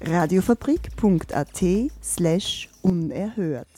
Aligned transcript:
Radiofabrik.at 0.00 1.64
slash 2.02 2.68
unerhört. 2.82 3.68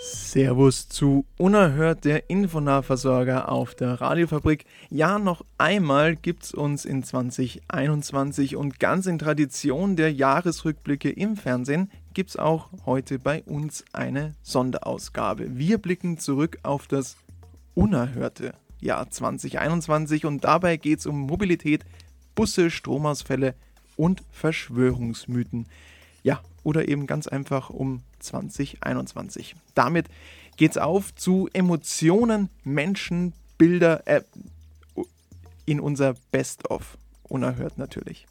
Servus 0.00 0.88
zu 0.88 1.24
Unerhört, 1.36 2.04
der 2.04 2.30
Infonahversorger 2.30 3.50
auf 3.50 3.74
der 3.74 4.00
Radiofabrik. 4.00 4.64
Ja, 4.90 5.18
noch 5.18 5.44
einmal 5.56 6.16
gibt's 6.16 6.52
uns 6.52 6.84
in 6.84 7.02
2021 7.02 8.56
und 8.56 8.80
ganz 8.80 9.06
in 9.06 9.18
Tradition 9.18 9.96
der 9.96 10.12
Jahresrückblicke 10.12 11.10
im 11.10 11.36
Fernsehen 11.36 11.90
gibt's 12.14 12.36
auch 12.36 12.70
heute 12.84 13.18
bei 13.18 13.42
uns 13.44 13.84
eine 13.92 14.34
Sonderausgabe. 14.42 15.56
Wir 15.56 15.78
blicken 15.78 16.18
zurück 16.18 16.58
auf 16.62 16.86
das 16.86 17.16
unerhörte 17.74 18.54
Jahr 18.80 19.10
2021 19.10 20.24
und 20.24 20.44
dabei 20.44 20.76
geht's 20.76 21.06
um 21.06 21.20
Mobilität, 21.20 21.84
Busse, 22.34 22.70
Stromausfälle 22.70 23.54
und 23.98 24.22
Verschwörungsmythen. 24.30 25.66
Ja, 26.22 26.40
oder 26.62 26.88
eben 26.88 27.06
ganz 27.06 27.26
einfach 27.26 27.68
um 27.68 28.02
2021. 28.20 29.54
Damit 29.74 30.06
geht's 30.56 30.78
auf 30.78 31.14
zu 31.14 31.48
Emotionen, 31.52 32.48
Menschen, 32.64 33.34
Bilder 33.58 34.06
äh, 34.06 34.22
in 35.66 35.80
unser 35.80 36.14
Best-of. 36.30 36.96
Unerhört 37.24 37.76
natürlich. 37.76 38.26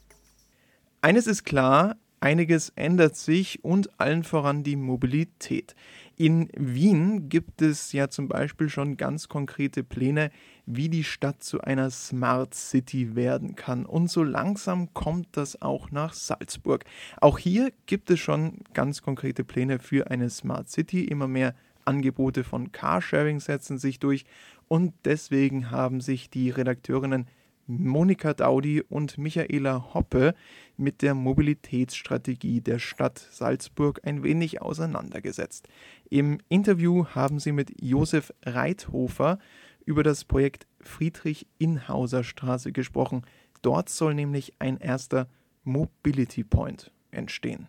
Eines 1.02 1.28
ist 1.28 1.44
klar, 1.44 1.96
einiges 2.20 2.72
ändert 2.76 3.16
sich 3.16 3.64
und 3.64 4.00
allen 4.00 4.24
voran 4.24 4.64
die 4.64 4.76
Mobilität. 4.76 5.76
In 6.20 6.50
Wien 6.58 7.30
gibt 7.30 7.62
es 7.62 7.92
ja 7.92 8.10
zum 8.10 8.28
Beispiel 8.28 8.70
schon 8.70 8.98
ganz 8.98 9.30
konkrete 9.30 9.84
Pläne, 9.84 10.32
wie 10.66 10.90
die 10.90 11.04
Stadt 11.04 11.44
zu 11.44 11.62
einer 11.62 11.92
Smart 11.92 12.56
City 12.56 13.16
werden 13.16 13.56
kann. 13.56 13.86
Und 13.86 14.10
so 14.10 14.24
langsam 14.24 14.96
kommt 14.96 15.28
das 15.34 15.62
auch 15.62 15.92
nach 15.92 16.14
Salzburg. 16.14 16.86
Auch 17.22 17.38
hier 17.38 17.72
gibt 17.86 18.10
es 18.10 18.20
schon 18.20 18.62
ganz 18.74 19.04
konkrete 19.04 19.44
Pläne 19.44 19.78
für 19.78 20.10
eine 20.10 20.32
Smart 20.32 20.70
City. 20.70 21.04
Immer 21.04 21.28
mehr 21.28 21.54
Angebote 21.86 22.44
von 22.44 22.72
Carsharing 22.72 23.40
setzen 23.40 23.78
sich 23.78 24.00
durch. 24.00 24.26
Und 24.68 24.96
deswegen 25.06 25.70
haben 25.70 26.02
sich 26.02 26.32
die 26.32 26.50
Redakteurinnen 26.50 27.28
Monika 27.68 28.34
Daudi 28.34 28.82
und 28.82 29.18
Michaela 29.18 29.94
Hoppe 29.94 30.34
mit 30.78 31.02
der 31.02 31.14
Mobilitätsstrategie 31.14 32.62
der 32.62 32.80
Stadt 32.80 33.20
Salzburg 33.32 34.00
ein 34.04 34.24
wenig 34.24 34.62
auseinandergesetzt. 34.62 35.68
Im 36.10 36.40
Interview 36.50 37.06
haben 37.08 37.40
sie 37.40 37.52
mit 37.52 37.82
Josef 37.82 38.34
Reithofer 38.46 39.38
über 39.86 40.04
das 40.04 40.24
Projekt 40.26 40.66
Friedrich-Inhauser 40.82 42.24
Straße 42.24 42.72
gesprochen. 42.72 43.24
Dort 43.62 43.90
soll 43.90 44.14
nämlich 44.14 44.54
ein 44.60 44.78
erster 44.78 45.28
Mobility 45.64 46.44
Point 46.44 46.92
entstehen. 47.12 47.68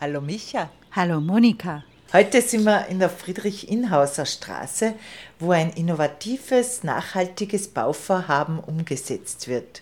Hallo 0.00 0.20
Micha. 0.20 0.70
Hallo 0.90 1.20
Monika. 1.20 1.84
Heute 2.12 2.42
sind 2.42 2.64
wir 2.64 2.88
in 2.88 2.98
der 2.98 3.08
Friedrich-Inhauser 3.08 4.26
Straße, 4.26 4.92
wo 5.38 5.52
ein 5.52 5.70
innovatives, 5.70 6.84
nachhaltiges 6.84 7.68
Bauvorhaben 7.68 8.60
umgesetzt 8.60 9.48
wird. 9.48 9.80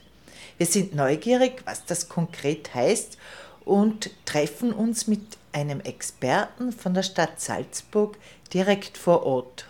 Wir 0.57 0.67
sind 0.67 0.95
neugierig, 0.95 1.63
was 1.65 1.85
das 1.87 2.09
konkret 2.09 2.73
heißt 2.73 3.19
und 3.65 4.11
treffen 4.27 4.73
uns 4.73 5.09
mit 5.09 5.23
einem 5.53 5.81
Experten 5.81 6.71
von 6.71 6.95
der 6.95 7.03
Stadt 7.03 7.41
Salzburg 7.41 8.17
direkt 8.55 8.97
vor 8.97 9.27
Ort. 9.27 9.67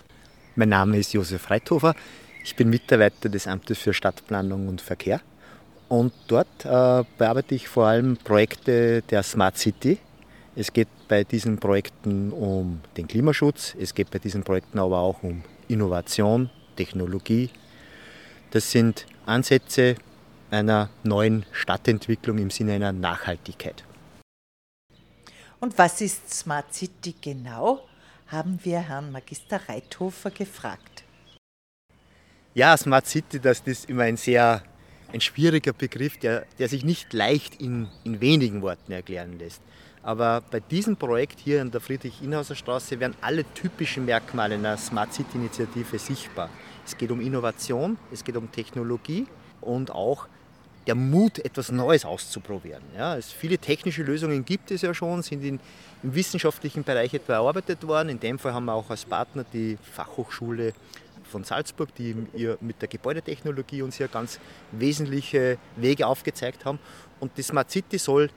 Mein 0.54 0.68
Name 0.68 0.98
ist 0.98 1.14
Josef 1.14 1.48
Reithofer. 1.48 1.94
Ich 2.44 2.56
bin 2.56 2.68
Mitarbeiter 2.68 3.30
des 3.30 3.46
Amtes 3.46 3.78
für 3.78 3.94
Stadtplanung 3.94 4.68
und 4.68 4.82
Verkehr. 4.82 5.22
Und 5.88 6.12
dort 6.28 6.66
äh, 6.66 7.04
bearbeite 7.16 7.54
ich 7.54 7.68
vor 7.68 7.86
allem 7.86 8.18
Projekte 8.18 9.00
der 9.00 9.22
Smart 9.22 9.56
City, 9.56 9.98
es 10.56 10.72
geht 10.72 10.88
bei 11.08 11.24
diesen 11.24 11.58
Projekten 11.58 12.32
um 12.32 12.80
den 12.96 13.06
Klimaschutz, 13.06 13.74
es 13.78 13.94
geht 13.94 14.10
bei 14.10 14.18
diesen 14.18 14.42
Projekten 14.42 14.78
aber 14.78 14.98
auch 14.98 15.22
um 15.22 15.42
Innovation, 15.68 16.50
Technologie. 16.76 17.50
Das 18.50 18.70
sind 18.70 19.06
Ansätze 19.26 19.96
einer 20.50 20.90
neuen 21.04 21.46
Stadtentwicklung 21.52 22.38
im 22.38 22.50
Sinne 22.50 22.72
einer 22.74 22.92
Nachhaltigkeit. 22.92 23.84
Und 25.60 25.76
was 25.78 26.00
ist 26.00 26.32
Smart 26.32 26.74
City 26.74 27.14
genau? 27.20 27.86
Haben 28.28 28.58
wir 28.62 28.80
Herrn 28.80 29.12
Magister 29.12 29.60
Reithofer 29.68 30.30
gefragt. 30.30 31.04
Ja, 32.54 32.76
Smart 32.76 33.06
City, 33.06 33.38
das 33.38 33.60
ist 33.60 33.88
immer 33.88 34.04
ein 34.04 34.16
sehr 34.16 34.62
ein 35.12 35.20
schwieriger 35.20 35.72
Begriff, 35.72 36.18
der, 36.18 36.46
der 36.58 36.68
sich 36.68 36.84
nicht 36.84 37.12
leicht 37.12 37.60
in, 37.60 37.88
in 38.04 38.20
wenigen 38.20 38.62
Worten 38.62 38.92
erklären 38.92 39.38
lässt. 39.38 39.60
Aber 40.02 40.42
bei 40.50 40.60
diesem 40.60 40.96
Projekt 40.96 41.40
hier 41.40 41.60
in 41.60 41.70
der 41.70 41.80
Friedrich-Inhauser 41.80 42.54
Straße 42.54 42.98
werden 43.00 43.14
alle 43.20 43.44
typischen 43.54 44.06
Merkmale 44.06 44.54
einer 44.54 44.76
Smart 44.76 45.12
City-Initiative 45.12 45.98
sichtbar. 45.98 46.48
Es 46.86 46.96
geht 46.96 47.10
um 47.10 47.20
Innovation, 47.20 47.98
es 48.10 48.24
geht 48.24 48.36
um 48.36 48.50
Technologie 48.50 49.26
und 49.60 49.90
auch 49.90 50.26
der 50.86 50.94
Mut, 50.94 51.38
etwas 51.38 51.70
Neues 51.70 52.06
auszuprobieren. 52.06 52.82
Ja, 52.96 53.16
es 53.16 53.30
viele 53.30 53.58
technische 53.58 54.02
Lösungen 54.02 54.44
gibt 54.44 54.70
es 54.70 54.80
ja 54.80 54.94
schon, 54.94 55.22
sind 55.22 55.44
in, 55.44 55.60
im 56.02 56.14
wissenschaftlichen 56.14 56.82
Bereich 56.82 57.12
etwa 57.12 57.34
erarbeitet 57.34 57.86
worden. 57.86 58.08
In 58.08 58.20
dem 58.20 58.38
Fall 58.38 58.54
haben 58.54 58.64
wir 58.64 58.72
auch 58.72 58.88
als 58.88 59.04
Partner 59.04 59.44
die 59.52 59.76
Fachhochschule 59.92 60.72
von 61.24 61.44
Salzburg, 61.44 61.94
die 61.94 62.16
ihr 62.34 62.56
mit 62.60 62.80
der 62.80 62.88
Gebäudetechnologie 62.88 63.82
uns 63.82 63.96
hier 63.96 64.08
ganz 64.08 64.40
wesentliche 64.72 65.58
Wege 65.76 66.06
aufgezeigt 66.06 66.64
haben. 66.64 66.78
Und 67.20 67.36
die 67.36 67.42
Smart 67.42 67.70
City 67.70 67.98
soll 67.98 68.30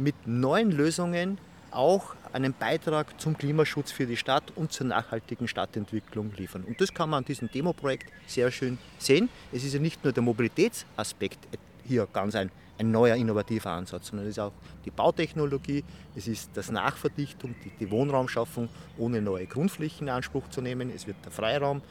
mit 0.00 0.26
neuen 0.26 0.72
Lösungen 0.72 1.38
auch 1.70 2.14
einen 2.32 2.52
Beitrag 2.52 3.20
zum 3.20 3.36
Klimaschutz 3.36 3.92
für 3.92 4.06
die 4.06 4.16
Stadt 4.16 4.52
und 4.56 4.72
zur 4.72 4.86
nachhaltigen 4.86 5.46
Stadtentwicklung 5.46 6.32
liefern. 6.36 6.64
Und 6.64 6.80
das 6.80 6.92
kann 6.92 7.10
man 7.10 7.18
an 7.18 7.24
diesem 7.24 7.50
Demoprojekt 7.50 8.12
sehr 8.26 8.50
schön 8.50 8.78
sehen. 8.98 9.28
Es 9.52 9.64
ist 9.64 9.74
ja 9.74 9.80
nicht 9.80 10.02
nur 10.02 10.12
der 10.12 10.22
Mobilitätsaspekt 10.22 11.38
hier 11.84 12.08
ganz 12.12 12.34
ein, 12.34 12.50
ein 12.78 12.90
neuer 12.90 13.16
innovativer 13.16 13.70
Ansatz, 13.70 14.08
sondern 14.08 14.26
es 14.26 14.32
ist 14.32 14.38
auch 14.38 14.52
die 14.84 14.90
Bautechnologie, 14.90 15.84
es 16.16 16.28
ist 16.28 16.50
das 16.54 16.70
Nachverdichtung, 16.70 17.54
die, 17.64 17.70
die 17.78 17.90
Wohnraumschaffung 17.90 18.68
ohne 18.98 19.20
neue 19.20 19.46
Grundflächen 19.46 20.08
in 20.08 20.14
Anspruch 20.14 20.48
zu 20.50 20.60
nehmen, 20.60 20.90
es 20.94 21.06
wird 21.06 21.16
der 21.24 21.32
Freiraum, 21.32 21.82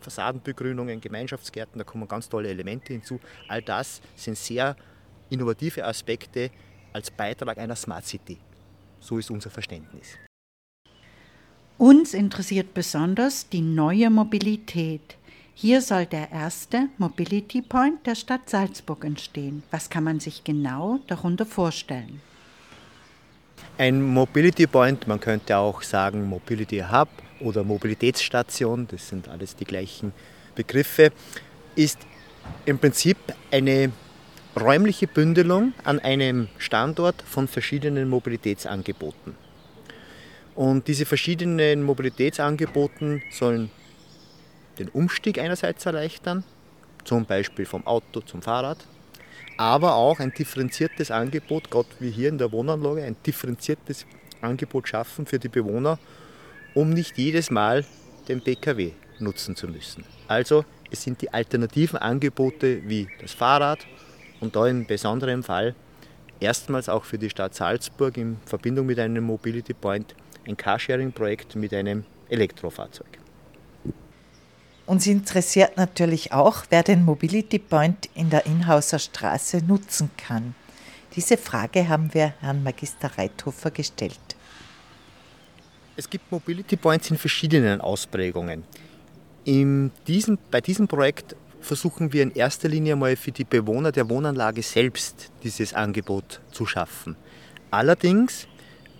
Fassadenbegrünungen, 0.00 1.00
Gemeinschaftsgärten, 1.00 1.78
da 1.78 1.84
kommen 1.84 2.08
ganz 2.08 2.28
tolle 2.28 2.48
Elemente 2.48 2.92
hinzu. 2.92 3.20
All 3.48 3.60
das 3.60 4.00
sind 4.16 4.36
sehr 4.36 4.76
innovative 5.28 5.84
Aspekte, 5.84 6.50
als 6.92 7.10
Beitrag 7.10 7.58
einer 7.58 7.76
Smart 7.76 8.06
City. 8.06 8.38
So 9.00 9.18
ist 9.18 9.30
unser 9.30 9.50
Verständnis. 9.50 10.16
Uns 11.78 12.12
interessiert 12.12 12.74
besonders 12.74 13.48
die 13.48 13.62
neue 13.62 14.10
Mobilität. 14.10 15.16
Hier 15.54 15.80
soll 15.80 16.06
der 16.06 16.30
erste 16.30 16.88
Mobility 16.98 17.62
Point 17.62 18.06
der 18.06 18.14
Stadt 18.14 18.50
Salzburg 18.50 19.04
entstehen. 19.04 19.62
Was 19.70 19.88
kann 19.88 20.04
man 20.04 20.20
sich 20.20 20.44
genau 20.44 21.00
darunter 21.06 21.46
vorstellen? 21.46 22.20
Ein 23.78 24.02
Mobility 24.02 24.66
Point, 24.66 25.06
man 25.06 25.20
könnte 25.20 25.56
auch 25.56 25.82
sagen 25.82 26.28
Mobility 26.28 26.80
Hub 26.80 27.08
oder 27.40 27.64
Mobilitätsstation, 27.64 28.86
das 28.90 29.08
sind 29.08 29.28
alles 29.28 29.56
die 29.56 29.64
gleichen 29.64 30.12
Begriffe, 30.54 31.12
ist 31.76 31.98
im 32.66 32.78
Prinzip 32.78 33.16
eine 33.50 33.90
räumliche 34.58 35.06
Bündelung 35.06 35.72
an 35.84 36.00
einem 36.00 36.48
Standort 36.58 37.22
von 37.22 37.48
verschiedenen 37.48 38.08
Mobilitätsangeboten. 38.08 39.34
Und 40.54 40.88
diese 40.88 41.06
verschiedenen 41.06 41.82
Mobilitätsangeboten 41.82 43.22
sollen 43.30 43.70
den 44.78 44.88
Umstieg 44.88 45.38
einerseits 45.38 45.86
erleichtern, 45.86 46.44
zum 47.04 47.24
Beispiel 47.24 47.64
vom 47.64 47.86
Auto 47.86 48.20
zum 48.20 48.42
Fahrrad, 48.42 48.78
aber 49.56 49.94
auch 49.94 50.20
ein 50.20 50.32
differenziertes 50.32 51.10
Angebot, 51.10 51.70
gerade 51.70 51.88
wie 51.98 52.10
hier 52.10 52.28
in 52.28 52.38
der 52.38 52.50
Wohnanlage, 52.52 53.04
ein 53.04 53.16
differenziertes 53.24 54.06
Angebot 54.40 54.88
schaffen 54.88 55.26
für 55.26 55.38
die 55.38 55.48
Bewohner, 55.48 55.98
um 56.74 56.90
nicht 56.90 57.18
jedes 57.18 57.50
Mal 57.50 57.84
den 58.28 58.42
Pkw 58.42 58.92
nutzen 59.18 59.56
zu 59.56 59.68
müssen. 59.68 60.04
Also 60.28 60.64
es 60.90 61.02
sind 61.02 61.20
die 61.22 61.32
alternativen 61.32 61.98
Angebote 61.98 62.88
wie 62.88 63.08
das 63.20 63.32
Fahrrad 63.32 63.86
und 64.40 64.56
da 64.56 64.66
im 64.66 64.86
besonderen 64.86 65.42
Fall 65.42 65.74
erstmals 66.40 66.88
auch 66.88 67.04
für 67.04 67.18
die 67.18 67.30
Stadt 67.30 67.54
Salzburg 67.54 68.16
in 68.16 68.38
Verbindung 68.46 68.86
mit 68.86 68.98
einem 68.98 69.24
Mobility 69.24 69.74
Point 69.74 70.14
ein 70.46 70.56
Carsharing-Projekt 70.56 71.56
mit 71.56 71.74
einem 71.74 72.04
Elektrofahrzeug. 72.28 73.18
Uns 74.86 75.06
interessiert 75.06 75.76
natürlich 75.76 76.32
auch, 76.32 76.64
wer 76.70 76.82
den 76.82 77.04
Mobility 77.04 77.58
Point 77.58 78.08
in 78.14 78.30
der 78.30 78.46
Inhauser 78.46 78.98
Straße 78.98 79.58
nutzen 79.58 80.10
kann. 80.16 80.54
Diese 81.14 81.36
Frage 81.36 81.88
haben 81.88 82.12
wir 82.14 82.34
Herrn 82.40 82.62
Magister 82.62 83.10
Reithofer 83.16 83.70
gestellt. 83.70 84.18
Es 85.96 86.08
gibt 86.08 86.30
Mobility 86.32 86.76
Points 86.76 87.10
in 87.10 87.18
verschiedenen 87.18 87.80
Ausprägungen. 87.80 88.64
In 89.44 89.90
diesem, 90.06 90.38
bei 90.50 90.60
diesem 90.60 90.88
Projekt 90.88 91.36
versuchen 91.60 92.12
wir 92.12 92.22
in 92.22 92.32
erster 92.32 92.68
Linie 92.68 92.96
mal 92.96 93.16
für 93.16 93.32
die 93.32 93.44
Bewohner 93.44 93.92
der 93.92 94.08
Wohnanlage 94.08 94.62
selbst 94.62 95.30
dieses 95.42 95.74
Angebot 95.74 96.40
zu 96.50 96.66
schaffen. 96.66 97.16
Allerdings 97.70 98.48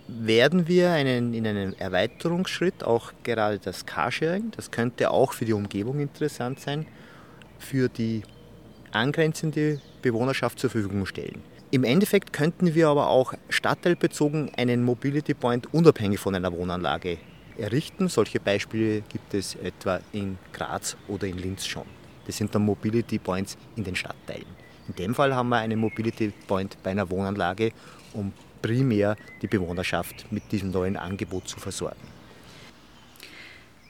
werden 0.07 0.67
wir 0.67 0.91
einen, 0.91 1.33
in 1.33 1.47
einem 1.47 1.73
Erweiterungsschritt 1.77 2.83
auch 2.83 3.13
gerade 3.23 3.59
das 3.59 3.85
Carsharing, 3.85 4.51
das 4.55 4.71
könnte 4.71 5.11
auch 5.11 5.33
für 5.33 5.45
die 5.45 5.53
Umgebung 5.53 5.99
interessant 5.99 6.59
sein, 6.59 6.85
für 7.59 7.89
die 7.89 8.23
angrenzende 8.91 9.81
Bewohnerschaft 10.01 10.59
zur 10.59 10.69
Verfügung 10.69 11.05
stellen. 11.05 11.43
Im 11.71 11.85
Endeffekt 11.85 12.33
könnten 12.33 12.75
wir 12.75 12.89
aber 12.89 13.07
auch 13.07 13.33
stadtteilbezogen 13.49 14.51
einen 14.57 14.83
Mobility 14.83 15.33
Point 15.33 15.73
unabhängig 15.73 16.19
von 16.19 16.35
einer 16.35 16.51
Wohnanlage 16.51 17.17
errichten. 17.57 18.09
Solche 18.09 18.41
Beispiele 18.41 19.01
gibt 19.01 19.33
es 19.33 19.55
etwa 19.55 20.01
in 20.11 20.37
Graz 20.51 20.97
oder 21.07 21.27
in 21.27 21.37
Linz 21.37 21.65
schon. 21.65 21.85
Das 22.31 22.37
sind 22.37 22.55
dann 22.55 22.63
Mobility 22.63 23.19
Points 23.19 23.57
in 23.75 23.83
den 23.83 23.93
Stadtteilen. 23.93 24.45
In 24.87 24.95
dem 24.95 25.13
Fall 25.13 25.35
haben 25.35 25.49
wir 25.49 25.57
einen 25.57 25.77
Mobility 25.77 26.31
Point 26.47 26.77
bei 26.81 26.91
einer 26.91 27.09
Wohnanlage, 27.09 27.73
um 28.13 28.31
primär 28.61 29.17
die 29.41 29.47
Bewohnerschaft 29.47 30.31
mit 30.31 30.49
diesem 30.49 30.71
neuen 30.71 30.95
Angebot 30.95 31.49
zu 31.49 31.59
versorgen. 31.59 31.99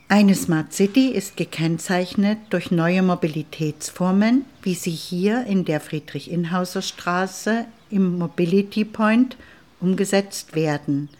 Eine 0.08 0.34
Smart 0.34 0.72
City 0.72 1.10
ist 1.10 1.36
gekennzeichnet 1.36 2.38
durch 2.50 2.72
neue 2.72 3.04
Mobilitätsformen, 3.04 4.44
wie 4.62 4.74
sie 4.74 4.90
hier 4.90 5.46
in 5.46 5.64
der 5.64 5.78
Friedrich-Inhauser 5.78 6.82
Straße 6.82 7.66
im 7.90 8.18
Mobility 8.18 8.84
Point 8.84 9.36
umgesetzt 9.78 10.56
werden. 10.56 11.10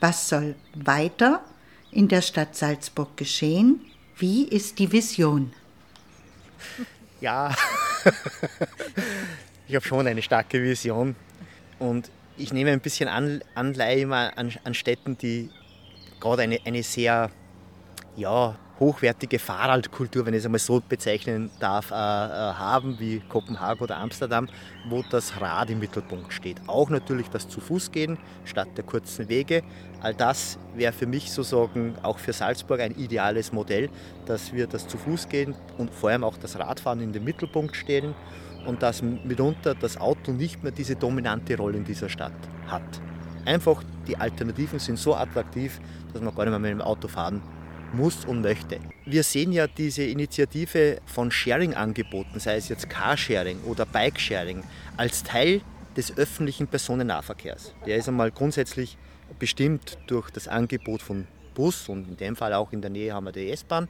Was 0.00 0.28
soll 0.28 0.56
weiter 0.74 1.44
in 1.92 2.08
der 2.08 2.22
Stadt 2.22 2.56
Salzburg 2.56 3.16
geschehen? 3.16 3.82
Wie 4.16 4.42
ist 4.42 4.80
die 4.80 4.90
Vision? 4.90 5.52
Ja, 7.20 7.54
ich 9.68 9.76
habe 9.76 9.86
schon 9.86 10.08
eine 10.08 10.22
starke 10.22 10.60
Vision. 10.60 11.14
Und 11.78 12.10
ich 12.36 12.52
nehme 12.52 12.72
ein 12.72 12.80
bisschen 12.80 13.08
Anleihe 13.08 14.12
an, 14.12 14.52
an 14.64 14.74
Städten, 14.74 15.16
die 15.18 15.48
gerade 16.18 16.42
eine, 16.42 16.58
eine 16.64 16.82
sehr 16.82 17.30
ja, 18.16 18.56
hochwertige 18.82 19.38
Fahrradkultur, 19.38 20.26
wenn 20.26 20.34
ich 20.34 20.40
es 20.40 20.44
einmal 20.44 20.58
so 20.58 20.82
bezeichnen 20.86 21.50
darf, 21.60 21.92
äh, 21.92 21.94
äh, 21.94 21.96
haben, 21.96 22.98
wie 22.98 23.20
Kopenhagen 23.28 23.80
oder 23.80 23.96
Amsterdam, 23.98 24.48
wo 24.88 25.04
das 25.08 25.40
Rad 25.40 25.70
im 25.70 25.78
Mittelpunkt 25.78 26.32
steht. 26.32 26.60
Auch 26.66 26.90
natürlich 26.90 27.28
das 27.28 27.48
Zu-Fuß-Gehen 27.48 28.18
statt 28.44 28.68
der 28.76 28.82
kurzen 28.82 29.28
Wege. 29.28 29.62
All 30.00 30.14
das 30.14 30.58
wäre 30.74 30.92
für 30.92 31.06
mich 31.06 31.30
sozusagen 31.30 31.94
auch 32.02 32.18
für 32.18 32.32
Salzburg 32.32 32.80
ein 32.80 32.92
ideales 32.96 33.52
Modell, 33.52 33.88
dass 34.26 34.52
wir 34.52 34.66
das 34.66 34.88
Zu-Fuß-Gehen 34.88 35.54
und 35.78 35.94
vor 35.94 36.10
allem 36.10 36.24
auch 36.24 36.36
das 36.36 36.58
Radfahren 36.58 37.00
in 37.00 37.12
den 37.12 37.22
Mittelpunkt 37.22 37.76
stellen 37.76 38.16
und 38.66 38.82
dass 38.82 39.00
mitunter 39.00 39.76
das 39.76 39.96
Auto 39.96 40.32
nicht 40.32 40.62
mehr 40.64 40.72
diese 40.72 40.96
dominante 40.96 41.56
Rolle 41.56 41.78
in 41.78 41.84
dieser 41.84 42.08
Stadt 42.08 42.32
hat. 42.66 42.82
Einfach 43.44 43.84
die 44.08 44.16
Alternativen 44.16 44.80
sind 44.80 44.98
so 44.98 45.14
attraktiv, 45.14 45.80
dass 46.12 46.20
man 46.20 46.34
gar 46.34 46.44
nicht 46.44 46.50
mehr 46.50 46.58
mit 46.58 46.70
dem 46.70 46.82
Auto 46.82 47.06
fahren 47.06 47.40
muss 47.92 48.24
und 48.24 48.40
möchte. 48.40 48.78
Wir 49.04 49.22
sehen 49.22 49.52
ja 49.52 49.66
diese 49.66 50.02
Initiative 50.02 50.98
von 51.06 51.30
Sharing-Angeboten, 51.30 52.40
sei 52.40 52.56
es 52.56 52.68
jetzt 52.68 52.88
Carsharing 52.88 53.60
oder 53.64 53.86
Bikesharing, 53.86 54.62
als 54.96 55.22
Teil 55.22 55.60
des 55.96 56.16
öffentlichen 56.16 56.66
Personennahverkehrs. 56.66 57.74
Der 57.86 57.96
ist 57.96 58.08
einmal 58.08 58.30
grundsätzlich 58.30 58.96
bestimmt 59.38 59.98
durch 60.06 60.30
das 60.30 60.48
Angebot 60.48 61.02
von 61.02 61.26
Bus 61.54 61.88
und 61.88 62.08
in 62.08 62.16
dem 62.16 62.36
Fall 62.36 62.54
auch 62.54 62.72
in 62.72 62.80
der 62.80 62.90
Nähe 62.90 63.12
haben 63.12 63.24
wir 63.26 63.32
die 63.32 63.50
S-Bahn. 63.50 63.88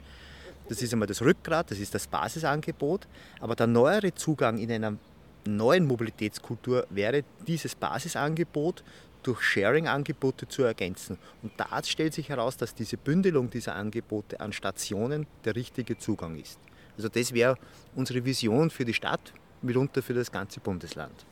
Das 0.68 0.82
ist 0.82 0.92
einmal 0.92 1.08
das 1.08 1.22
Rückgrat, 1.22 1.70
das 1.70 1.78
ist 1.78 1.94
das 1.94 2.06
Basisangebot. 2.06 3.06
Aber 3.40 3.54
der 3.54 3.66
neuere 3.66 4.14
Zugang 4.14 4.58
in 4.58 4.70
einer 4.70 4.96
neuen 5.44 5.86
Mobilitätskultur 5.86 6.86
wäre 6.90 7.24
dieses 7.46 7.74
Basisangebot 7.74 8.82
durch 9.22 9.40
Sharing-Angebote 9.42 10.48
zu 10.48 10.62
ergänzen. 10.62 11.18
Und 11.42 11.52
da 11.56 11.82
stellt 11.84 12.14
sich 12.14 12.28
heraus, 12.28 12.56
dass 12.56 12.74
diese 12.74 12.96
Bündelung 12.96 13.50
dieser 13.50 13.74
Angebote 13.74 14.40
an 14.40 14.52
Stationen 14.52 15.26
der 15.44 15.54
richtige 15.54 15.96
Zugang 15.98 16.36
ist. 16.38 16.58
Also 16.96 17.08
das 17.08 17.32
wäre 17.32 17.56
unsere 17.94 18.24
Vision 18.24 18.70
für 18.70 18.84
die 18.84 18.94
Stadt, 18.94 19.32
mitunter 19.62 20.02
für 20.02 20.14
das 20.14 20.30
ganze 20.30 20.60
Bundesland. 20.60 21.24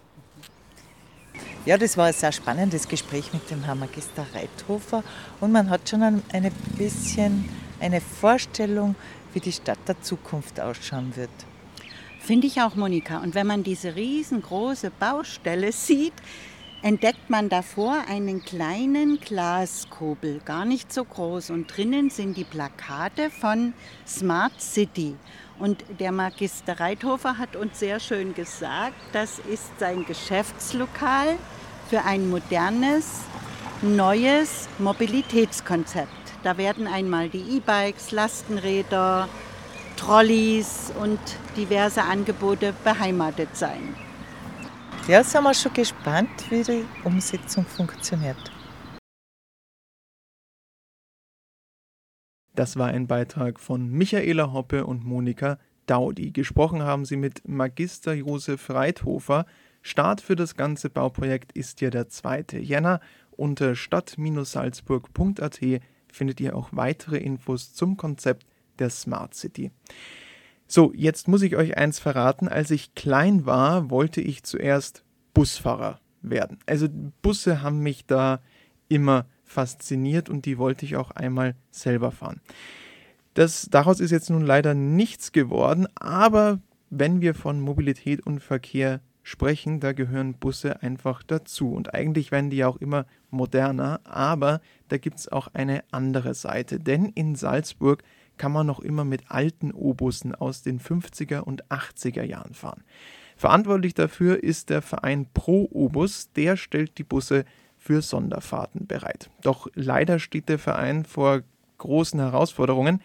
Ja, 1.66 1.76
das 1.76 1.96
war 1.96 2.06
ein 2.06 2.12
sehr 2.12 2.32
spannendes 2.32 2.88
Gespräch 2.88 3.32
mit 3.32 3.50
dem 3.50 3.62
Herrn 3.64 3.78
Magister 3.78 4.26
Reithofer 4.34 5.02
und 5.40 5.52
man 5.52 5.68
hat 5.68 5.88
schon 5.88 6.02
ein, 6.02 6.22
ein 6.32 6.50
bisschen 6.76 7.48
eine 7.80 8.00
Vorstellung, 8.00 8.94
wie 9.32 9.40
die 9.40 9.52
Stadt 9.52 9.78
der 9.86 10.00
Zukunft 10.00 10.58
ausschauen 10.58 11.14
wird. 11.16 11.30
Finde 12.30 12.46
ich 12.46 12.60
auch, 12.60 12.76
Monika. 12.76 13.18
Und 13.18 13.34
wenn 13.34 13.48
man 13.48 13.64
diese 13.64 13.96
riesengroße 13.96 14.92
Baustelle 15.00 15.72
sieht, 15.72 16.12
entdeckt 16.80 17.28
man 17.28 17.48
davor 17.48 18.04
einen 18.08 18.44
kleinen 18.44 19.18
Glaskobel, 19.18 20.40
gar 20.44 20.64
nicht 20.64 20.92
so 20.92 21.04
groß. 21.04 21.50
Und 21.50 21.76
drinnen 21.76 22.08
sind 22.08 22.36
die 22.36 22.44
Plakate 22.44 23.30
von 23.30 23.74
Smart 24.06 24.60
City. 24.60 25.16
Und 25.58 25.82
der 25.98 26.12
Magister 26.12 26.78
Reithofer 26.78 27.36
hat 27.36 27.56
uns 27.56 27.80
sehr 27.80 27.98
schön 27.98 28.32
gesagt, 28.32 28.94
das 29.12 29.40
ist 29.52 29.80
sein 29.80 30.04
Geschäftslokal 30.04 31.36
für 31.88 32.04
ein 32.04 32.30
modernes, 32.30 33.22
neues 33.82 34.68
Mobilitätskonzept. 34.78 36.12
Da 36.44 36.56
werden 36.56 36.86
einmal 36.86 37.28
die 37.28 37.56
E-Bikes, 37.56 38.12
Lastenräder, 38.12 39.28
Trolleys 40.00 40.92
und 40.98 41.20
diverse 41.58 42.02
Angebote 42.02 42.72
beheimatet 42.84 43.54
sein. 43.54 43.94
Ja, 45.06 45.22
sind 45.22 45.44
wir 45.44 45.52
schon 45.52 45.74
gespannt, 45.74 46.50
wie 46.50 46.62
die 46.62 46.86
Umsetzung 47.04 47.66
funktioniert. 47.66 48.50
Das 52.54 52.78
war 52.78 52.88
ein 52.88 53.06
Beitrag 53.08 53.60
von 53.60 53.90
Michaela 53.90 54.54
Hoppe 54.54 54.86
und 54.86 55.04
Monika 55.04 55.58
Daudi. 55.84 56.30
Gesprochen 56.30 56.82
haben 56.82 57.04
sie 57.04 57.16
mit 57.16 57.46
Magister 57.46 58.14
Josef 58.14 58.70
Reithofer. 58.70 59.44
Start 59.82 60.22
für 60.22 60.34
das 60.34 60.56
ganze 60.56 60.88
Bauprojekt 60.88 61.52
ist 61.52 61.82
ja 61.82 61.90
der 61.90 62.08
2. 62.08 62.46
Jänner. 62.58 63.00
Unter 63.32 63.74
stadt-salzburg.at 63.74 65.60
findet 66.08 66.40
ihr 66.40 66.56
auch 66.56 66.70
weitere 66.72 67.18
Infos 67.18 67.74
zum 67.74 67.98
Konzept 67.98 68.49
der 68.80 68.90
Smart 68.90 69.34
City. 69.34 69.70
So, 70.66 70.92
jetzt 70.94 71.28
muss 71.28 71.42
ich 71.42 71.56
euch 71.56 71.76
eins 71.76 71.98
verraten. 71.98 72.48
Als 72.48 72.70
ich 72.70 72.94
klein 72.94 73.44
war, 73.46 73.90
wollte 73.90 74.20
ich 74.20 74.44
zuerst 74.44 75.04
Busfahrer 75.34 76.00
werden. 76.22 76.58
Also 76.66 76.86
Busse 77.22 77.62
haben 77.62 77.80
mich 77.80 78.06
da 78.06 78.40
immer 78.88 79.26
fasziniert 79.44 80.28
und 80.28 80.46
die 80.46 80.58
wollte 80.58 80.84
ich 80.84 80.96
auch 80.96 81.10
einmal 81.10 81.56
selber 81.70 82.12
fahren. 82.12 82.40
Das, 83.34 83.68
daraus 83.70 84.00
ist 84.00 84.10
jetzt 84.10 84.30
nun 84.30 84.42
leider 84.42 84.74
nichts 84.74 85.32
geworden, 85.32 85.86
aber 85.94 86.60
wenn 86.88 87.20
wir 87.20 87.34
von 87.34 87.60
Mobilität 87.60 88.26
und 88.26 88.40
Verkehr 88.40 89.00
sprechen, 89.22 89.80
da 89.80 89.92
gehören 89.92 90.34
Busse 90.34 90.82
einfach 90.82 91.22
dazu. 91.22 91.72
Und 91.72 91.94
eigentlich 91.94 92.32
werden 92.32 92.50
die 92.50 92.58
ja 92.58 92.68
auch 92.68 92.78
immer 92.78 93.06
moderner, 93.30 94.00
aber 94.04 94.60
da 94.88 94.98
gibt 94.98 95.18
es 95.18 95.28
auch 95.28 95.48
eine 95.52 95.84
andere 95.92 96.34
Seite. 96.34 96.80
Denn 96.80 97.06
in 97.06 97.36
Salzburg 97.36 98.02
kann 98.40 98.52
man 98.52 98.66
noch 98.66 98.80
immer 98.80 99.04
mit 99.04 99.30
alten 99.30 99.70
O-Bussen 99.70 100.34
aus 100.34 100.62
den 100.62 100.80
50er 100.80 101.40
und 101.40 101.66
80er 101.66 102.22
Jahren 102.22 102.54
fahren. 102.54 102.82
Verantwortlich 103.36 103.92
dafür 103.92 104.42
ist 104.42 104.70
der 104.70 104.80
Verein 104.80 105.26
Pro 105.34 105.68
O-Bus, 105.70 106.32
der 106.32 106.56
stellt 106.56 106.96
die 106.96 107.04
Busse 107.04 107.44
für 107.76 108.00
Sonderfahrten 108.00 108.86
bereit. 108.86 109.28
Doch 109.42 109.68
leider 109.74 110.18
steht 110.18 110.48
der 110.48 110.58
Verein 110.58 111.04
vor 111.04 111.42
großen 111.76 112.18
Herausforderungen, 112.18 113.02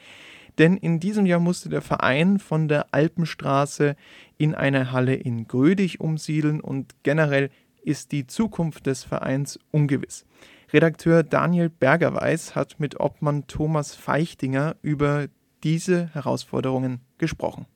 denn 0.58 0.78
in 0.78 1.02
diesem 1.02 1.26
Jahr 1.26 1.42
musste 1.42 1.68
der 1.68 1.82
Verein 1.82 2.40
von 2.40 2.70
der 2.70 2.94
Alpenstraße 2.94 3.98
in 4.38 4.56
eine 4.56 4.94
Halle 4.94 5.16
in 5.16 5.50
Grödig 5.50 6.00
umsiedeln 6.00 6.62
und 6.62 6.96
generell 7.04 7.50
ist 7.84 8.14
die 8.14 8.26
Zukunft 8.26 8.88
des 8.88 9.04
Vereins 9.04 9.60
ungewiss. 9.72 10.26
Redakteur 10.74 11.24
Daniel 11.24 11.70
Bergerweis 11.70 12.56
hat 12.56 12.80
mit 12.80 13.00
Obmann 13.00 13.48
Thomas 13.48 13.96
Feichtinger 13.96 14.76
über 14.82 15.28
diese 15.64 16.08
Herausforderungen 16.14 17.02
gesprochen. 17.18 17.68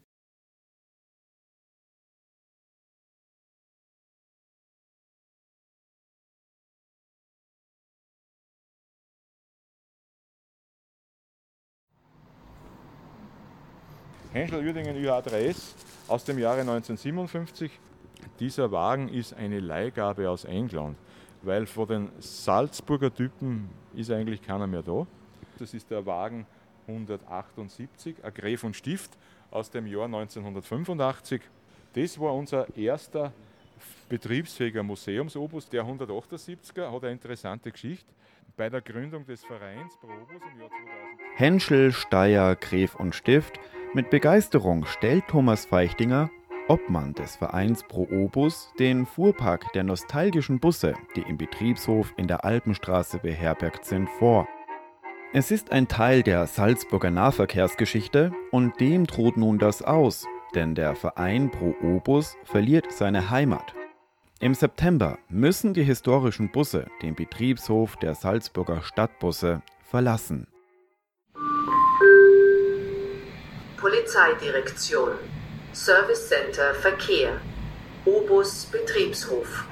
Henschel 14.32 14.64
Uerdingen 14.64 14.96
UA3S 14.96 15.74
aus 16.08 16.24
dem 16.24 16.38
Jahre 16.38 16.62
1957. 16.62 17.72
Dieser 18.40 18.72
Wagen 18.72 19.10
ist 19.10 19.34
eine 19.34 19.60
Leihgabe 19.60 20.30
aus 20.30 20.46
England 20.46 20.98
weil 21.42 21.66
von 21.66 21.88
den 21.88 22.10
Salzburger 22.20 23.14
Typen 23.14 23.70
ist 23.96 24.12
eigentlich 24.12 24.42
keiner 24.42 24.68
mehr 24.68 24.82
da. 24.82 25.08
Das 25.58 25.74
ist 25.74 25.90
der 25.90 26.06
Wagen 26.06 26.46
178, 26.88 28.24
ein 28.24 28.34
Gräf 28.34 28.64
und 28.64 28.76
Stift 28.76 29.18
aus 29.52 29.70
dem 29.70 29.88
Jahr 29.88 30.06
1985. 30.06 31.42
Das 31.94 32.20
war 32.20 32.34
unser 32.34 32.76
erster 32.78 33.34
betriebsfähiger 34.10 34.84
Museumsobus. 34.84 35.70
Der 35.70 35.84
178er 35.84 36.92
hat 36.92 37.04
eine 37.04 37.14
interessante 37.14 37.72
Geschichte. 37.72 38.12
Bei 38.58 38.70
der 38.70 38.82
Gründung 38.82 39.26
des 39.26 39.44
Vereins 39.44 39.96
Pro 39.98 40.08
Obus 40.08 40.42
im 40.54 40.60
Jahr 40.60 40.70
2000. 40.70 40.80
Henschel, 41.36 41.92
Steyr, 41.94 42.56
Gräf 42.60 42.96
und 42.96 43.16
Stift. 43.16 43.60
Mit 43.94 44.10
Begeisterung 44.10 44.86
stellt 44.86 45.28
Thomas 45.28 45.66
Feichtinger, 45.66 46.30
Obmann 46.70 47.16
des 47.16 47.36
Vereins 47.36 47.84
Pro 47.84 48.08
Obus, 48.12 48.72
den 48.78 49.08
Fuhrpark 49.08 49.74
der 49.74 49.84
nostalgischen 49.84 50.60
Busse, 50.60 50.94
die 51.16 51.22
im 51.22 51.36
Betriebshof 51.36 52.14
in 52.16 52.28
der 52.28 52.46
Alpenstraße 52.46 53.18
beherbergt 53.18 53.86
sind, 53.86 54.08
vor. 54.20 54.48
Es 55.34 55.50
ist 55.50 55.72
ein 55.72 55.88
Teil 55.88 56.22
der 56.22 56.46
Salzburger 56.46 57.10
Nahverkehrsgeschichte 57.10 58.32
und 58.52 58.80
dem 58.80 59.08
droht 59.08 59.36
nun 59.36 59.58
das 59.58 59.82
aus, 59.82 60.28
denn 60.54 60.76
der 60.76 60.96
Verein 60.96 61.50
Pro 61.50 61.74
Obus 61.82 62.38
verliert 62.44 62.92
seine 62.92 63.32
Heimat. 63.32 63.74
Im 64.40 64.54
September 64.54 65.18
müssen 65.28 65.74
die 65.74 65.84
historischen 65.84 66.52
Busse 66.52 66.86
den 67.02 67.16
Betriebshof 67.16 67.96
der 67.98 68.14
Salzburger 68.14 68.84
Stadtbusse 68.84 69.64
verlassen. 69.84 70.48
Polizeidirektion 73.78 75.14
Service 75.74 76.28
Center 76.28 76.74
Verkehr. 76.74 77.40
Obus 78.04 78.66
Betriebshof. 78.72 79.68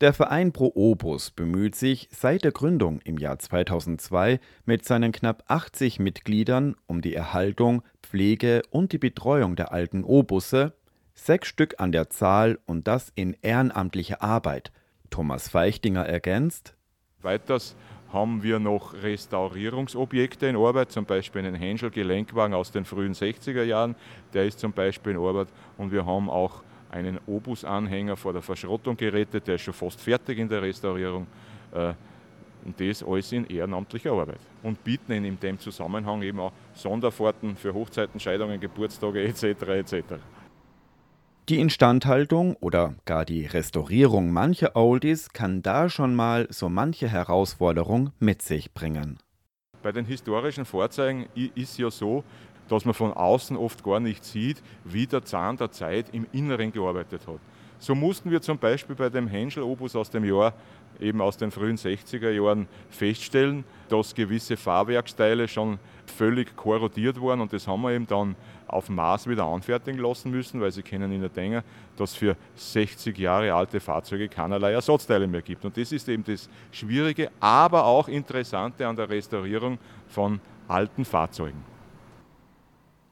Der 0.00 0.14
Verein 0.14 0.52
Pro 0.52 0.72
Obus 0.74 1.30
bemüht 1.30 1.74
sich 1.74 2.08
seit 2.10 2.42
der 2.42 2.52
Gründung 2.52 3.00
im 3.02 3.18
Jahr 3.18 3.38
2002 3.38 4.40
mit 4.64 4.86
seinen 4.86 5.12
knapp 5.12 5.44
80 5.48 5.98
Mitgliedern 5.98 6.76
um 6.86 7.02
die 7.02 7.14
Erhaltung, 7.14 7.82
Pflege 8.02 8.62
und 8.70 8.92
die 8.92 8.98
Betreuung 8.98 9.54
der 9.54 9.70
alten 9.70 10.02
Obusse, 10.02 10.72
sechs 11.14 11.48
Stück 11.48 11.74
an 11.78 11.92
der 11.92 12.08
Zahl 12.08 12.58
und 12.64 12.88
das 12.88 13.12
in 13.14 13.36
ehrenamtlicher 13.42 14.22
Arbeit. 14.22 14.72
Thomas 15.10 15.50
Feichtinger 15.50 16.06
ergänzt, 16.06 16.74
Weiters 17.20 17.76
haben 18.12 18.42
wir 18.42 18.58
noch 18.58 18.94
Restaurierungsobjekte 18.94 20.46
in 20.46 20.56
Arbeit, 20.56 20.92
zum 20.92 21.04
Beispiel 21.04 21.40
einen 21.44 21.54
Henschel-Gelenkwagen 21.54 22.54
aus 22.54 22.70
den 22.70 22.84
frühen 22.84 23.14
60er 23.14 23.62
Jahren, 23.62 23.94
der 24.32 24.46
ist 24.46 24.58
zum 24.58 24.72
Beispiel 24.72 25.12
in 25.12 25.18
Arbeit 25.18 25.48
und 25.78 25.92
wir 25.92 26.04
haben 26.04 26.28
auch 26.28 26.62
einen 26.90 27.18
Obus-Anhänger 27.26 28.16
vor 28.16 28.32
der 28.32 28.42
Verschrottung 28.42 28.96
gerettet, 28.96 29.46
der 29.46 29.54
ist 29.54 29.62
schon 29.62 29.74
fast 29.74 30.00
fertig 30.00 30.38
in 30.38 30.48
der 30.48 30.62
Restaurierung. 30.62 31.26
Äh, 31.72 31.94
und 32.64 32.78
das 32.80 33.02
alles 33.02 33.32
in 33.32 33.44
ehrenamtlicher 33.46 34.12
Arbeit. 34.12 34.38
Und 34.62 34.84
bieten 34.84 35.12
in 35.12 35.40
dem 35.40 35.58
Zusammenhang 35.58 36.22
eben 36.22 36.38
auch 36.38 36.52
Sonderfahrten 36.74 37.56
für 37.56 37.74
Hochzeiten, 37.74 38.20
Scheidungen, 38.20 38.60
Geburtstage 38.60 39.22
etc. 39.24 39.42
etc. 39.62 39.94
Die 41.48 41.58
Instandhaltung 41.58 42.54
oder 42.60 42.94
gar 43.04 43.24
die 43.24 43.46
Restaurierung 43.46 44.30
mancher 44.30 44.76
Oldies 44.76 45.32
kann 45.32 45.60
da 45.60 45.88
schon 45.88 46.14
mal 46.14 46.46
so 46.50 46.68
manche 46.68 47.08
Herausforderung 47.08 48.12
mit 48.20 48.42
sich 48.42 48.72
bringen. 48.72 49.18
Bei 49.82 49.90
den 49.90 50.04
historischen 50.04 50.64
Fahrzeugen 50.64 51.26
ist 51.56 51.78
ja 51.78 51.90
so, 51.90 52.22
dass 52.68 52.84
man 52.84 52.94
von 52.94 53.12
außen 53.12 53.56
oft 53.56 53.82
gar 53.82 53.98
nicht 53.98 54.24
sieht, 54.24 54.62
wie 54.84 55.08
der 55.08 55.24
Zahn 55.24 55.56
der 55.56 55.72
Zeit 55.72 56.14
im 56.14 56.28
Inneren 56.30 56.70
gearbeitet 56.70 57.26
hat. 57.26 57.40
So 57.82 57.96
mussten 57.96 58.30
wir 58.30 58.40
zum 58.40 58.58
Beispiel 58.58 58.94
bei 58.94 59.08
dem 59.08 59.26
Henschel-Obus 59.26 59.96
aus 59.96 60.08
dem 60.08 60.24
Jahr, 60.24 60.54
eben 61.00 61.20
aus 61.20 61.36
den 61.36 61.50
frühen 61.50 61.76
60er 61.76 62.30
Jahren, 62.30 62.68
feststellen, 62.90 63.64
dass 63.88 64.14
gewisse 64.14 64.56
Fahrwerksteile 64.56 65.48
schon 65.48 65.80
völlig 66.06 66.54
korrodiert 66.54 67.20
waren 67.20 67.40
und 67.40 67.52
das 67.52 67.66
haben 67.66 67.82
wir 67.82 67.90
eben 67.90 68.06
dann 68.06 68.36
auf 68.68 68.88
Maß 68.88 69.26
wieder 69.26 69.46
anfertigen 69.46 69.98
lassen 69.98 70.30
müssen, 70.30 70.60
weil 70.60 70.70
Sie 70.70 70.82
kennen 70.82 71.10
in 71.10 71.22
der 71.22 71.30
denken, 71.30 71.64
dass 71.96 72.14
für 72.14 72.36
60 72.54 73.18
Jahre 73.18 73.52
alte 73.52 73.80
Fahrzeuge 73.80 74.28
keinerlei 74.28 74.74
Ersatzteile 74.74 75.26
mehr 75.26 75.42
gibt. 75.42 75.64
Und 75.64 75.76
das 75.76 75.90
ist 75.90 76.08
eben 76.08 76.22
das 76.22 76.48
Schwierige, 76.70 77.32
aber 77.40 77.84
auch 77.84 78.06
Interessante 78.06 78.86
an 78.86 78.94
der 78.94 79.08
Restaurierung 79.10 79.76
von 80.06 80.40
alten 80.68 81.04
Fahrzeugen. 81.04 81.71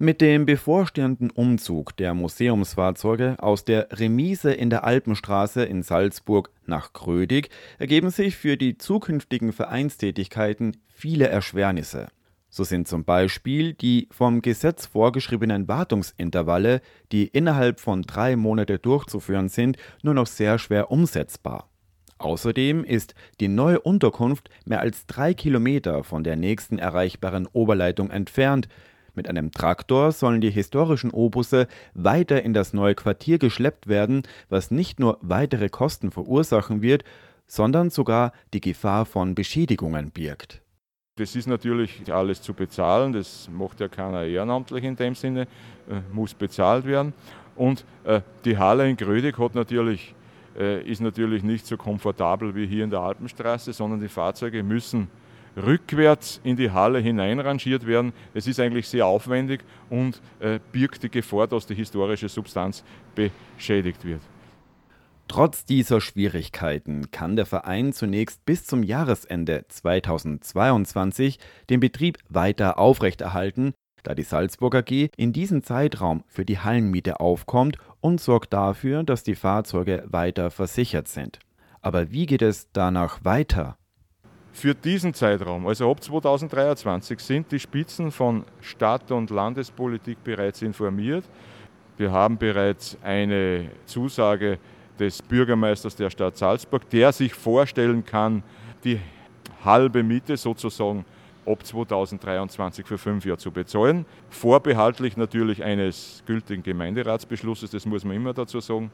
Mit 0.02 0.23
dem 0.23 0.47
bevorstehenden 0.47 1.30
Umzug 1.30 1.95
der 1.99 2.14
Museumsfahrzeuge 2.14 3.37
aus 3.38 3.66
der 3.66 3.88
Remise 3.92 4.50
in 4.50 4.71
der 4.71 4.85
Alpenstraße 4.85 5.62
in 5.62 5.83
Salzburg 5.83 6.49
nach 6.64 6.95
Grödig 6.95 7.50
ergeben 7.78 8.09
sich 8.09 8.35
für 8.35 8.57
die 8.57 8.78
zukünftigen 8.78 9.52
Vereinstätigkeiten 9.52 10.78
viele 10.88 11.28
Erschwernisse. 11.28 12.09
So 12.49 12.64
sind 12.64 12.88
zum 12.88 13.04
Beispiel 13.04 13.75
die 13.75 14.09
vom 14.11 14.40
Gesetz 14.40 14.87
vorgeschriebenen 14.87 15.69
Wartungsintervalle, 15.69 16.80
die 17.12 17.26
innerhalb 17.26 17.78
von 17.78 18.00
drei 18.00 18.37
Monate 18.37 18.78
durchzuführen 18.78 19.50
sind, 19.50 19.76
nur 20.02 20.14
noch 20.14 20.28
sehr 20.28 20.59
schwer 20.59 20.90
umsetzbar. 20.90 21.69
Außerdem 22.21 22.85
ist 22.85 23.14
die 23.40 23.49
neue 23.49 23.80
Unterkunft 23.80 24.50
mehr 24.66 24.80
als 24.80 25.07
drei 25.07 25.33
Kilometer 25.33 26.04
von 26.04 26.23
der 26.23 26.37
nächsten 26.37 26.78
erreichbaren 26.78 27.47
Oberleitung 27.47 28.11
entfernt. 28.11 28.69
Mit 29.14 29.29
einem 29.29 29.52
Traktor 29.52 30.12
sollen 30.12 30.40
die 30.40 30.50
historischen 30.50 31.11
Obusse 31.11 31.67
weiter 31.95 32.43
in 32.43 32.55
das 32.55 32.73
neue 32.73 32.95
Quartier 32.95 33.38
geschleppt 33.38 33.88
werden, 33.88 34.23
was 34.49 34.71
nicht 34.71 35.00
nur 35.00 35.19
weitere 35.21 35.69
Kosten 35.69 36.11
verursachen 36.11 36.83
wird, 36.83 37.05
sondern 37.47 37.90
sogar 37.90 38.33
die 38.52 38.61
Gefahr 38.61 39.07
von 39.07 39.35
Beschädigungen 39.35 40.11
birgt. 40.11 40.62
Das 41.17 41.37
ist 41.37 41.47
natürlich 41.47 42.11
alles 42.11 42.40
zu 42.40 42.55
bezahlen, 42.55 43.12
das 43.12 43.50
macht 43.52 43.81
ja 43.81 43.88
keiner 43.88 44.25
ehrenamtlich 44.25 44.85
in 44.85 44.97
dem 44.97 45.14
Sinne, 45.14 45.43
äh, 45.43 46.00
muss 46.12 46.33
bezahlt 46.33 46.87
werden. 46.87 47.12
Und 47.57 47.85
äh, 48.05 48.23
die 48.45 48.57
Halle 48.57 48.88
in 48.88 48.97
Grödig 48.97 49.37
hat 49.38 49.55
natürlich, 49.55 50.14
äh, 50.57 50.83
ist 50.83 51.02
natürlich 51.02 51.43
nicht 51.43 51.67
so 51.67 51.76
komfortabel 51.76 52.55
wie 52.55 52.67
hier 52.67 52.85
in 52.85 52.90
der 52.90 53.00
Alpenstraße, 53.00 53.73
sondern 53.73 54.00
die 54.00 54.09
Fahrzeuge 54.09 54.62
müssen 54.62 55.09
rückwärts 55.57 56.40
in 56.45 56.57
die 56.57 56.71
Halle 56.71 56.99
hineinrangiert 56.99 57.87
werden. 57.87 58.12
Es 58.35 58.47
ist 58.47 58.61
eigentlich 58.61 58.88
sehr 58.88 59.07
aufwendig 59.07 59.61
und 59.88 60.21
äh, 60.40 60.61
birgt 60.73 61.02
die 61.02 61.11
Gefahr, 61.11 61.47
dass 61.47 61.66
die 61.66 61.75
historische 61.75 62.28
Substanz 62.28 62.85
beschädigt 63.14 64.04
wird. 64.04 64.21
Trotz 65.28 65.64
dieser 65.64 66.00
Schwierigkeiten 66.00 67.12
kann 67.12 67.37
der 67.37 67.47
Verein 67.47 67.92
zunächst 67.92 68.45
bis 68.45 68.64
zum 68.64 68.83
Jahresende 68.83 69.64
2022 69.69 71.38
den 71.71 71.78
Betrieb 71.78 72.19
weiter 72.28 72.80
aufrechterhalten, 72.80 73.73
da 74.02 74.16
die 74.16 74.25
Salzburg 74.25 74.75
AG 74.75 75.11
in 75.16 75.33
diesem 75.33 75.62
Zeitraum 75.62 76.25
für 76.26 76.45
die 76.45 76.59
Hallenmiete 76.59 77.21
aufkommt 77.21 77.76
und 78.00 78.21
sorgt 78.21 78.52
dafür, 78.52 79.04
dass 79.04 79.23
die 79.23 79.37
Fahrzeuge 79.37 80.02
weiter 80.09 80.50
versichert 80.50 81.07
sind. 81.07 81.38
Aber 81.80 82.11
wie 82.11 82.26
geht 82.26 82.42
es 82.42 82.69
danach 82.73 83.25
weiter? 83.25 83.78
Für 84.52 84.75
diesen 84.75 85.14
Zeitraum, 85.14 85.66
also 85.66 85.90
ab 85.90 86.02
2023, 86.02 87.21
sind 87.21 87.52
die 87.52 87.61
Spitzen 87.61 88.11
von 88.11 88.45
Stadt- 88.61 89.11
und 89.11 89.30
Landespolitik 89.30 90.23
bereits 90.25 90.61
informiert. 90.62 91.25
Wir 91.97 92.11
haben 92.11 92.37
bereits 92.37 92.97
eine 93.02 93.71
Zusage 93.87 94.59
des 94.99 95.23
Bürgermeisters 95.23 95.97
der 95.97 96.11
Stadt 96.11 96.37
Salzburg, 96.37 96.88
der 96.90 97.12
sich 97.12 97.33
vorstellen 97.33 98.04
kann, 98.04 98.42
die 98.85 99.00
halbe 99.64 100.02
Miete 100.02 100.37
sozusagen 100.37 101.04
ab 101.47 101.65
2023 101.65 102.87
für 102.87 102.99
fünf 102.99 103.25
Jahre 103.25 103.39
zu 103.39 103.51
bezahlen. 103.51 104.07
Vorbehaltlich 104.29 105.17
natürlich 105.17 105.63
eines 105.65 106.23
gültigen 106.27 106.63
Gemeinderatsbeschlusses, 106.63 107.71
das 107.71 107.87
muss 107.87 108.05
man 108.05 108.17
immer 108.17 108.33
dazu 108.33 108.61
sagen. 108.61 108.91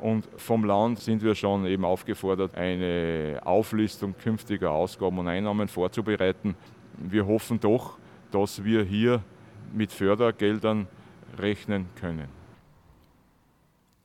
Und 0.00 0.28
vom 0.36 0.64
Land 0.64 0.98
sind 0.98 1.22
wir 1.22 1.34
schon 1.34 1.66
eben 1.66 1.84
aufgefordert, 1.84 2.54
eine 2.56 3.40
Auflistung 3.44 4.14
künftiger 4.16 4.70
Ausgaben 4.72 5.18
und 5.18 5.28
Einnahmen 5.28 5.68
vorzubereiten. 5.68 6.54
Wir 6.98 7.26
hoffen 7.26 7.60
doch, 7.60 7.96
dass 8.30 8.64
wir 8.64 8.84
hier 8.84 9.22
mit 9.72 9.92
Fördergeldern 9.92 10.88
rechnen 11.38 11.86
können. 12.00 12.28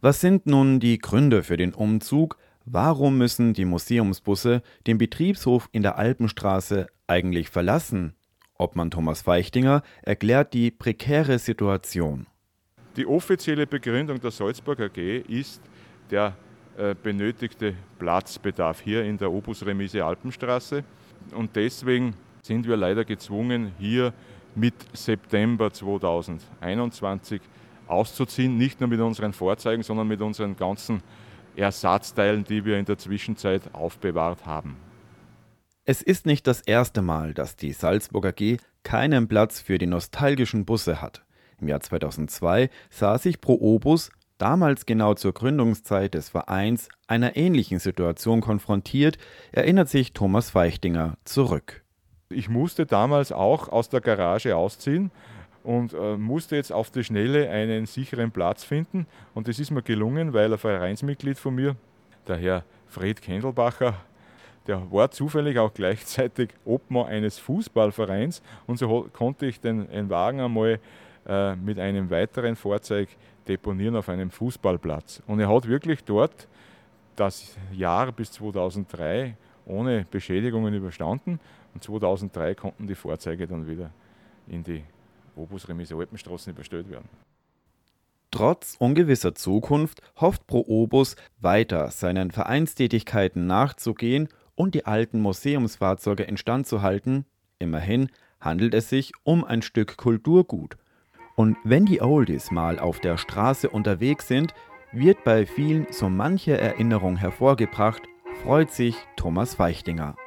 Was 0.01 0.21
sind 0.21 0.45
nun 0.45 0.79
die 0.79 0.97
Gründe 0.99 1.43
für 1.43 1.57
den 1.57 1.73
Umzug? 1.73 2.37
Warum 2.65 3.17
müssen 3.17 3.53
die 3.53 3.65
Museumsbusse 3.65 4.61
den 4.87 4.97
Betriebshof 4.97 5.67
in 5.71 5.81
der 5.81 5.97
Alpenstraße 5.97 6.87
eigentlich 7.09 7.49
verlassen? 7.49 8.13
Obmann 8.57 8.91
Thomas 8.91 9.21
Feichtinger 9.21 9.83
erklärt 10.01 10.53
die 10.53 10.69
prekäre 10.69 11.39
Situation. 11.39 12.27
Die 12.97 13.05
offizielle 13.05 13.65
Begründung 13.65 14.19
der 14.19 14.31
Salzburg 14.31 14.79
AG 14.79 14.97
ist 14.97 15.61
der 16.11 16.35
äh, 16.77 16.95
benötigte 17.01 17.75
Platzbedarf 17.97 18.81
hier 18.81 19.03
in 19.03 19.17
der 19.17 19.31
Obusremise 19.31 20.03
Alpenstraße. 20.03 20.83
Und 21.33 21.55
deswegen 21.55 22.15
sind 22.41 22.67
wir 22.67 22.77
leider 22.77 23.05
gezwungen, 23.05 23.73
hier 23.79 24.13
mit 24.55 24.73
September 24.93 25.71
2021 25.71 27.41
auszuziehen, 27.87 28.57
nicht 28.57 28.79
nur 28.79 28.89
mit 28.89 28.99
unseren 28.99 29.33
Vorzeigen, 29.33 29.83
sondern 29.83 30.07
mit 30.07 30.21
unseren 30.21 30.55
ganzen 30.55 31.01
Ersatzteilen, 31.55 32.43
die 32.43 32.63
wir 32.65 32.77
in 32.77 32.85
der 32.85 32.97
Zwischenzeit 32.97 33.73
aufbewahrt 33.73 34.45
haben. 34.45 34.77
Es 35.91 36.03
ist 36.03 36.27
nicht 36.27 36.45
das 36.45 36.61
erste 36.61 37.01
Mal, 37.01 37.33
dass 37.33 37.55
die 37.55 37.73
Salzburger 37.73 38.31
G 38.31 38.57
keinen 38.83 39.27
Platz 39.27 39.59
für 39.59 39.79
die 39.79 39.87
nostalgischen 39.87 40.63
Busse 40.63 41.01
hat. 41.01 41.25
Im 41.59 41.67
Jahr 41.67 41.79
2002 41.79 42.69
sah 42.91 43.17
sich 43.17 43.41
Pro 43.41 43.55
Obus, 43.59 44.11
damals 44.37 44.85
genau 44.85 45.15
zur 45.15 45.33
Gründungszeit 45.33 46.13
des 46.13 46.29
Vereins, 46.29 46.89
einer 47.07 47.35
ähnlichen 47.37 47.79
Situation 47.79 48.39
konfrontiert, 48.39 49.17
erinnert 49.51 49.89
sich 49.89 50.13
Thomas 50.13 50.51
Feichtinger 50.51 51.17
zurück. 51.23 51.83
Ich 52.29 52.49
musste 52.49 52.85
damals 52.85 53.31
auch 53.31 53.69
aus 53.69 53.89
der 53.89 54.01
Garage 54.01 54.55
ausziehen 54.55 55.09
und 55.63 55.95
äh, 55.95 56.17
musste 56.17 56.55
jetzt 56.55 56.71
auf 56.71 56.91
die 56.91 57.03
Schnelle 57.03 57.49
einen 57.49 57.87
sicheren 57.87 58.29
Platz 58.29 58.63
finden. 58.63 59.07
Und 59.33 59.47
das 59.47 59.57
ist 59.57 59.71
mir 59.71 59.81
gelungen, 59.81 60.33
weil 60.33 60.53
ein 60.53 60.59
Vereinsmitglied 60.59 61.39
von 61.39 61.55
mir, 61.55 61.75
der 62.27 62.37
Herr 62.37 62.63
Fred 62.85 63.23
Kendelbacher, 63.23 63.95
der 64.69 64.91
war 64.91 65.09
zufällig 65.09 65.57
auch 65.57 65.73
gleichzeitig 65.73 66.51
Obmann 66.63 67.07
eines 67.07 67.39
Fußballvereins 67.39 68.43
und 68.67 68.77
so 68.77 69.09
konnte 69.11 69.47
ich 69.47 69.59
den, 69.59 69.89
den 69.89 70.09
Wagen 70.09 70.39
einmal 70.39 70.79
äh, 71.27 71.55
mit 71.55 71.79
einem 71.79 72.11
weiteren 72.11 72.55
Fahrzeug 72.55 73.09
deponieren 73.47 73.95
auf 73.95 74.09
einem 74.09 74.29
Fußballplatz. 74.29 75.23
Und 75.25 75.39
er 75.39 75.49
hat 75.49 75.67
wirklich 75.67 76.03
dort 76.03 76.47
das 77.15 77.57
Jahr 77.73 78.11
bis 78.11 78.31
2003 78.33 79.35
ohne 79.65 80.05
Beschädigungen 80.09 80.73
überstanden 80.73 81.39
und 81.73 81.83
2003 81.83 82.53
konnten 82.53 82.85
die 82.85 82.95
Fahrzeuge 82.95 83.47
dann 83.47 83.67
wieder 83.67 83.89
in 84.47 84.63
die 84.63 84.83
Obusremise 85.35 85.95
Alpenstraßen 85.95 86.53
überstellt 86.53 86.89
werden. 86.91 87.09
Trotz 88.29 88.75
ungewisser 88.77 89.33
Zukunft 89.33 90.01
hofft 90.21 90.45
Pro 90.45 90.63
Obus 90.67 91.15
weiter 91.39 91.89
seinen 91.89 92.29
Vereinstätigkeiten 92.29 93.47
nachzugehen 93.47 94.29
und 94.59 94.75
die 94.75 94.85
alten 94.85 95.21
Museumsfahrzeuge 95.21 96.23
instand 96.23 96.67
zu 96.67 96.81
halten. 96.81 97.25
Immerhin 97.59 98.09
handelt 98.41 98.73
es 98.73 98.89
sich 98.89 99.13
um 99.23 99.45
ein 99.45 99.61
Stück 99.61 99.95
Kulturgut. 99.95 100.75
Und 101.35 101.55
wenn 101.63 101.85
die 101.85 102.01
Oldies 102.01 102.51
mal 102.51 102.77
auf 102.77 102.99
der 102.99 103.15
Straße 103.15 103.69
unterwegs 103.69 104.27
sind, 104.27 104.53
wird 104.91 105.23
bei 105.23 105.45
vielen 105.45 105.87
so 105.91 106.09
manche 106.09 106.57
Erinnerung 106.57 107.15
hervorgebracht, 107.15 108.01
freut 108.43 108.69
sich 108.69 108.97
Thomas 109.15 109.55
Feichtinger. 109.55 110.17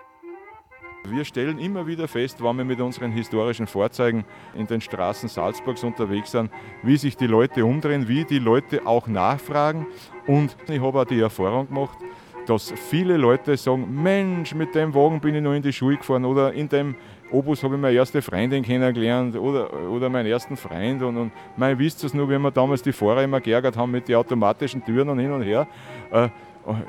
Wir 1.05 1.27
stellen 1.27 1.59
immer 1.59 1.87
wieder 1.87 2.09
fest, 2.09 2.43
wenn 2.43 2.57
wir 2.57 2.65
mit 2.65 2.81
unseren 2.81 3.13
historischen 3.13 3.67
Fahrzeugen 3.67 4.25
in 4.55 4.67
den 4.67 4.81
Straßen 4.81 5.29
Salzburgs 5.29 5.85
unterwegs 5.85 6.31
sind, 6.31 6.51
wie 6.83 6.97
sich 6.97 7.19
die 7.19 7.27
Leute 7.27 7.67
umdrehen, 7.67 8.09
wie 8.09 8.25
die 8.25 8.39
Leute 8.39 8.87
auch 8.87 9.09
nachfragen. 9.09 9.87
Und 10.27 10.57
ich 10.69 10.81
habe 10.81 11.01
auch 11.01 11.05
die 11.05 11.21
Erfahrung 11.21 11.67
gemacht, 11.67 11.99
dass 12.47 12.73
viele 12.73 13.17
Leute 13.17 13.57
sagen, 13.57 14.03
Mensch, 14.03 14.55
mit 14.55 14.75
dem 14.75 14.95
Wagen 14.95 15.21
bin 15.21 15.35
ich 15.35 15.43
noch 15.43 15.53
in 15.53 15.63
die 15.63 15.73
Schule 15.73 15.97
gefahren 15.97 16.25
oder 16.25 16.53
in 16.53 16.69
dem 16.69 16.95
Obus 17.31 17.63
habe 17.63 17.77
ich 17.77 17.81
meine 17.81 17.97
erste 17.97 18.21
Freundin 18.21 18.63
kennengelernt 18.63 19.37
oder, 19.37 19.73
oder 19.89 20.09
meinen 20.11 20.27
ersten 20.27 20.57
Freund. 20.57 21.03
Und, 21.03 21.17
und 21.17 21.33
man 21.57 21.79
wisst 21.79 22.05
es 22.05 22.13
nur, 22.13 22.29
wie 22.29 22.39
wir 22.39 22.51
damals 22.51 22.83
die 22.83 22.93
Fahrer 22.93 23.23
immer 23.23 23.41
geärgert 23.41 23.77
haben 23.77 23.91
mit 23.91 24.09
den 24.09 24.17
automatischen 24.17 24.85
Türen 24.85 25.09
und 25.09 25.19
hin 25.19 25.33
und 25.33 25.43
her. 25.43 25.67
Äh, 26.11 26.29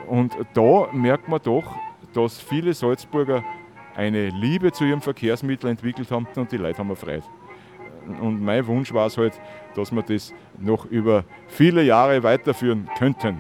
und 0.07 0.33
da 0.53 0.87
merkt 0.91 1.27
man 1.27 1.39
doch, 1.41 1.63
dass 2.13 2.39
viele 2.39 2.73
Salzburger 2.73 3.43
eine 3.95 4.29
Liebe 4.29 4.71
zu 4.71 4.83
ihrem 4.83 5.01
Verkehrsmittel 5.01 5.69
entwickelt 5.69 6.11
haben 6.11 6.27
und 6.35 6.51
die 6.51 6.57
Leute 6.57 6.79
haben 6.79 6.89
erfreut. 6.89 7.23
Und 8.21 8.43
mein 8.43 8.67
Wunsch 8.67 8.93
war 8.93 9.07
es 9.07 9.17
halt, 9.17 9.39
dass 9.75 9.91
wir 9.91 10.01
das 10.03 10.33
noch 10.59 10.85
über 10.85 11.23
viele 11.47 11.83
Jahre 11.83 12.21
weiterführen 12.21 12.89
könnten. 12.97 13.37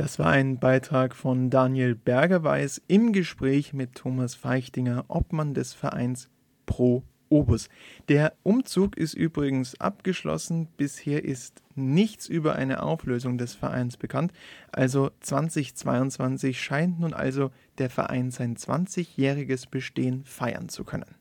Das 0.00 0.18
war 0.18 0.28
ein 0.28 0.58
Beitrag 0.58 1.14
von 1.14 1.50
Daniel 1.50 1.94
Bergerweis 1.94 2.80
im 2.88 3.12
Gespräch 3.12 3.74
mit 3.74 3.96
Thomas 3.96 4.34
Feichtinger, 4.34 5.04
Obmann 5.08 5.52
des 5.52 5.74
Vereins 5.74 6.30
Pro 6.64 7.02
Obus. 7.28 7.68
Der 8.08 8.32
Umzug 8.42 8.96
ist 8.96 9.12
übrigens 9.12 9.78
abgeschlossen. 9.78 10.68
Bisher 10.78 11.22
ist 11.22 11.60
nichts 11.74 12.28
über 12.28 12.54
eine 12.56 12.82
Auflösung 12.82 13.36
des 13.36 13.52
Vereins 13.52 13.98
bekannt. 13.98 14.32
Also 14.72 15.10
2022 15.20 16.58
scheint 16.58 16.98
nun 16.98 17.12
also 17.12 17.50
der 17.76 17.90
Verein 17.90 18.30
sein 18.30 18.56
20-jähriges 18.56 19.68
Bestehen 19.68 20.24
feiern 20.24 20.70
zu 20.70 20.84
können. 20.84 21.19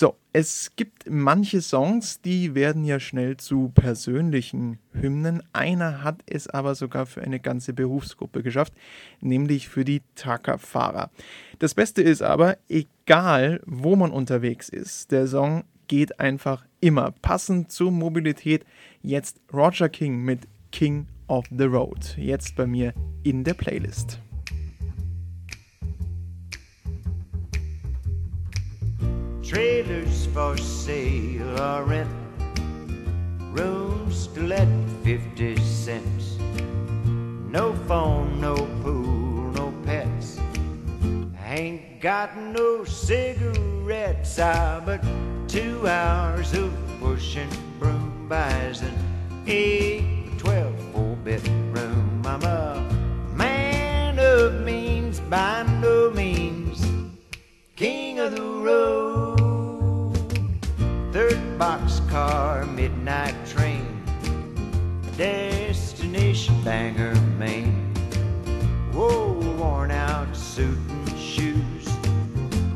So, 0.00 0.14
es 0.32 0.76
gibt 0.76 1.10
manche 1.10 1.60
Songs, 1.60 2.20
die 2.20 2.54
werden 2.54 2.84
ja 2.84 3.00
schnell 3.00 3.36
zu 3.36 3.72
persönlichen 3.74 4.78
Hymnen. 4.92 5.42
Einer 5.52 6.04
hat 6.04 6.22
es 6.26 6.46
aber 6.46 6.76
sogar 6.76 7.04
für 7.04 7.20
eine 7.20 7.40
ganze 7.40 7.72
Berufsgruppe 7.72 8.44
geschafft, 8.44 8.72
nämlich 9.20 9.68
für 9.68 9.84
die 9.84 10.02
Truckerfahrer. 10.14 11.10
Das 11.58 11.74
Beste 11.74 12.00
ist 12.00 12.22
aber, 12.22 12.58
egal 12.68 13.60
wo 13.66 13.96
man 13.96 14.12
unterwegs 14.12 14.68
ist, 14.68 15.10
der 15.10 15.26
Song 15.26 15.64
geht 15.88 16.20
einfach 16.20 16.64
immer 16.78 17.10
passend 17.20 17.72
zur 17.72 17.90
Mobilität. 17.90 18.64
Jetzt 19.02 19.40
Roger 19.52 19.88
King 19.88 20.22
mit 20.22 20.46
King 20.70 21.08
of 21.26 21.46
the 21.50 21.64
Road. 21.64 22.16
Jetzt 22.16 22.54
bei 22.54 22.68
mir 22.68 22.94
in 23.24 23.42
der 23.42 23.54
Playlist. 23.54 24.20
Trailers 29.48 30.26
for 30.26 30.58
sale 30.58 31.58
or 31.58 31.84
rent, 31.84 32.10
rooms 33.50 34.26
to 34.34 34.42
let 34.42 34.68
50 35.04 35.56
cents. 35.56 36.36
No 37.48 37.72
phone, 37.86 38.42
no 38.42 38.56
pool, 38.82 39.50
no 39.52 39.72
pets. 39.86 40.38
I 41.40 41.54
ain't 41.54 41.98
got 42.02 42.36
no 42.36 42.84
cigarettes, 42.84 44.38
ah, 44.38 44.82
but 44.84 45.02
two 45.48 45.88
hours 45.88 46.52
of 46.52 46.70
pushing 47.00 47.48
broom 47.78 48.28
buys 48.28 48.82
an 48.82 48.92
8 49.46 50.36
12 50.36 50.74
four 50.92 51.16
bedroom. 51.24 52.22
I'm 52.26 52.42
a 52.42 52.86
man 53.32 54.18
of 54.18 54.60
means 54.60 55.20
by 55.20 55.62
no 55.80 56.10
means, 56.10 56.86
king 57.76 58.18
of 58.18 58.36
the 58.36 58.42
road 58.42 59.27
boxcar 61.88 62.68
midnight 62.74 63.34
train, 63.46 63.86
destination 65.16 66.54
Bangor, 66.62 67.14
Maine. 67.38 67.94
Whoa, 68.92 69.32
worn 69.56 69.90
out 69.90 70.36
suit 70.36 70.78
and 70.88 71.18
shoes. 71.18 71.88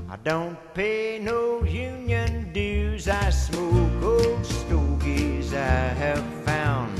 I 0.08 0.16
don't 0.24 0.56
pay 0.72 1.18
no 1.20 1.62
union 1.62 2.52
dues. 2.52 3.06
I 3.08 3.28
smoke 3.30 4.02
old 4.02 4.46
stogies 4.46 5.52
I 5.52 5.92
have 6.04 6.24
found. 6.46 6.98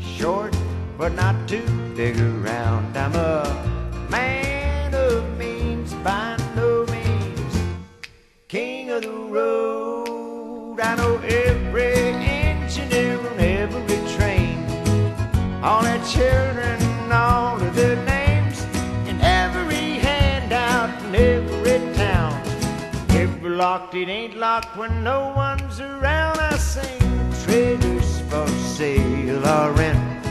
Short, 0.00 0.56
but 0.96 1.12
not 1.12 1.36
too 1.46 1.68
big 1.94 2.18
around. 2.18 2.96
I'm 2.96 3.14
a 3.14 3.49
children, 16.20 16.78
all 17.10 17.56
of 17.56 17.74
their 17.74 17.96
names, 18.04 18.58
in 19.08 19.18
every 19.22 19.86
handout 20.06 20.90
in 21.04 21.14
every 21.14 21.78
town. 21.94 22.34
If 23.08 23.30
locked, 23.42 23.94
it 23.94 24.08
ain't 24.08 24.36
locked 24.36 24.76
when 24.76 25.02
no 25.02 25.32
one's 25.34 25.80
around. 25.80 26.38
I 26.38 26.56
sing 26.58 27.00
traders 27.44 28.10
for 28.28 28.46
sale 28.76 29.44
or 29.56 29.72
rent, 29.72 30.26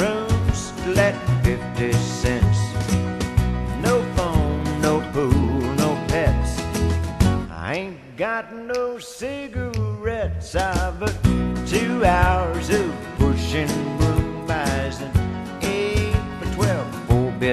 rooms 0.00 0.60
to 0.78 0.88
let 1.00 1.14
50 1.44 1.92
cents. 2.22 2.60
No 3.86 3.94
phone, 4.16 4.64
no 4.80 4.94
pool, 5.12 5.60
no 5.84 5.90
pets. 6.08 6.52
I 7.50 7.74
ain't 7.80 8.16
got 8.16 8.44
no 8.54 8.98
cigarettes, 8.98 10.54
I 10.54 10.90
but 10.98 11.14
two 11.66 12.02
hours 12.04 12.70
of 12.70 12.90
pushing 13.18 13.72
broom 13.98 14.19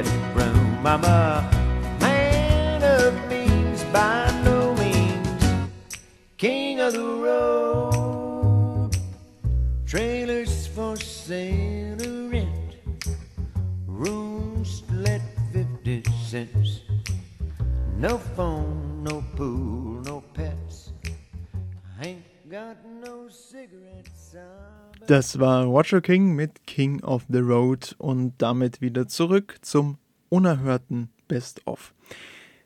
bedroom. 0.03 0.85
I'm 0.85 1.03
a 1.03 1.49
man 1.99 2.83
of 2.83 3.13
means 3.29 3.83
by 3.85 4.29
no 4.43 4.75
means, 4.75 5.43
king 6.37 6.79
of 6.81 6.93
the 6.93 7.03
road. 7.27 8.91
Trailers 9.87 10.67
for 10.67 10.95
sale 10.97 11.99
a 11.99 12.29
rent. 12.29 12.75
Rooms 13.87 14.83
let 14.91 15.21
50 15.51 16.03
cents. 16.23 16.81
No 17.97 18.19
phone, 18.35 19.03
no 19.03 19.23
pool, 19.35 20.01
no 20.05 20.21
pets. 20.35 20.91
I 21.99 22.07
ain't 22.09 22.49
got 22.51 22.77
no 22.85 23.29
cigarettes. 23.29 24.35
I'm 24.35 24.86
Das 25.05 25.39
war 25.39 25.65
Roger 25.65 26.01
King 26.01 26.35
mit 26.35 26.65
King 26.65 27.03
of 27.03 27.25
the 27.29 27.39
Road 27.39 27.95
und 27.99 28.33
damit 28.39 28.81
wieder 28.81 29.07
zurück 29.07 29.57
zum 29.61 29.97
unerhörten 30.29 31.09
Best-of. 31.27 31.93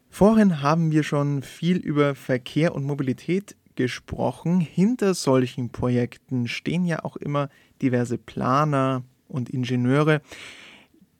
Vorhin 0.09 0.61
haben 0.61 0.91
wir 0.91 1.03
schon 1.03 1.43
viel 1.43 1.77
über 1.77 2.15
Verkehr 2.15 2.73
und 2.73 2.83
Mobilität 2.83 3.55
gesprochen. 3.75 4.59
Hinter 4.59 5.13
solchen 5.13 5.69
Projekten 5.69 6.47
stehen 6.47 6.85
ja 6.85 7.03
auch 7.03 7.15
immer 7.15 7.49
diverse 7.81 8.17
Planer 8.17 9.03
und 9.27 9.49
Ingenieure. 9.49 10.21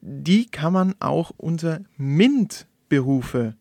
Die 0.02 0.48
kann 0.48 0.74
man 0.74 0.96
auch 1.00 1.32
unter 1.38 1.82
MINT-Berufe 1.98 3.56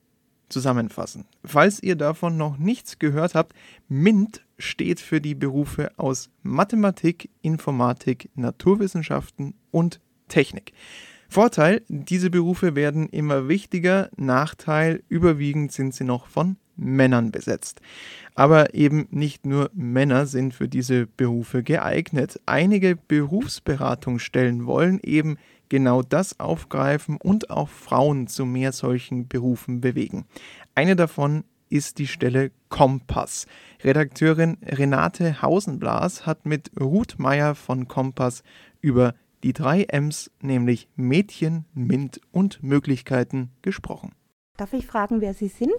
zusammenfassen. 0.49 1.27
Falls 1.45 1.83
ihr 1.83 1.97
davon 1.97 2.37
noch 2.37 2.59
nichts 2.59 2.99
gehört 2.99 3.35
habt, 3.35 3.55
MINT 3.89 4.45
steht 4.59 5.01
für 5.01 5.21
die 5.21 5.35
Berufe 5.35 5.91
aus 5.97 6.31
Mathematik, 6.43 7.31
Informatik, 7.41 8.31
Naturwissenschaften 8.35 9.55
und 9.71 10.01
Technik. 10.29 10.73
Vorteil, 11.29 11.83
diese 11.89 12.29
Berufe 12.29 12.75
werden 12.75 13.09
immer 13.09 13.49
wichtiger, 13.49 14.11
Nachteil, 14.17 15.03
überwiegend 15.09 15.73
sind 15.73 15.95
sie 15.95 16.05
noch 16.05 16.27
von 16.27 16.57
Männern 16.77 17.31
besetzt. 17.31 17.81
Aber 18.35 18.75
eben 18.75 19.07
nicht 19.11 19.47
nur 19.47 19.71
Männer 19.73 20.27
sind 20.27 20.55
für 20.55 20.69
diese 20.69 21.07
Berufe 21.07 21.63
geeignet. 21.63 22.41
Einige 22.47 22.97
Berufsberatungsstellen 22.97 24.67
wollen 24.67 24.99
eben 25.03 25.37
genau 25.69 26.03
das 26.03 26.41
aufgreifen 26.41 27.17
und 27.17 27.51
auch 27.51 27.69
Frauen 27.69 28.27
zu 28.27 28.45
mehr 28.45 28.73
solchen 28.73 29.29
Berufen 29.29 29.81
bewegen. 29.81 30.27
Eine 30.75 30.97
davon 30.97 31.45
ist 31.69 31.99
die 31.99 32.07
Stelle 32.07 32.51
Kompass. 32.69 33.47
Redakteurin 33.83 34.59
Renate 34.63 35.43
Hausenblas 35.43 36.27
hat 36.27 36.47
mit 36.47 36.71
Ruth 36.79 37.19
Meyer 37.19 37.55
von 37.55 37.89
Kompass 37.89 38.43
über 38.81 39.15
die 39.43 39.53
drei 39.53 39.85
M's, 39.85 40.31
nämlich 40.43 40.89
Mädchen, 40.97 41.65
MINT 41.75 42.21
und 42.31 42.63
Möglichkeiten, 42.63 43.51
gesprochen. 43.63 44.13
Darf 44.57 44.73
ich 44.73 44.87
fragen, 44.87 45.21
wer 45.21 45.33
Sie 45.33 45.49
sind? 45.49 45.73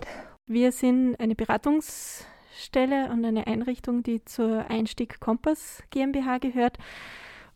Wir 0.47 0.71
sind 0.71 1.19
eine 1.19 1.35
Beratungsstelle 1.35 3.11
und 3.11 3.23
eine 3.23 3.47
Einrichtung, 3.47 4.03
die 4.03 4.25
zur 4.25 4.69
Einstieg 4.69 5.19
Kompass 5.19 5.83
GmbH 5.91 6.39
gehört 6.39 6.77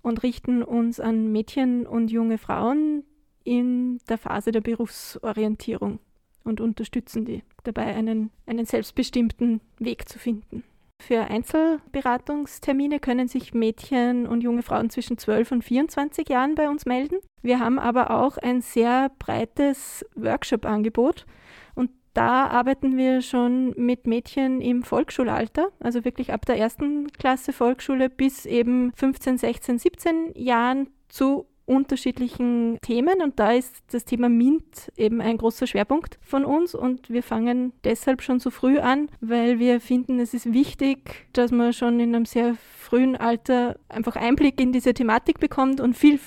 und 0.01 0.21
richten 0.23 0.61
uns 0.61 0.99
an 0.99 1.31
Mädchen 1.31 1.87
und 1.87 2.11
junge 2.11 2.37
Frauen 2.37 3.03
in 3.43 3.99
der 4.07 4.17
Phase 4.17 4.51
der 4.51 4.61
Berufsorientierung 4.61 5.99
und 6.45 6.61
unterstützen 6.61 7.25
die 7.25 7.43
dabei, 7.63 7.87
einen, 7.95 8.31
einen 8.45 8.65
selbstbestimmten 8.65 9.59
Weg 9.79 10.07
zu 10.07 10.19
finden. 10.19 10.63
Für 11.01 11.25
Einzelberatungstermine 11.25 12.99
können 12.99 13.27
sich 13.27 13.53
Mädchen 13.53 14.25
und 14.27 14.41
junge 14.41 14.63
Frauen 14.63 14.89
zwischen 14.89 15.17
12 15.17 15.51
und 15.51 15.63
24 15.63 16.29
Jahren 16.29 16.55
bei 16.55 16.69
uns 16.69 16.85
melden. 16.85 17.17
Wir 17.41 17.59
haben 17.59 17.79
aber 17.79 18.11
auch 18.11 18.37
ein 18.37 18.61
sehr 18.61 19.11
breites 19.19 20.05
Workshop-Angebot 20.15 21.25
und 21.75 21.91
da 22.13 22.47
arbeiten 22.47 22.95
wir 22.95 23.21
schon 23.21 23.71
mit 23.75 24.07
Mädchen 24.07 24.61
im 24.61 24.83
Volksschulalter, 24.83 25.69
also 25.81 26.05
wirklich 26.05 26.31
ab 26.31 26.45
der 26.45 26.57
ersten 26.57 27.11
Klasse 27.11 27.51
Volksschule 27.51 28.09
bis 28.09 28.45
eben 28.45 28.93
15, 28.95 29.37
16, 29.37 29.79
17 29.79 30.31
Jahren 30.33 30.87
zu 31.09 31.45
unterschiedlichen 31.65 32.77
Themen 32.81 33.21
und 33.21 33.39
da 33.39 33.51
ist 33.51 33.75
das 33.91 34.05
Thema 34.05 34.29
MINT 34.29 34.91
eben 34.97 35.21
ein 35.21 35.37
großer 35.37 35.65
Schwerpunkt 35.65 36.19
von 36.21 36.45
uns 36.45 36.75
und 36.75 37.09
wir 37.09 37.23
fangen 37.23 37.73
deshalb 37.83 38.21
schon 38.21 38.39
so 38.39 38.51
früh 38.51 38.77
an, 38.77 39.09
weil 39.19 39.57
wir 39.59 39.81
finden, 39.81 40.19
es 40.19 40.33
ist 40.33 40.53
wichtig, 40.53 41.27
dass 41.33 41.51
man 41.51 41.73
schon 41.73 41.99
in 41.99 42.15
einem 42.15 42.25
sehr 42.25 42.55
frühen 42.77 43.15
Alter 43.15 43.77
einfach 43.89 44.15
Einblick 44.15 44.61
in 44.61 44.71
diese 44.71 44.93
Thematik 44.93 45.39
bekommt 45.39 45.81
und 45.81 45.95
viel, 45.95 46.19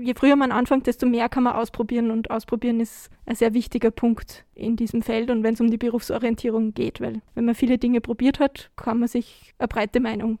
je 0.00 0.14
früher 0.14 0.36
man 0.36 0.52
anfängt, 0.52 0.86
desto 0.86 1.06
mehr 1.06 1.28
kann 1.28 1.44
man 1.44 1.54
ausprobieren 1.54 2.10
und 2.10 2.30
ausprobieren 2.30 2.80
ist 2.80 3.10
ein 3.26 3.34
sehr 3.34 3.54
wichtiger 3.54 3.90
Punkt 3.90 4.44
in 4.54 4.76
diesem 4.76 5.02
Feld 5.02 5.30
und 5.30 5.42
wenn 5.42 5.54
es 5.54 5.60
um 5.60 5.70
die 5.70 5.78
Berufsorientierung 5.78 6.74
geht, 6.74 7.00
weil 7.00 7.20
wenn 7.34 7.44
man 7.44 7.54
viele 7.54 7.78
Dinge 7.78 8.00
probiert 8.00 8.40
hat, 8.40 8.70
kann 8.76 8.98
man 8.98 9.08
sich 9.08 9.54
eine 9.58 9.68
breite 9.68 10.00
Meinung 10.00 10.38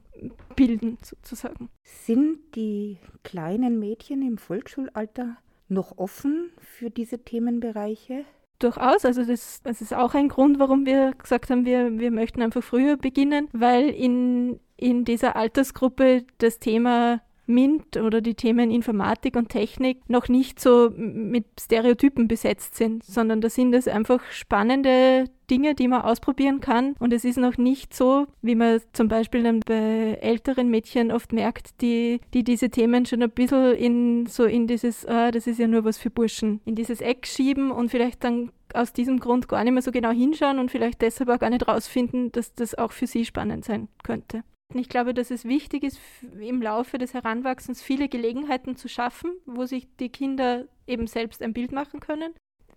bilden 0.54 0.98
sozusagen. 1.02 1.68
Sind 1.82 2.38
die 2.54 2.98
kleinen 3.22 3.78
Mädchen 3.78 4.22
im 4.22 4.38
Volksschulalter 4.38 5.36
noch 5.68 5.98
offen 5.98 6.50
für 6.58 6.90
diese 6.90 7.18
Themenbereiche? 7.18 8.24
Durchaus, 8.58 9.04
also 9.04 9.24
das, 9.24 9.60
das 9.62 9.82
ist 9.82 9.92
auch 9.92 10.14
ein 10.14 10.28
Grund, 10.28 10.58
warum 10.58 10.86
wir 10.86 11.12
gesagt 11.12 11.50
haben, 11.50 11.66
wir, 11.66 11.98
wir 11.98 12.10
möchten 12.10 12.40
einfach 12.40 12.62
früher 12.62 12.96
beginnen, 12.96 13.48
weil 13.52 13.90
in, 13.90 14.60
in 14.78 15.04
dieser 15.04 15.36
Altersgruppe 15.36 16.24
das 16.38 16.58
Thema 16.58 17.20
MINT 17.46 17.96
oder 17.96 18.20
die 18.20 18.34
Themen 18.34 18.70
Informatik 18.70 19.36
und 19.36 19.48
Technik 19.48 19.98
noch 20.08 20.28
nicht 20.28 20.60
so 20.60 20.90
mit 20.96 21.46
Stereotypen 21.60 22.28
besetzt 22.28 22.76
sind, 22.76 23.04
sondern 23.04 23.40
da 23.40 23.48
sind 23.48 23.74
es 23.74 23.88
einfach 23.88 24.20
spannende 24.30 25.24
Dinge, 25.50 25.74
die 25.74 25.88
man 25.88 26.02
ausprobieren 26.02 26.60
kann. 26.60 26.94
Und 26.98 27.12
es 27.12 27.24
ist 27.24 27.38
noch 27.38 27.56
nicht 27.56 27.94
so, 27.94 28.26
wie 28.42 28.54
man 28.54 28.80
zum 28.92 29.08
Beispiel 29.08 29.42
dann 29.42 29.60
bei 29.60 30.18
älteren 30.20 30.68
Mädchen 30.68 31.12
oft 31.12 31.32
merkt, 31.32 31.80
die, 31.80 32.20
die 32.34 32.44
diese 32.44 32.70
Themen 32.70 33.06
schon 33.06 33.22
ein 33.22 33.30
bisschen 33.30 33.74
in 33.74 34.26
so 34.26 34.44
in 34.44 34.66
dieses, 34.66 35.06
ah, 35.06 35.30
das 35.30 35.46
ist 35.46 35.58
ja 35.58 35.68
nur 35.68 35.84
was 35.84 35.98
für 35.98 36.10
Burschen, 36.10 36.60
in 36.64 36.74
dieses 36.74 37.00
Eck 37.00 37.26
schieben 37.26 37.70
und 37.70 37.90
vielleicht 37.90 38.24
dann 38.24 38.50
aus 38.74 38.92
diesem 38.92 39.20
Grund 39.20 39.48
gar 39.48 39.62
nicht 39.64 39.72
mehr 39.72 39.82
so 39.82 39.92
genau 39.92 40.10
hinschauen 40.10 40.58
und 40.58 40.70
vielleicht 40.70 41.00
deshalb 41.02 41.30
auch 41.30 41.38
gar 41.38 41.50
nicht 41.50 41.66
rausfinden, 41.66 42.32
dass 42.32 42.54
das 42.54 42.74
auch 42.74 42.92
für 42.92 43.06
sie 43.06 43.24
spannend 43.24 43.64
sein 43.64 43.88
könnte. 44.02 44.42
Ich 44.74 44.88
glaube, 44.88 45.14
dass 45.14 45.30
es 45.30 45.44
wichtig 45.44 45.84
ist, 45.84 46.00
im 46.40 46.60
Laufe 46.60 46.98
des 46.98 47.14
Heranwachsens 47.14 47.82
viele 47.82 48.08
Gelegenheiten 48.08 48.76
zu 48.76 48.88
schaffen, 48.88 49.30
wo 49.46 49.64
sich 49.64 49.86
die 49.98 50.08
Kinder 50.08 50.66
eben 50.86 51.06
selbst 51.06 51.42
ein 51.42 51.52
Bild 51.52 51.72
machen 51.72 52.00
können. 52.00 52.34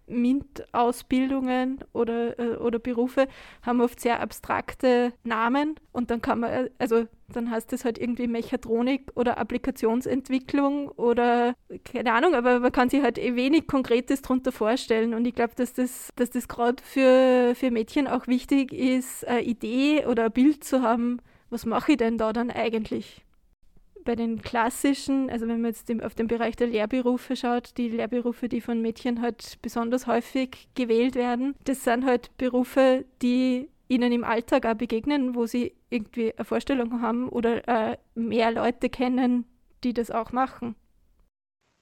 MINT-Ausbildungen 0.10 1.84
oder, 1.93 2.39
äh, 2.39 2.56
oder 2.58 2.80
Berufe 2.80 3.28
haben 3.62 3.80
oft 3.82 3.99
sehr 3.99 4.19
abstrakte 4.21 5.13
Namen 5.23 5.75
und 5.91 6.10
dann 6.10 6.21
kann 6.21 6.39
man, 6.39 6.49
äh, 6.49 6.69
also 6.80 7.06
dann 7.32 7.52
heißt 7.52 7.71
es 7.73 7.86
halt 7.86 7.99
irgendwie 7.99 8.28
Mechatronik 8.28 9.12
oder 9.13 9.38
Applikationsentwicklung 9.38 10.89
oder 10.89 11.54
keine 11.86 12.13
Ahnung, 12.13 12.34
aber 12.34 12.60
man 12.60 12.71
kann 12.71 12.89
sich 12.89 13.04
halt 13.04 13.19
eh 13.19 13.36
wenig 13.36 13.67
Konkretes 13.67 14.23
darunter 14.23 14.52
vorstellen 14.52 15.13
und 15.13 15.25
ich 15.25 15.36
glaube, 15.36 15.54
dass 15.56 15.73
das, 15.73 16.10
dass 16.15 16.32
das 16.32 16.47
gerade 16.47 16.82
für, 16.82 17.54
für 17.54 17.69
Mädchen 17.69 18.08
auch 18.08 18.25
wichtig 18.25 18.73
ist, 18.73 19.28
eine 19.28 19.43
Idee 19.43 20.08
oder 20.08 20.25
ein 20.25 20.32
Bild 20.32 20.63
zu 20.63 20.82
haben, 20.82 21.19
was 21.50 21.66
mache 21.66 21.94
ich 21.94 21.98
denn 21.98 22.18
da 22.18 22.34
dann 22.34 22.52
eigentlich? 22.52 23.26
Bei 24.06 24.16
den 24.16 24.42
klassischen, 24.42 25.30
also 25.30 25.48
wenn 25.48 25.62
man 25.62 25.72
jetzt 25.72 25.92
auf 26.04 26.16
den 26.16 26.28
Bereich 26.28 26.56
der 26.56 26.68
Lehrberufe 26.68 27.36
schaut, 27.36 27.78
die 27.78 27.90
Lehrberufe, 27.90 28.48
die 28.48 28.62
von 28.62 28.82
Mädchen 28.82 29.22
halt 29.22 29.58
besonders 29.62 30.08
häufig 30.08 30.70
gewählt 30.74 31.16
werden, 31.16 31.56
das 31.66 31.84
sind 31.84 32.06
halt 32.06 32.36
Berufe, 32.38 33.06
die 33.22 33.70
ihnen 33.88 34.12
im 34.12 34.24
Alltag 34.24 34.66
auch 34.66 34.76
begegnen, 34.76 35.36
wo 35.36 35.46
sie 35.46 35.76
irgendwie 35.90 36.34
eine 36.34 36.46
Vorstellung 36.46 37.02
haben 37.02 37.28
oder 37.28 37.68
äh, 37.68 37.98
mehr 38.16 38.52
Leute 38.52 38.90
kennen, 38.90 39.46
die 39.84 39.94
das 39.94 40.12
auch 40.12 40.32
machen. 40.32 40.76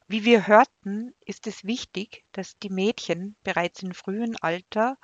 Wie 0.08 0.24
wir 0.24 0.48
hörten, 0.48 1.14
ist 1.26 1.48
es 1.48 1.66
wichtig, 1.66 2.24
dass 2.32 2.58
die 2.58 2.70
Mädchen 2.70 3.36
bereits 3.44 3.84
im 3.84 3.92
frühen 3.92 4.38
Alter, 4.38 4.98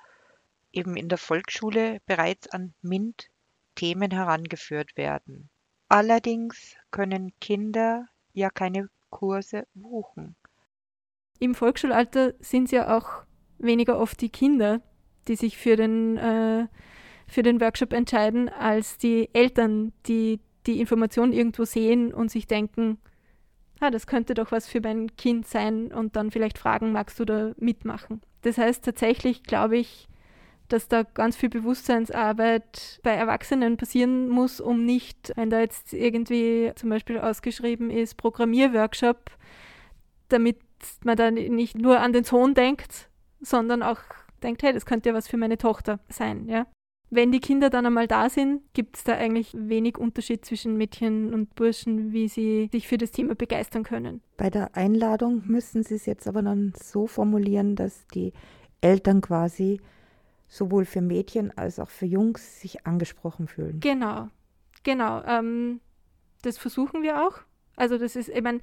eben 0.72 0.96
in 0.96 1.10
der 1.10 1.18
Volksschule, 1.18 2.00
bereits 2.06 2.48
an 2.48 2.74
MINT 2.82 3.30
Themen 3.76 4.12
herangeführt 4.12 4.96
werden. 4.96 5.50
Allerdings 5.90 6.76
können 6.92 7.32
Kinder 7.40 8.08
ja 8.34 8.50
keine 8.50 8.90
Kurse 9.10 9.66
buchen. 9.74 10.36
Im 11.40 11.56
Volksschulalter 11.56 12.34
sind 12.40 12.66
es 12.66 12.72
ja 12.72 12.98
auch 12.98 13.24
weniger 13.58 14.00
oft 14.00 14.22
die 14.22 14.30
Kinder, 14.30 14.82
die 15.28 15.36
sich 15.36 15.58
für 15.58 15.76
den, 15.76 16.18
äh, 16.18 16.68
für 17.28 17.44
den 17.44 17.62
Workshop 17.62 17.94
entscheiden, 17.94 18.50
als 18.50 18.98
die 18.98 19.30
Eltern, 19.34 19.94
die 20.06 20.40
die 20.66 20.80
Information 20.80 21.34
irgendwo 21.34 21.66
sehen 21.66 22.14
und 22.14 22.32
sich 22.32 22.48
denken, 22.48 22.98
ah, 23.80 23.92
das 23.92 24.08
könnte 24.08 24.34
doch 24.34 24.52
was 24.52 24.68
für 24.68 24.82
mein 24.82 25.16
Kind 25.16 25.48
sein 25.48 25.92
und 25.92 26.16
dann 26.16 26.32
vielleicht 26.32 26.58
fragen, 26.58 26.92
magst 26.92 27.20
du 27.20 27.26
da 27.26 27.54
mitmachen? 27.58 28.22
Das 28.42 28.58
heißt 28.58 28.84
tatsächlich, 28.84 29.44
glaube 29.44 29.78
ich, 29.78 30.08
dass 30.74 30.88
da 30.88 31.04
ganz 31.04 31.36
viel 31.36 31.50
Bewusstseinsarbeit 31.50 33.00
bei 33.04 33.12
Erwachsenen 33.12 33.78
passieren 33.78 34.28
muss, 34.28 34.60
um 34.60 34.84
nicht, 34.84 35.32
wenn 35.36 35.52
da 35.52 35.60
jetzt 35.60 35.94
irgendwie 35.94 36.72
zum 36.76 36.90
Beispiel 36.90 37.20
ausgeschrieben 37.20 37.92
ist, 37.92 38.18
Programmierworkshop, 38.18 39.30
damit 40.30 40.58
man 41.04 41.16
dann 41.16 41.36
nicht 41.36 41.78
nur 41.78 42.00
an 42.00 42.12
den 42.12 42.24
Sohn 42.24 42.56
denkt, 42.56 43.10
sondern 43.40 43.84
auch 43.84 44.00
denkt, 44.42 44.64
hey, 44.64 44.74
das 44.74 44.88
könnte 44.88 45.10
ja 45.10 45.16
was 45.16 45.28
für 45.28 45.38
meine 45.38 45.60
Tochter 45.60 46.00
sein, 46.10 46.48
ja. 46.50 46.66
wenn 47.12 47.32
die 47.32 47.40
Kinder 47.40 47.70
dann 47.70 47.86
einmal 47.86 48.08
da 48.08 48.28
sind, 48.30 48.62
gibt 48.74 48.98
es 48.98 49.04
da 49.04 49.14
eigentlich 49.14 49.54
wenig 49.56 50.00
Unterschied 50.00 50.44
zwischen 50.44 50.76
Mädchen 50.76 51.36
und 51.36 51.54
Burschen, 51.54 52.12
wie 52.14 52.28
sie 52.28 52.70
sich 52.72 52.88
für 52.88 52.98
das 52.98 53.12
Thema 53.12 53.36
begeistern 53.36 53.84
können. 53.84 54.22
Bei 54.38 54.50
der 54.50 54.76
Einladung 54.76 55.44
müssen 55.46 55.84
Sie 55.84 55.96
es 55.96 56.08
jetzt 56.08 56.28
aber 56.28 56.42
dann 56.42 56.74
so 56.76 57.06
formulieren, 57.06 57.76
dass 57.76 58.08
die 58.08 58.34
Eltern 58.82 59.22
quasi 59.22 59.80
sowohl 60.48 60.86
für 60.86 61.02
Mädchen 61.02 61.56
als 61.58 61.80
auch 61.80 61.90
für 61.90 62.06
Jungs 62.06 62.62
sich 62.62 62.86
angesprochen 62.86 63.48
fühlen. 63.48 63.80
Genau, 63.80 64.30
genau. 64.84 65.24
Ähm, 65.24 65.82
das 66.42 66.58
versuchen 66.58 67.02
wir 67.02 67.26
auch. 67.26 67.40
Also 67.76 67.98
das 67.98 68.16
ist, 68.16 68.30
ich 68.30 68.42
meine, 68.44 68.60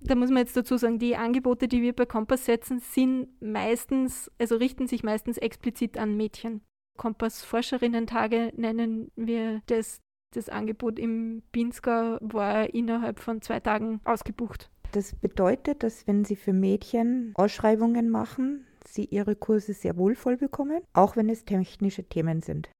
da 0.00 0.14
muss 0.14 0.30
man 0.30 0.38
jetzt 0.38 0.56
dazu 0.56 0.76
sagen, 0.76 0.98
die 0.98 1.16
Angebote, 1.16 1.68
die 1.68 1.82
wir 1.82 1.92
bei 1.92 2.06
Kompass 2.06 2.46
setzen, 2.46 2.80
sind 2.80 3.28
meistens, 3.40 4.30
also 4.38 4.56
richten 4.56 4.86
sich 4.86 5.02
meistens 5.02 5.36
explizit 5.38 5.98
an 5.98 6.16
Mädchen. 6.16 6.62
Kompass-Forscherinnen-Tage 6.96 8.52
nennen 8.56 9.10
wir 9.16 9.62
das. 9.66 10.00
Das 10.32 10.48
Angebot 10.48 11.00
im 11.00 11.42
Pinzgau 11.50 12.18
war 12.20 12.72
innerhalb 12.72 13.18
von 13.18 13.42
zwei 13.42 13.58
Tagen 13.58 14.00
ausgebucht. 14.04 14.70
Das 14.92 15.12
bedeutet, 15.14 15.82
dass 15.82 16.06
wenn 16.06 16.24
Sie 16.24 16.36
für 16.36 16.52
Mädchen 16.52 17.32
Ausschreibungen 17.34 18.10
machen, 18.10 18.64
Sie 18.86 19.04
Ihre 19.04 19.36
Kurse 19.36 19.72
sehr 19.74 19.96
wohl 19.96 20.14
voll 20.14 20.36
bekommen, 20.36 20.82
auch 20.92 21.16
wenn 21.16 21.28
es 21.28 21.44
technische 21.44 22.04
Themen 22.04 22.42
sind. 22.42 22.70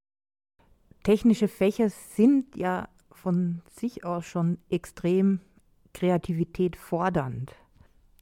Technische 1.03 1.49
Fächer 1.49 1.89
sind 1.89 2.57
ja 2.57 2.89
von 3.11 3.63
sich 3.71 4.05
aus 4.05 4.27
schon 4.27 4.59
extrem 4.69 5.41
Kreativität 5.93 6.77
fordernd. 6.77 7.55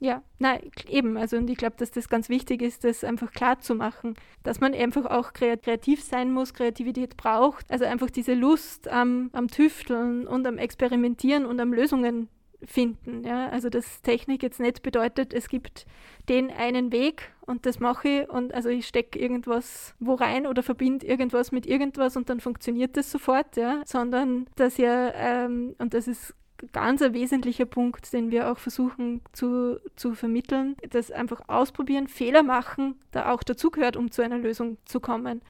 Ja, 0.00 0.22
nein, 0.38 0.60
eben. 0.88 1.16
Also, 1.16 1.36
und 1.36 1.50
ich 1.50 1.56
glaube, 1.56 1.74
dass 1.76 1.90
das 1.90 2.08
ganz 2.08 2.28
wichtig 2.28 2.62
ist, 2.62 2.84
das 2.84 3.02
einfach 3.02 3.32
klar 3.32 3.58
zu 3.58 3.74
machen, 3.74 4.14
dass 4.44 4.60
man 4.60 4.72
einfach 4.72 5.06
auch 5.06 5.32
kreativ 5.32 6.04
sein 6.04 6.32
muss, 6.32 6.54
Kreativität 6.54 7.16
braucht. 7.16 7.68
Also 7.70 7.84
einfach 7.84 8.08
diese 8.08 8.34
Lust 8.34 8.86
am, 8.86 9.30
am 9.32 9.48
Tüfteln 9.48 10.26
und 10.28 10.46
am 10.46 10.56
Experimentieren 10.56 11.44
und 11.44 11.58
am 11.58 11.72
Lösungen 11.72 12.28
finden. 12.64 13.24
Ja? 13.24 13.48
Also, 13.48 13.68
dass 13.68 14.02
Technik 14.02 14.42
jetzt 14.42 14.60
nicht 14.60 14.82
bedeutet, 14.82 15.32
es 15.32 15.48
gibt 15.48 15.86
den 16.28 16.50
einen 16.50 16.92
Weg 16.92 17.32
und 17.40 17.66
das 17.66 17.80
mache 17.80 18.08
ich 18.08 18.28
und 18.28 18.52
also 18.52 18.68
ich 18.68 18.86
stecke 18.86 19.18
irgendwas 19.18 19.94
wo 19.98 20.14
rein 20.14 20.46
oder 20.46 20.62
verbinde 20.62 21.06
irgendwas 21.06 21.52
mit 21.52 21.66
irgendwas 21.66 22.16
und 22.16 22.28
dann 22.28 22.40
funktioniert 22.40 22.96
das 22.96 23.10
sofort, 23.10 23.56
ja, 23.56 23.82
sondern 23.86 24.46
dass 24.56 24.76
ja, 24.76 25.12
ähm, 25.14 25.74
und 25.78 25.94
das 25.94 26.08
ist 26.08 26.34
ganz 26.72 27.02
ein 27.02 27.14
wesentlicher 27.14 27.66
Punkt, 27.66 28.12
den 28.12 28.30
wir 28.30 28.50
auch 28.50 28.58
versuchen 28.58 29.22
zu, 29.32 29.80
zu 29.96 30.14
vermitteln, 30.14 30.76
das 30.90 31.10
einfach 31.10 31.42
ausprobieren, 31.48 32.08
Fehler 32.08 32.42
machen, 32.42 32.98
da 33.12 33.32
auch 33.32 33.42
dazugehört, 33.42 33.96
um 33.96 34.10
zu 34.10 34.22
einer 34.22 34.38
Lösung 34.38 34.78
zu 34.84 35.00
kommen. 35.00 35.42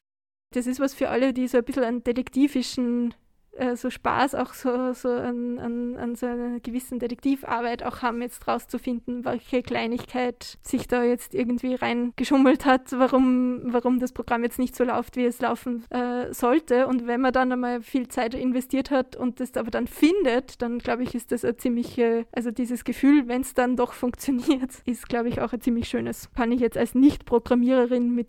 Das 0.53 0.67
ist 0.67 0.79
was 0.79 0.93
für 0.93 1.09
alle, 1.09 1.33
die 1.33 1.47
so 1.47 1.57
ein 1.57 1.63
bisschen 1.63 1.83
einen 1.83 2.03
detektivischen 2.03 3.13
äh, 3.53 3.75
so 3.75 3.89
Spaß 3.89 4.35
auch 4.35 4.53
so, 4.53 4.93
so 4.93 5.09
an, 5.09 5.59
an, 5.59 5.97
an 5.97 6.15
so 6.15 6.25
einer 6.25 6.59
gewissen 6.59 6.99
Detektivarbeit 6.99 7.83
auch 7.83 8.01
haben, 8.01 8.21
jetzt 8.21 8.47
rauszufinden, 8.47 9.25
welche 9.25 9.61
Kleinigkeit 9.61 10.57
sich 10.61 10.87
da 10.87 11.03
jetzt 11.03 11.33
irgendwie 11.33 11.75
reingeschummelt 11.75 12.65
hat, 12.65 12.91
warum, 12.91 13.61
warum 13.73 13.99
das 13.99 14.11
Programm 14.11 14.43
jetzt 14.43 14.59
nicht 14.59 14.75
so 14.75 14.83
läuft, 14.83 15.15
wie 15.15 15.25
es 15.25 15.39
laufen 15.41 15.85
äh, 15.91 16.33
sollte. 16.33 16.87
Und 16.87 17.07
wenn 17.07 17.21
man 17.21 17.33
dann 17.33 17.51
einmal 17.51 17.81
viel 17.81 18.07
Zeit 18.07 18.33
investiert 18.33 18.91
hat 18.91 19.15
und 19.15 19.39
das 19.39 19.55
aber 19.57 19.71
dann 19.71 19.87
findet, 19.87 20.61
dann 20.61 20.79
glaube 20.79 21.03
ich, 21.03 21.15
ist 21.15 21.31
das 21.31 21.43
ein 21.43 21.57
ziemliche, 21.57 22.25
also 22.31 22.51
dieses 22.51 22.83
Gefühl, 22.83 23.27
wenn 23.27 23.41
es 23.41 23.53
dann 23.53 23.75
doch 23.75 23.93
funktioniert, 23.93 24.71
ist, 24.85 25.09
glaube 25.09 25.29
ich, 25.29 25.41
auch 25.41 25.53
ein 25.53 25.61
ziemlich 25.61 25.87
schönes. 25.87 26.29
Kann 26.35 26.51
ich 26.51 26.59
jetzt 26.59 26.77
als 26.77 26.95
Nicht-Programmiererin 26.95 28.19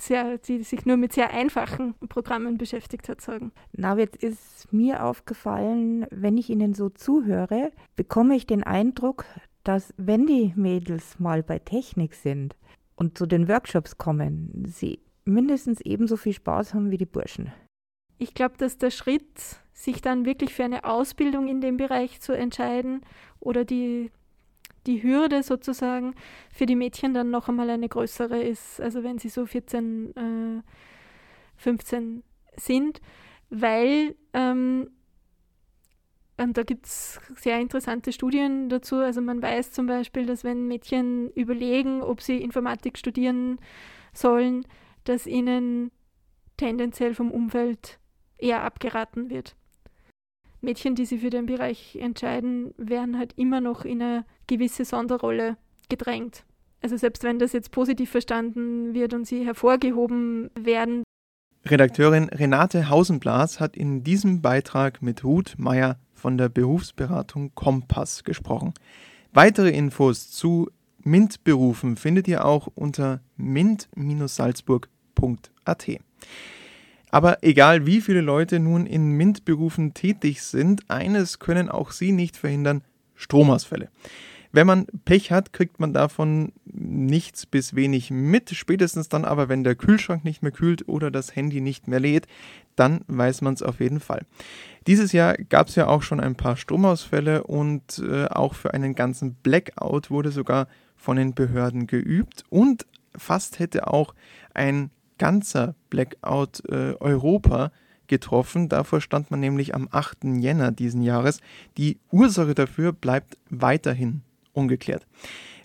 die 0.48 0.62
sich 0.62 0.86
nur 0.86 0.96
mit 0.96 1.12
sehr 1.12 1.30
einfachen 1.32 1.94
Programmen 2.08 2.58
beschäftigt 2.58 3.08
hat, 3.08 3.20
sagen. 3.20 3.52
Na, 3.72 3.96
jetzt 3.96 4.16
ist 4.22 4.72
mir 4.72 5.04
auf 5.04 5.09
aufgefallen, 5.10 6.06
wenn 6.10 6.38
ich 6.38 6.48
Ihnen 6.48 6.72
so 6.72 6.88
zuhöre, 6.88 7.72
bekomme 7.96 8.36
ich 8.36 8.46
den 8.46 8.62
Eindruck, 8.62 9.24
dass 9.64 9.92
wenn 9.96 10.26
die 10.26 10.52
Mädels 10.56 11.18
mal 11.18 11.42
bei 11.42 11.58
Technik 11.58 12.14
sind 12.14 12.56
und 12.94 13.18
zu 13.18 13.26
den 13.26 13.48
Workshops 13.48 13.98
kommen, 13.98 14.64
sie 14.66 15.00
mindestens 15.24 15.80
ebenso 15.80 16.16
viel 16.16 16.32
Spaß 16.32 16.74
haben 16.74 16.90
wie 16.90 16.96
die 16.96 17.06
Burschen. 17.06 17.52
Ich 18.18 18.34
glaube, 18.34 18.56
dass 18.58 18.78
der 18.78 18.90
Schritt, 18.90 19.60
sich 19.72 20.02
dann 20.02 20.26
wirklich 20.26 20.52
für 20.52 20.64
eine 20.64 20.84
Ausbildung 20.84 21.48
in 21.48 21.60
dem 21.60 21.78
Bereich 21.78 22.20
zu 22.20 22.36
entscheiden 22.36 23.00
oder 23.40 23.64
die, 23.64 24.10
die 24.86 25.02
Hürde 25.02 25.42
sozusagen 25.42 26.14
für 26.52 26.66
die 26.66 26.76
Mädchen 26.76 27.14
dann 27.14 27.30
noch 27.30 27.48
einmal 27.48 27.70
eine 27.70 27.88
größere 27.88 28.42
ist, 28.42 28.80
also 28.80 29.02
wenn 29.02 29.18
sie 29.18 29.30
so 29.30 29.46
14, 29.46 30.14
äh, 30.16 30.62
15 31.56 32.22
sind, 32.56 33.00
weil 33.48 34.14
ähm, 34.34 34.90
und 36.42 36.56
da 36.56 36.62
gibt 36.62 36.86
es 36.86 37.20
sehr 37.36 37.60
interessante 37.60 38.12
Studien 38.12 38.68
dazu. 38.68 38.96
Also 38.96 39.20
man 39.20 39.42
weiß 39.42 39.72
zum 39.72 39.86
Beispiel, 39.86 40.26
dass 40.26 40.44
wenn 40.44 40.66
Mädchen 40.66 41.30
überlegen, 41.30 42.02
ob 42.02 42.22
sie 42.22 42.38
Informatik 42.38 42.98
studieren 42.98 43.58
sollen, 44.12 44.66
dass 45.04 45.26
ihnen 45.26 45.90
tendenziell 46.56 47.14
vom 47.14 47.30
Umfeld 47.30 47.98
eher 48.38 48.62
abgeraten 48.62 49.30
wird. 49.30 49.54
Mädchen, 50.60 50.94
die 50.94 51.06
sich 51.06 51.20
für 51.20 51.30
den 51.30 51.46
Bereich 51.46 51.96
entscheiden, 51.96 52.74
werden 52.76 53.18
halt 53.18 53.32
immer 53.36 53.60
noch 53.60 53.84
in 53.84 54.02
eine 54.02 54.24
gewisse 54.46 54.84
Sonderrolle 54.84 55.56
gedrängt. 55.88 56.44
Also 56.82 56.96
selbst 56.96 57.24
wenn 57.24 57.38
das 57.38 57.52
jetzt 57.52 57.70
positiv 57.70 58.10
verstanden 58.10 58.94
wird 58.94 59.14
und 59.14 59.26
sie 59.26 59.44
hervorgehoben 59.44 60.50
werden. 60.58 61.02
Redakteurin 61.66 62.24
Renate 62.28 62.88
Hausenblas 62.88 63.60
hat 63.60 63.76
in 63.76 64.02
diesem 64.02 64.40
Beitrag 64.40 65.02
mit 65.02 65.24
Ruth 65.24 65.54
Meyer 65.58 65.98
von 66.20 66.38
der 66.38 66.48
Berufsberatung 66.48 67.52
Kompass 67.54 68.24
gesprochen. 68.24 68.74
Weitere 69.32 69.70
Infos 69.70 70.30
zu 70.30 70.70
MINT-Berufen 71.02 71.96
findet 71.96 72.28
ihr 72.28 72.44
auch 72.44 72.68
unter 72.74 73.22
mint-salzburg.at. 73.36 75.86
Aber 77.10 77.42
egal 77.42 77.86
wie 77.86 78.02
viele 78.02 78.20
Leute 78.20 78.60
nun 78.60 78.84
in 78.86 79.16
MINT-Berufen 79.16 79.94
tätig 79.94 80.42
sind, 80.42 80.90
eines 80.90 81.38
können 81.38 81.70
auch 81.70 81.90
sie 81.90 82.12
nicht 82.12 82.36
verhindern, 82.36 82.82
Stromausfälle. 83.14 83.88
Wenn 84.52 84.66
man 84.66 84.86
Pech 85.04 85.30
hat, 85.30 85.52
kriegt 85.52 85.78
man 85.78 85.92
davon 85.92 86.52
nichts 86.64 87.46
bis 87.46 87.76
wenig 87.76 88.10
mit. 88.10 88.50
Spätestens 88.50 89.08
dann 89.08 89.24
aber, 89.24 89.48
wenn 89.48 89.62
der 89.62 89.76
Kühlschrank 89.76 90.24
nicht 90.24 90.42
mehr 90.42 90.50
kühlt 90.50 90.88
oder 90.88 91.10
das 91.10 91.36
Handy 91.36 91.60
nicht 91.60 91.86
mehr 91.86 92.00
lädt, 92.00 92.26
dann 92.74 93.02
weiß 93.06 93.42
man 93.42 93.54
es 93.54 93.62
auf 93.62 93.80
jeden 93.80 94.00
Fall. 94.00 94.26
Dieses 94.86 95.12
Jahr 95.12 95.34
gab 95.34 95.68
es 95.68 95.76
ja 95.76 95.86
auch 95.86 96.02
schon 96.02 96.18
ein 96.18 96.34
paar 96.34 96.56
Stromausfälle 96.56 97.44
und 97.44 97.98
äh, 97.98 98.26
auch 98.26 98.54
für 98.54 98.74
einen 98.74 98.94
ganzen 98.94 99.34
Blackout 99.34 100.10
wurde 100.10 100.32
sogar 100.32 100.66
von 100.96 101.16
den 101.16 101.34
Behörden 101.34 101.86
geübt 101.86 102.44
und 102.48 102.86
fast 103.16 103.58
hätte 103.58 103.86
auch 103.86 104.14
ein 104.52 104.90
ganzer 105.18 105.74
Blackout 105.90 106.64
äh, 106.68 106.94
Europa 106.98 107.70
getroffen. 108.08 108.68
Davor 108.68 109.00
stand 109.00 109.30
man 109.30 109.40
nämlich 109.40 109.74
am 109.74 109.88
8. 109.90 110.24
Jänner 110.24 110.72
diesen 110.72 111.02
Jahres. 111.02 111.40
Die 111.76 111.98
Ursache 112.10 112.54
dafür 112.54 112.92
bleibt 112.92 113.36
weiterhin 113.48 114.22
ungeklärt. 114.52 115.06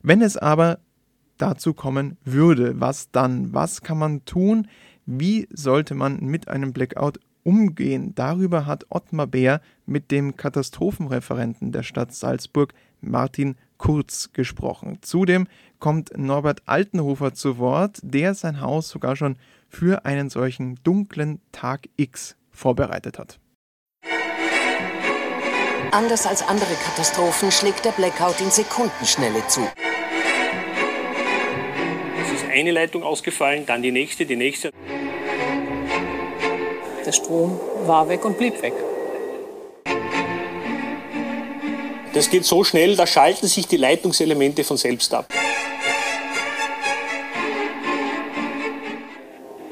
Wenn 0.01 0.21
es 0.21 0.37
aber 0.37 0.79
dazu 1.37 1.73
kommen 1.73 2.17
würde, 2.23 2.79
was 2.79 3.11
dann? 3.11 3.53
Was 3.53 3.81
kann 3.81 3.97
man 3.97 4.25
tun? 4.25 4.67
Wie 5.05 5.47
sollte 5.51 5.95
man 5.95 6.19
mit 6.21 6.47
einem 6.47 6.73
Blackout 6.73 7.19
umgehen? 7.43 8.13
Darüber 8.15 8.65
hat 8.65 8.85
Ottmar 8.89 9.27
Bär 9.27 9.61
mit 9.85 10.11
dem 10.11 10.35
Katastrophenreferenten 10.35 11.71
der 11.71 11.83
Stadt 11.83 12.13
Salzburg, 12.13 12.73
Martin 13.01 13.55
Kurz, 13.77 14.31
gesprochen. 14.31 14.99
Zudem 15.01 15.47
kommt 15.79 16.17
Norbert 16.17 16.63
Altenhofer 16.65 17.33
zu 17.33 17.57
Wort, 17.57 17.99
der 18.01 18.33
sein 18.33 18.61
Haus 18.61 18.89
sogar 18.89 19.15
schon 19.15 19.35
für 19.67 20.05
einen 20.05 20.29
solchen 20.29 20.79
dunklen 20.83 21.41
Tag 21.51 21.89
X 21.97 22.37
vorbereitet 22.51 23.19
hat. 23.19 23.39
Anders 25.95 26.27
als 26.27 26.41
andere 26.41 26.73
Katastrophen 26.73 27.53
schlägt 27.53 27.85
der 27.85 27.91
Blackout 27.91 28.41
in 28.41 28.51
Sekundenschnelle 28.51 29.47
zu. 29.47 29.61
Es 32.21 32.33
ist 32.33 32.43
eine 32.51 32.71
Leitung 32.71 33.01
ausgefallen, 33.01 33.65
dann 33.65 33.81
die 33.81 33.93
nächste, 33.93 34.25
die 34.25 34.35
nächste. 34.35 34.71
Der 37.05 37.11
Strom 37.13 37.57
war 37.85 38.09
weg 38.09 38.25
und 38.25 38.37
blieb 38.37 38.61
weg. 38.61 38.73
Das 42.13 42.29
geht 42.29 42.43
so 42.43 42.65
schnell, 42.65 42.97
da 42.97 43.07
schalten 43.07 43.47
sich 43.47 43.65
die 43.65 43.77
Leitungselemente 43.77 44.65
von 44.65 44.75
selbst 44.75 45.13
ab. 45.13 45.33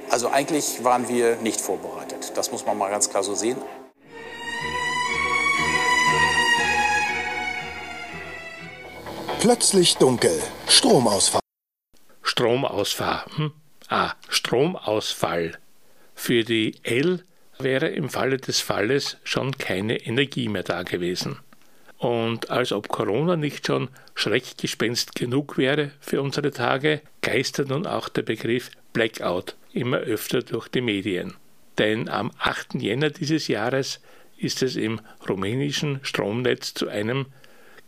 Also 0.10 0.30
eigentlich 0.30 0.86
waren 0.86 1.10
wir 1.10 1.36
nicht 1.44 1.60
vorbereitet. 1.60 2.32
Das 2.36 2.50
muss 2.50 2.66
man 2.66 2.78
mal 2.78 2.90
ganz 2.90 3.10
klar 3.10 3.24
so 3.24 3.36
sehen. 3.36 3.58
Plötzlich 9.44 9.98
dunkel. 9.98 10.32
Stromausfall. 10.70 11.42
Stromausfall. 12.22 13.26
Hm? 13.36 13.52
Ah, 13.90 14.14
Stromausfall. 14.30 15.58
Für 16.16 16.46
die 16.46 16.76
L- 16.84 17.26
wäre 17.60 17.90
im 17.90 18.08
Falle 18.08 18.38
des 18.38 18.62
Falles 18.62 19.18
schon 19.26 19.52
keine 19.58 19.98
Energie 19.98 20.48
mehr 20.48 20.64
da 20.64 20.84
gewesen. 20.84 21.40
Und 21.98 22.52
als 22.52 22.72
ob 22.72 22.88
Corona 22.88 23.36
nicht 23.36 23.68
schon 23.68 23.90
Schreckgespenst 24.16 25.14
genug 25.14 25.58
wäre 25.58 25.92
für 26.00 26.22
unsere 26.22 26.52
Tage, 26.52 27.02
geistert 27.20 27.68
nun 27.68 27.86
auch 27.86 28.08
der 28.08 28.22
Begriff 28.22 28.72
Blackout 28.94 29.58
immer 29.74 29.98
öfter 29.98 30.42
durch 30.42 30.70
die 30.70 30.80
Medien. 30.80 31.34
Denn 31.80 32.08
am 32.08 32.32
8. 32.40 32.76
Jänner 32.76 33.10
dieses 33.10 33.50
Jahres 33.50 34.00
ist 34.38 34.64
es 34.64 34.78
im 34.78 35.02
rumänischen 35.28 36.00
Stromnetz 36.02 36.74
zu 36.74 36.88
einem 36.88 37.26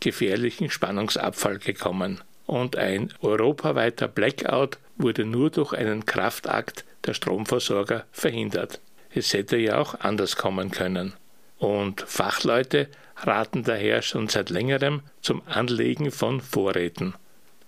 gefährlichen 0.00 0.70
Spannungsabfall 0.70 1.58
gekommen. 1.58 2.20
Und 2.46 2.76
ein 2.76 3.12
europaweiter 3.20 4.08
Blackout 4.08 4.78
wurde 4.96 5.24
nur 5.24 5.50
durch 5.50 5.72
einen 5.72 6.06
Kraftakt 6.06 6.84
der 7.04 7.14
Stromversorger 7.14 8.04
verhindert. 8.12 8.80
Es 9.10 9.32
hätte 9.32 9.56
ja 9.56 9.78
auch 9.78 10.00
anders 10.00 10.36
kommen 10.36 10.70
können. 10.70 11.14
Und 11.58 12.02
Fachleute 12.02 12.88
raten 13.16 13.64
daher 13.64 14.02
schon 14.02 14.28
seit 14.28 14.50
längerem 14.50 15.02
zum 15.22 15.42
Anlegen 15.46 16.10
von 16.10 16.40
Vorräten. 16.40 17.14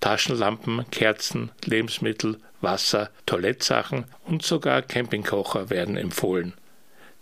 Taschenlampen, 0.00 0.88
Kerzen, 0.90 1.50
Lebensmittel, 1.64 2.38
Wasser, 2.60 3.10
Toilettsachen 3.26 4.04
und 4.26 4.42
sogar 4.42 4.82
Campingkocher 4.82 5.70
werden 5.70 5.96
empfohlen. 5.96 6.54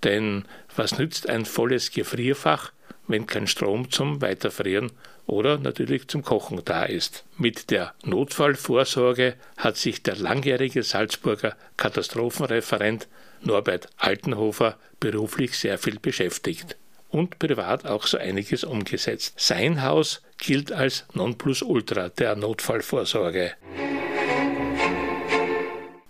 Denn 0.04 0.44
was 0.74 0.98
nützt 0.98 1.28
ein 1.28 1.44
volles 1.44 1.90
Gefrierfach, 1.90 2.72
wenn 3.08 3.26
kein 3.26 3.46
Strom 3.46 3.90
zum 3.90 4.20
Weiterfrieren 4.20 4.92
oder 5.26 5.58
natürlich 5.58 6.08
zum 6.08 6.22
Kochen 6.22 6.62
da 6.64 6.84
ist. 6.84 7.24
Mit 7.36 7.70
der 7.70 7.94
Notfallvorsorge 8.04 9.34
hat 9.56 9.76
sich 9.76 10.02
der 10.02 10.16
langjährige 10.16 10.82
Salzburger 10.82 11.56
Katastrophenreferent 11.76 13.08
Norbert 13.42 13.88
Altenhofer 13.98 14.78
beruflich 15.00 15.58
sehr 15.58 15.78
viel 15.78 15.98
beschäftigt 15.98 16.76
und 17.10 17.38
privat 17.38 17.86
auch 17.86 18.06
so 18.06 18.18
einiges 18.18 18.64
umgesetzt. 18.64 19.34
Sein 19.38 19.82
Haus 19.82 20.22
gilt 20.38 20.72
als 20.72 21.06
Nonplusultra 21.14 22.08
der 22.10 22.36
Notfallvorsorge. 22.36 23.54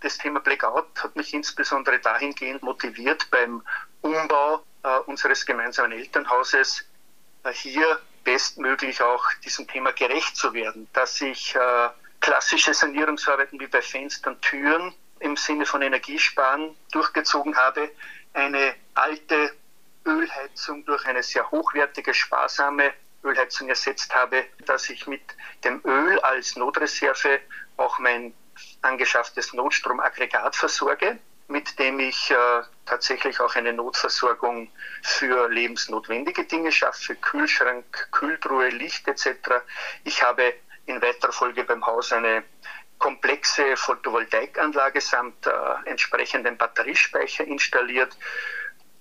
Das 0.00 0.18
Thema 0.18 0.40
Blackout 0.40 0.86
hat 1.02 1.16
mich 1.16 1.34
insbesondere 1.34 1.98
dahingehend 1.98 2.62
motiviert 2.62 3.26
beim 3.30 3.62
Umbau 4.02 4.62
unseres 5.06 5.44
gemeinsamen 5.46 5.92
Elternhauses 5.92 6.84
äh, 7.44 7.52
hier 7.52 8.00
bestmöglich 8.24 9.00
auch 9.02 9.24
diesem 9.44 9.66
Thema 9.68 9.92
gerecht 9.92 10.36
zu 10.36 10.52
werden, 10.52 10.88
dass 10.92 11.20
ich 11.20 11.54
äh, 11.54 11.88
klassische 12.20 12.74
Sanierungsarbeiten 12.74 13.60
wie 13.60 13.68
bei 13.68 13.82
Fenstern, 13.82 14.40
Türen 14.40 14.94
im 15.20 15.36
Sinne 15.36 15.64
von 15.64 15.82
Energiesparen 15.82 16.76
durchgezogen 16.92 17.56
habe, 17.56 17.90
eine 18.34 18.74
alte 18.94 19.52
Ölheizung 20.04 20.84
durch 20.84 21.06
eine 21.06 21.22
sehr 21.22 21.50
hochwertige, 21.50 22.12
sparsame 22.12 22.92
Ölheizung 23.24 23.68
ersetzt 23.68 24.14
habe, 24.14 24.44
dass 24.66 24.88
ich 24.90 25.06
mit 25.06 25.22
dem 25.64 25.80
Öl 25.84 26.18
als 26.20 26.56
Notreserve 26.56 27.40
auch 27.76 27.98
mein 27.98 28.34
angeschafftes 28.82 29.52
Notstromaggregat 29.52 30.54
versorge, 30.56 31.18
mit 31.48 31.78
dem 31.78 32.00
ich 32.00 32.30
äh, 32.30 32.62
tatsächlich 32.86 33.40
auch 33.40 33.54
eine 33.54 33.72
Notversorgung 33.72 34.70
für 35.02 35.48
lebensnotwendige 35.48 36.44
Dinge 36.44 36.72
schaffe, 36.72 37.14
Kühlschrank, 37.16 38.08
Kühltruhe, 38.10 38.68
Licht 38.68 39.06
etc. 39.06 39.36
Ich 40.04 40.22
habe 40.22 40.54
in 40.86 41.00
weiterer 41.02 41.32
Folge 41.32 41.64
beim 41.64 41.84
Haus 41.86 42.12
eine 42.12 42.44
komplexe 42.98 43.76
Photovoltaikanlage 43.76 45.00
samt 45.00 45.46
äh, 45.46 45.50
entsprechendem 45.84 46.56
Batteriespeicher 46.56 47.44
installiert. 47.44 48.16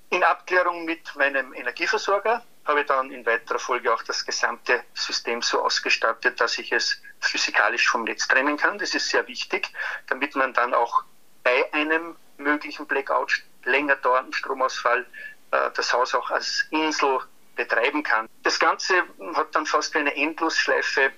In 0.09 0.23
Abklärung 0.23 0.85
mit 0.85 1.15
meinem 1.15 1.53
Energieversorger 1.53 2.43
habe 2.65 2.81
ich 2.81 2.87
dann 2.87 3.11
in 3.11 3.25
weiterer 3.25 3.59
Folge 3.59 3.93
auch 3.93 4.03
das 4.03 4.25
gesamte 4.25 4.83
System 4.93 5.41
so 5.41 5.63
ausgestattet, 5.63 6.41
dass 6.41 6.57
ich 6.57 6.71
es 6.71 7.01
physikalisch 7.19 7.87
vom 7.87 8.03
Netz 8.03 8.27
trennen 8.27 8.57
kann. 8.57 8.77
Das 8.77 8.93
ist 8.93 9.09
sehr 9.09 9.27
wichtig, 9.27 9.69
damit 10.07 10.35
man 10.35 10.53
dann 10.53 10.73
auch 10.73 11.03
bei 11.43 11.71
einem 11.73 12.15
möglichen 12.37 12.85
Blackout, 12.85 13.43
länger 13.63 13.95
dauernden 13.97 14.33
Stromausfall, 14.33 15.05
äh, 15.51 15.71
das 15.75 15.93
Haus 15.93 16.13
auch 16.15 16.29
als 16.31 16.65
Insel 16.71 17.19
betreiben 17.55 18.03
kann. 18.03 18.27
Das 18.43 18.59
Ganze 18.59 18.93
hat 19.33 19.55
dann 19.55 19.65
fast 19.65 19.93
wie 19.93 19.99
eine 19.99 20.15
Endlosschleife 20.15 21.01
äh, 21.01 21.11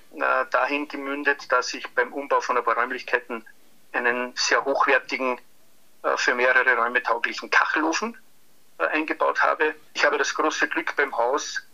dahin 0.50 0.86
gemündet, 0.86 1.50
dass 1.50 1.74
ich 1.74 1.86
beim 1.94 2.12
Umbau 2.12 2.40
von 2.40 2.56
ein 2.56 2.64
paar 2.64 2.76
Räumlichkeiten 2.76 3.44
einen 3.92 4.32
sehr 4.36 4.64
hochwertigen, 4.64 5.40
äh, 6.02 6.16
für 6.16 6.34
mehrere 6.34 6.76
Räume 6.76 7.02
tauglichen 7.02 7.50
Kachelofen 7.50 8.16
eingebaut 8.78 9.42
habe. 9.42 9.74
Ich 9.94 10.04
habe 10.04 10.18
das 10.18 10.32
große 10.32 10.68
Glück 10.68 10.94
beim 10.94 11.16
Haus, 11.16 11.66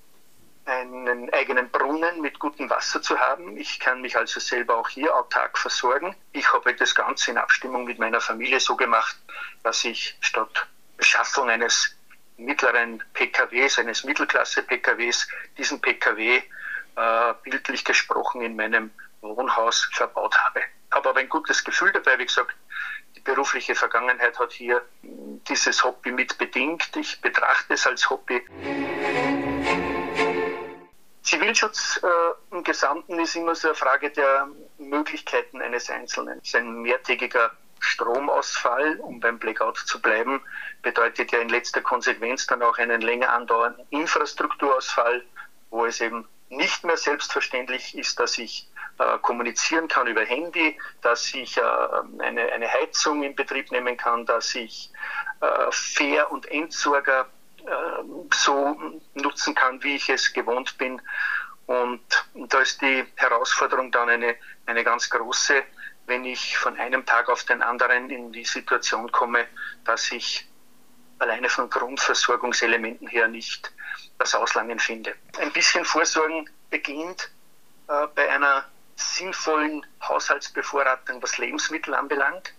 einen 0.66 1.32
eigenen 1.32 1.68
Brunnen 1.70 2.20
mit 2.20 2.38
gutem 2.38 2.70
Wasser 2.70 3.02
zu 3.02 3.18
haben. 3.18 3.56
Ich 3.56 3.78
kann 3.80 4.00
mich 4.00 4.16
also 4.16 4.40
selber 4.40 4.76
auch 4.76 4.88
hier 4.88 5.14
autark 5.14 5.58
versorgen. 5.58 6.16
Ich 6.32 6.52
habe 6.52 6.74
das 6.74 6.94
Ganze 6.94 7.30
in 7.30 7.38
Abstimmung 7.38 7.84
mit 7.84 7.98
meiner 7.98 8.20
Familie 8.20 8.60
so 8.60 8.76
gemacht, 8.76 9.16
dass 9.62 9.84
ich 9.84 10.16
statt 10.20 10.66
Beschaffung 10.96 11.50
eines 11.50 11.96
mittleren 12.36 13.02
PKWs, 13.12 13.78
eines 13.78 14.04
Mittelklasse-PKWs, 14.04 15.28
diesen 15.58 15.80
PKW 15.80 16.42
äh, 16.96 17.34
bildlich 17.42 17.84
gesprochen 17.84 18.42
in 18.42 18.56
meinem 18.56 18.90
Wohnhaus 19.20 19.88
verbaut 19.92 20.36
habe. 20.38 20.62
Habe 20.92 21.10
aber 21.10 21.20
ein 21.20 21.28
gutes 21.28 21.62
Gefühl 21.64 21.92
dabei, 21.92 22.18
wie 22.18 22.26
gesagt, 22.26 22.54
die 23.16 23.20
berufliche 23.20 23.74
Vergangenheit 23.74 24.38
hat 24.38 24.52
hier 24.52 24.82
dieses 25.48 25.84
Hobby 25.84 26.10
mit 26.10 26.36
bedingt. 26.38 26.96
Ich 26.96 27.20
betrachte 27.20 27.74
es 27.74 27.86
als 27.86 28.08
Hobby. 28.10 28.42
Zivilschutz 31.34 32.00
äh, 32.00 32.54
im 32.54 32.62
Gesamten 32.62 33.18
ist 33.18 33.34
immer 33.34 33.56
so 33.56 33.66
eine 33.66 33.74
Frage 33.74 34.08
der 34.10 34.46
Möglichkeiten 34.78 35.60
eines 35.60 35.90
Einzelnen. 35.90 36.40
Ein 36.54 36.82
mehrtägiger 36.82 37.50
Stromausfall, 37.80 39.00
um 39.00 39.18
beim 39.18 39.40
Blackout 39.40 39.78
zu 39.78 40.00
bleiben, 40.00 40.40
bedeutet 40.82 41.32
ja 41.32 41.40
in 41.40 41.48
letzter 41.48 41.80
Konsequenz 41.80 42.46
dann 42.46 42.62
auch 42.62 42.78
einen 42.78 43.00
länger 43.00 43.32
andauernden 43.32 43.84
Infrastrukturausfall, 43.90 45.24
wo 45.70 45.84
es 45.86 46.00
eben 46.00 46.24
nicht 46.50 46.84
mehr 46.84 46.96
selbstverständlich 46.96 47.98
ist, 47.98 48.20
dass 48.20 48.38
ich 48.38 48.68
äh, 48.98 49.18
kommunizieren 49.18 49.88
kann 49.88 50.06
über 50.06 50.24
Handy, 50.24 50.78
dass 51.02 51.34
ich 51.34 51.56
äh, 51.56 51.62
eine, 52.20 52.52
eine 52.52 52.72
Heizung 52.72 53.24
in 53.24 53.34
Betrieb 53.34 53.72
nehmen 53.72 53.96
kann, 53.96 54.24
dass 54.24 54.54
ich 54.54 54.92
äh, 55.40 55.72
Fähr- 55.72 56.30
und 56.30 56.46
Entsorger 56.46 57.26
so 58.32 58.76
nutzen 59.14 59.54
kann, 59.54 59.82
wie 59.82 59.96
ich 59.96 60.08
es 60.08 60.32
gewohnt 60.32 60.76
bin. 60.78 61.00
Und 61.66 62.02
da 62.34 62.60
ist 62.60 62.82
die 62.82 63.04
Herausforderung 63.16 63.90
dann 63.90 64.08
eine, 64.08 64.36
eine 64.66 64.84
ganz 64.84 65.08
große, 65.08 65.62
wenn 66.06 66.24
ich 66.24 66.58
von 66.58 66.76
einem 66.78 67.06
Tag 67.06 67.28
auf 67.28 67.44
den 67.44 67.62
anderen 67.62 68.10
in 68.10 68.32
die 68.32 68.44
Situation 68.44 69.10
komme, 69.10 69.46
dass 69.84 70.12
ich 70.12 70.46
alleine 71.18 71.48
von 71.48 71.70
Grundversorgungselementen 71.70 73.08
her 73.08 73.28
nicht 73.28 73.72
das 74.18 74.34
Auslangen 74.34 74.78
finde. 74.78 75.14
Ein 75.38 75.52
bisschen 75.52 75.84
Vorsorgen 75.84 76.50
beginnt 76.70 77.30
äh, 77.88 78.06
bei 78.14 78.28
einer 78.28 78.64
sinnvollen 78.96 79.86
Haushaltsbevorratung, 80.02 81.22
was 81.22 81.38
Lebensmittel 81.38 81.94
anbelangt. 81.94 82.52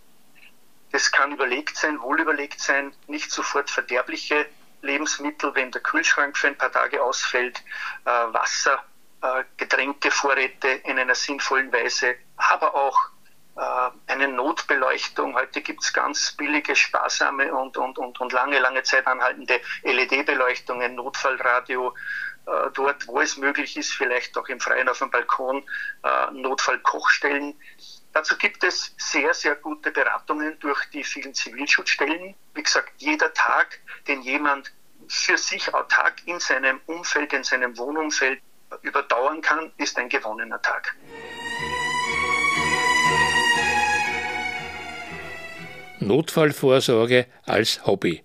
Das 0.91 1.11
kann 1.11 1.33
überlegt 1.33 1.77
sein, 1.77 2.01
wohl 2.01 2.19
überlegt 2.19 2.59
sein, 2.59 2.93
nicht 3.07 3.31
sofort 3.31 3.69
verderbliche 3.69 4.47
Lebensmittel, 4.85 5.53
wenn 5.55 5.71
der 5.71 5.81
Kühlschrank 5.81 6.37
für 6.37 6.47
ein 6.47 6.57
paar 6.57 6.71
Tage 6.71 7.01
ausfällt, 7.01 7.61
äh, 8.05 8.09
Wasser, 8.09 8.83
äh, 9.21 9.43
Getränke, 9.57 10.11
Vorräte 10.11 10.67
in 10.67 10.97
einer 10.97 11.15
sinnvollen 11.15 11.71
Weise, 11.73 12.15
aber 12.37 12.75
auch 12.75 13.09
äh, 13.57 14.11
eine 14.11 14.27
Notbeleuchtung. 14.27 15.35
Heute 15.35 15.61
gibt 15.61 15.83
es 15.83 15.93
ganz 15.93 16.33
billige, 16.33 16.75
sparsame 16.75 17.53
und, 17.53 17.77
und, 17.77 17.97
und, 17.97 18.19
und 18.19 18.33
lange, 18.33 18.59
lange 18.59 18.83
Zeit 18.83 19.07
anhaltende 19.07 19.59
LED-Beleuchtungen, 19.83 20.95
Notfallradio, 20.95 21.93
äh, 22.47 22.69
dort, 22.73 23.07
wo 23.07 23.21
es 23.21 23.37
möglich 23.37 23.77
ist, 23.77 23.93
vielleicht 23.93 24.37
auch 24.37 24.47
im 24.47 24.59
Freien 24.59 24.89
auf 24.89 24.99
dem 24.99 25.09
Balkon, 25.09 25.63
äh, 26.03 26.31
Notfallkochstellen. 26.31 27.59
Dazu 28.15 28.37
gibt 28.37 28.63
es 28.63 28.95
sehr, 28.97 29.33
sehr 29.33 29.55
gute 29.55 29.91
Beratungen 29.91 30.57
durch 30.61 30.85
die 30.93 31.03
vielen 31.03 31.33
Zivilschutzstellen. 31.33 32.33
Wie 32.53 32.63
gesagt, 32.63 32.93
jeder 32.95 33.33
Tag, 33.33 33.81
den 34.07 34.21
jemand 34.21 34.71
für 35.09 35.37
sich 35.37 35.73
autark 35.73 36.25
in 36.25 36.39
seinem 36.39 36.79
Umfeld, 36.85 37.33
in 37.33 37.43
seinem 37.43 37.77
Wohnumfeld 37.77 38.39
überdauern 38.83 39.41
kann, 39.41 39.73
ist 39.75 39.99
ein 39.99 40.07
gewonnener 40.07 40.61
Tag. 40.61 40.95
Notfallvorsorge 45.99 47.27
als 47.45 47.85
Hobby. 47.85 48.23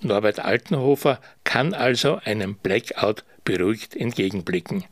Norbert 0.00 0.40
Altenhofer 0.40 1.18
kann 1.44 1.72
also 1.72 2.20
einem 2.26 2.56
Blackout 2.56 3.24
beruhigt 3.44 3.96
entgegenblicken. 3.96 4.84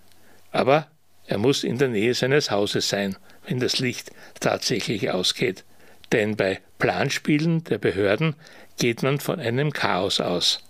Aber 0.52 0.90
er 1.26 1.36
muss 1.36 1.64
in 1.64 1.76
der 1.76 1.88
Nähe 1.88 2.14
seines 2.14 2.50
Hauses 2.50 2.88
sein 2.88 3.18
wenn 3.48 3.58
das 3.60 3.78
Licht 3.78 4.10
tatsächlich 4.40 5.10
ausgeht. 5.10 5.64
Denn 6.12 6.36
bei 6.36 6.60
Planspielen 6.78 7.64
der 7.64 7.78
Behörden 7.78 8.34
geht 8.78 9.02
man 9.02 9.18
von 9.18 9.40
einem 9.40 9.72
Chaos 9.72 10.20
aus. 10.20 10.60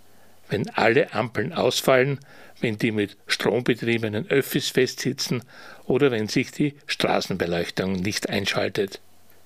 Wenn 0.49 0.69
alle 0.71 1.13
Ampeln 1.13 1.53
ausfallen, 1.53 2.21
wenn 2.61 2.79
die 2.79 2.93
mit 2.93 3.17
Strom 3.27 3.65
betriebenen 3.65 4.29
Öffis 4.31 4.71
festsitzen 4.71 5.43
oder 5.85 6.11
wenn 6.11 6.29
sich 6.29 6.51
die 6.51 6.75
Straßenbeleuchtung 6.87 7.93
nicht 7.93 8.29
einschaltet. 8.29 9.01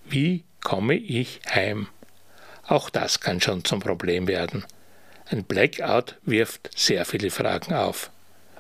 Wie 0.05 0.45
komme 0.63 0.95
ich 0.95 1.41
heim? 1.51 1.89
Auch 2.67 2.91
das 2.91 3.21
kann 3.21 3.41
schon 3.41 3.65
zum 3.65 3.81
Problem 3.81 4.29
werden. 4.29 4.65
Ein 5.27 5.45
Blackout 5.45 6.17
wirft 6.23 6.71
sehr 6.77 7.05
viele 7.05 7.31
Fragen 7.31 7.75
auf. 7.75 8.11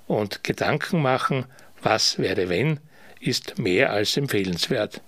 Und 0.06 0.44
Gedanken 0.44 1.00
machen, 1.00 1.46
was 1.82 2.18
wäre 2.18 2.48
wenn, 2.48 2.80
ist 3.22 3.58
mehr 3.58 3.92
als 3.92 4.16
empfehlenswert. 4.16 5.00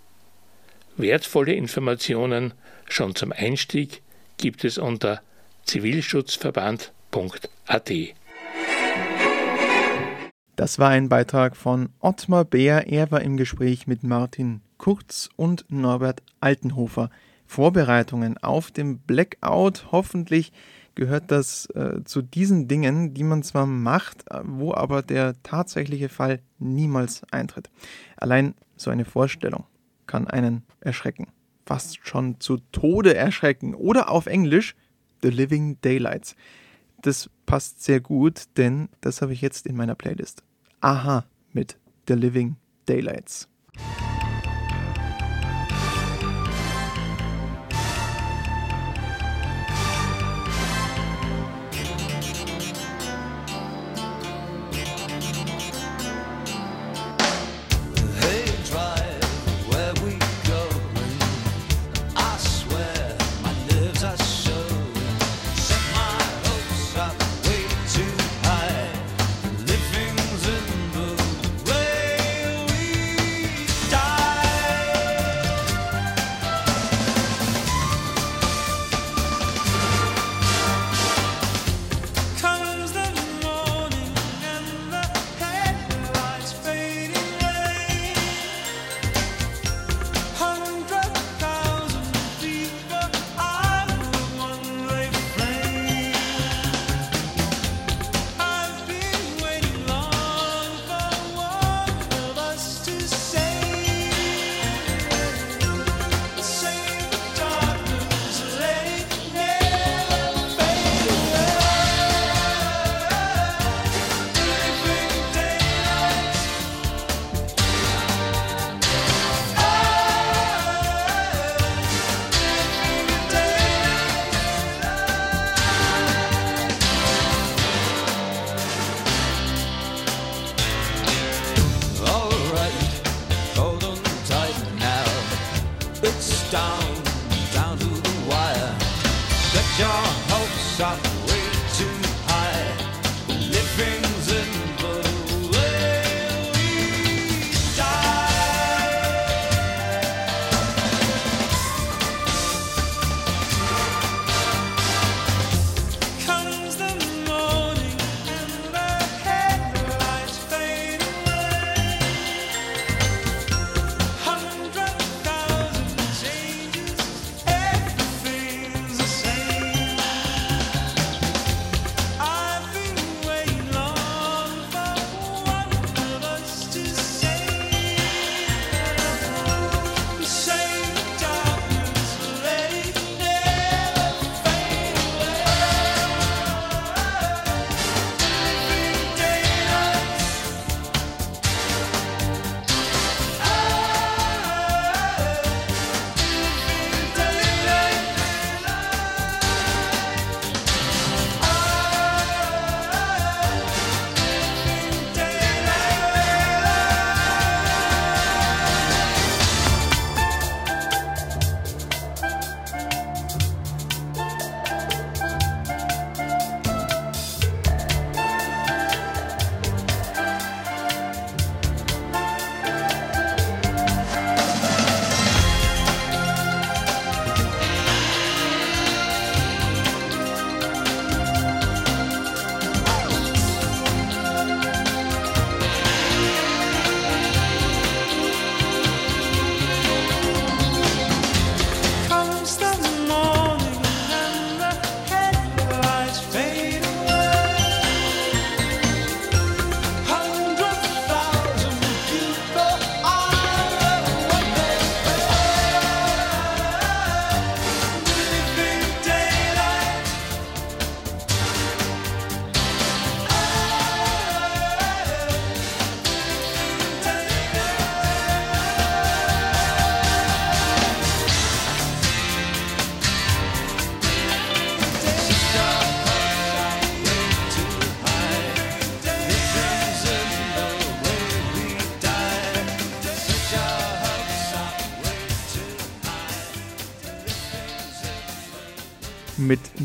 Wertvolle 0.97 1.53
Informationen 1.53 2.55
schon 2.89 3.17
zum 3.17 3.33
Einstieg 3.33 4.03
gibt 4.37 4.65
es 4.65 4.79
unter 4.79 5.21
zivilschutzverband.at. 5.65 7.91
Das 10.57 10.79
war 10.79 10.91
ein 10.91 11.09
Beitrag 11.09 11.57
von 11.57 11.89
Ottmar 11.99 12.45
Beer. 12.45 12.87
Er 12.87 13.11
war 13.11 13.23
im 13.23 13.37
Gespräch 13.37 13.89
mit 13.89 14.05
Martin 14.05 14.61
Kurz 14.79 15.29
und 15.35 15.65
Norbert 15.69 16.23
Altenhofer. 16.41 17.11
Vorbereitungen 17.47 18.39
auf 18.39 18.71
dem 18.71 18.99
Blackout. 18.99 19.87
Hoffentlich 19.91 20.53
gehört 20.95 21.31
das 21.31 21.67
äh, 21.75 22.05
zu 22.05 22.23
diesen 22.23 22.69
Dingen, 22.69 23.15
die 23.15 23.25
man 23.25 23.43
zwar 23.43 23.67
macht, 23.67 24.31
äh, 24.31 24.41
wo 24.45 24.75
aber 24.75 25.03
der 25.03 25.35
tatsächliche 25.43 26.09
Fall 26.09 26.41
niemals 26.59 27.23
eintritt. 27.31 27.71
Allein 28.17 28.55
so 28.77 28.91
eine 28.91 29.05
Vorstellung 29.05 29.65
kann 30.07 30.27
einen 30.27 30.63
erschrecken. 30.81 31.29
Fast 31.67 32.07
schon 32.07 32.41
zu 32.41 32.59
Tode 32.73 33.15
erschrecken. 33.15 33.75
Oder 33.75 34.11
auf 34.11 34.27
Englisch 34.27 34.75
The 35.23 35.31
Living 35.31 35.79
Daylights. 35.81 36.37
Das 37.01 37.31
passt 37.47 37.83
sehr 37.83 38.01
gut, 38.01 38.45
denn 38.57 38.89
das 39.01 39.23
habe 39.23 39.33
ich 39.33 39.41
jetzt 39.41 39.67
in 39.67 39.77
meiner 39.77 39.95
Playlist. 39.95 40.43
Aha 40.81 41.25
mit 41.55 41.79
The 42.09 42.15
Living 42.15 42.57
Daylights. 42.87 43.49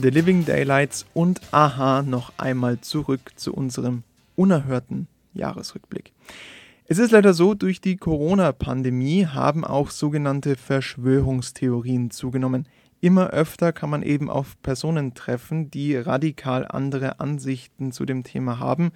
The 0.02 0.12
Living 0.12 0.45
Daylights 0.45 1.06
und 1.14 1.41
Aha 1.52 2.04
noch 2.04 2.32
einmal 2.38 2.80
zurück 2.80 3.34
zu 3.36 3.54
unserem 3.54 4.04
unerhörten 4.38 5.08
Jahresrückblick. 5.34 6.14
Es 6.86 7.00
ist 7.00 7.12
leider 7.12 7.34
so, 7.34 7.54
durch 7.54 7.82
die 7.82 7.97
Corona-Pandemie 7.97 9.26
haben 9.26 9.66
auch 9.66 9.89
sogenannte 9.89 10.56
Verschwörungstheorien 10.56 12.12
zugenommen. 12.12 12.66
Immer 13.02 13.32
öfter 13.32 13.74
kann 13.74 13.89
man 13.89 14.02
eben 14.02 14.30
auf 14.30 14.62
Personen 14.62 15.16
treffen, 15.16 15.70
die 15.70 15.97
radikal 15.97 16.66
andere 16.66 17.20
Ansichten 17.20 17.91
zu 17.91 18.06
dem 18.06 18.24
Thema 18.24 18.58
haben 18.58 18.91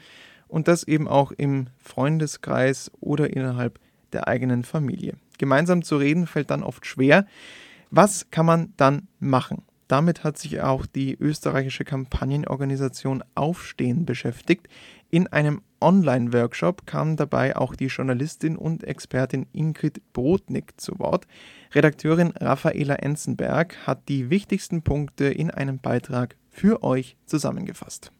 und 0.47 0.69
das 0.69 0.85
eben 0.85 1.09
auch 1.09 1.33
im 1.33 1.67
Freundeskreis 1.79 2.89
oder 3.01 3.35
innerhalb 3.35 3.77
der 4.13 4.29
eigenen 4.29 4.63
Familie. 4.63 5.17
Gemeinsam 5.37 5.83
zu 5.83 5.97
reden 5.97 6.27
fällt 6.27 6.49
dann 6.49 6.63
oft 6.63 6.85
schwer. 6.85 7.25
Was 7.91 8.31
kann 8.31 8.45
man 8.45 8.73
dann 8.77 9.09
machen? 9.19 9.63
Damit 9.93 10.23
hat 10.23 10.39
sich 10.39 10.59
auch 10.59 10.87
die 10.87 11.15
österreichische 11.19 11.83
Kampagnenorganisation 11.83 13.23
Aufstehen 13.35 14.07
beschäftigt. 14.07 14.67
In 15.11 15.27
einem 15.27 15.61
Online-Workshop 15.81 16.87
kam 16.87 17.15
dabei 17.15 17.55
auch 17.55 17.75
die 17.75 17.85
Journalistin 17.85 18.55
und 18.57 18.83
Expertin 18.83 19.45
Ingrid 19.53 20.01
Brodnik 20.11 20.81
zu 20.81 20.97
Wort. 20.97 21.27
Redakteurin 21.75 22.31
Raffaela 22.31 22.95
Enzenberg 22.95 23.85
hat 23.85 24.09
die 24.09 24.31
wichtigsten 24.31 24.81
Punkte 24.81 25.25
in 25.25 25.51
einem 25.51 25.77
Beitrag 25.77 26.37
für 26.49 26.81
euch 26.81 27.15
zusammengefasst. 27.27 28.11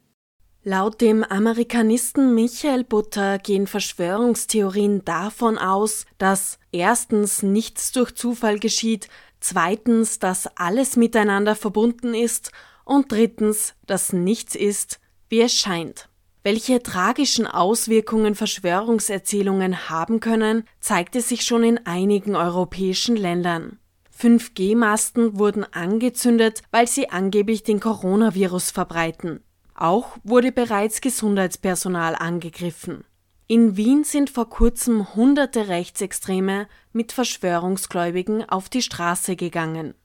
Laut 0.66 1.02
dem 1.02 1.26
Amerikanisten 1.26 2.36
Michael 2.36 2.86
Butter 2.86 3.38
gehen 3.38 3.68
Verschwörungstheorien 3.68 5.04
davon 5.04 5.58
aus, 5.58 6.06
dass 6.20 6.58
erstens 6.72 7.44
nichts 7.44 7.92
durch 7.92 8.14
Zufall 8.16 8.60
geschieht, 8.60 9.10
zweitens, 9.44 10.20
dass 10.20 10.48
alles 10.58 10.96
miteinander 10.96 11.56
verbunden 11.56 12.14
ist 12.14 12.52
und 12.86 13.12
drittens, 13.12 13.76
dass 13.86 14.14
nichts 14.14 14.56
ist, 14.56 15.00
wie 15.30 15.42
es 15.42 15.54
scheint. 15.54 16.10
Welche 16.44 16.84
tragischen 16.84 17.48
Auswirkungen 17.48 18.36
Verschwörungserzählungen 18.36 19.90
haben 19.90 20.20
können, 20.20 20.66
zeigte 20.82 21.22
sich 21.22 21.44
schon 21.44 21.64
in 21.64 21.86
einigen 21.86 22.36
europäischen 22.36 23.16
Ländern. 23.16 23.80
5G-Masten 24.20 25.40
wurden 25.40 25.64
angezündet, 25.64 26.62
weil 26.72 26.88
sie 26.88 27.10
angeblich 27.10 27.64
den 27.64 27.80
Coronavirus 27.80 28.72
verbreiten. 28.72 29.42
Auch 29.74 30.18
wurde 30.24 30.52
bereits 30.52 31.02
Gesundheitspersonal 31.02 32.16
angegriffen. 32.16 33.06
In 33.48 33.76
Wien 33.76 34.06
sind 34.06 34.30
vor 34.30 34.50
kurzem 34.50 35.16
hunderte 35.16 35.68
Rechtsextreme 35.68 36.68
mit 36.94 37.12
Verschwörungsgläubigen 37.12 38.48
auf 38.48 38.70
die 38.70 38.82
Straße 38.82 39.36
gegangen. 39.36 39.96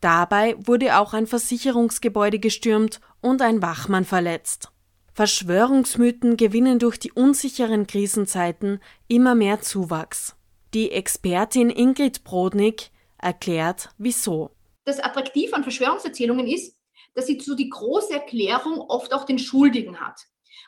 Dabei 0.00 0.56
wurde 0.58 0.98
auch 0.98 1.12
ein 1.12 1.26
Versicherungsgebäude 1.26 2.38
gestürmt 2.38 3.00
und 3.20 3.42
ein 3.42 3.60
Wachmann 3.60 4.04
verletzt. 4.04 4.70
Verschwörungsmythen 5.12 6.36
gewinnen 6.36 6.78
durch 6.78 6.98
die 6.98 7.12
unsicheren 7.12 7.86
Krisenzeiten 7.86 8.80
immer 9.08 9.34
mehr 9.34 9.60
Zuwachs. 9.60 10.36
Die 10.74 10.90
Expertin 10.90 11.70
Ingrid 11.70 12.24
Brodnik 12.24 12.90
erklärt, 13.18 13.90
wieso. 13.98 14.50
Das 14.84 15.00
Attraktiv 15.00 15.52
an 15.52 15.62
Verschwörungserzählungen 15.62 16.46
ist, 16.46 16.76
dass 17.14 17.26
sie 17.26 17.40
so 17.40 17.54
die 17.54 17.70
große 17.70 18.12
Erklärung 18.12 18.80
oft 18.80 19.12
auch 19.12 19.24
den 19.24 19.38
Schuldigen 19.38 20.00
hat. 20.00 20.20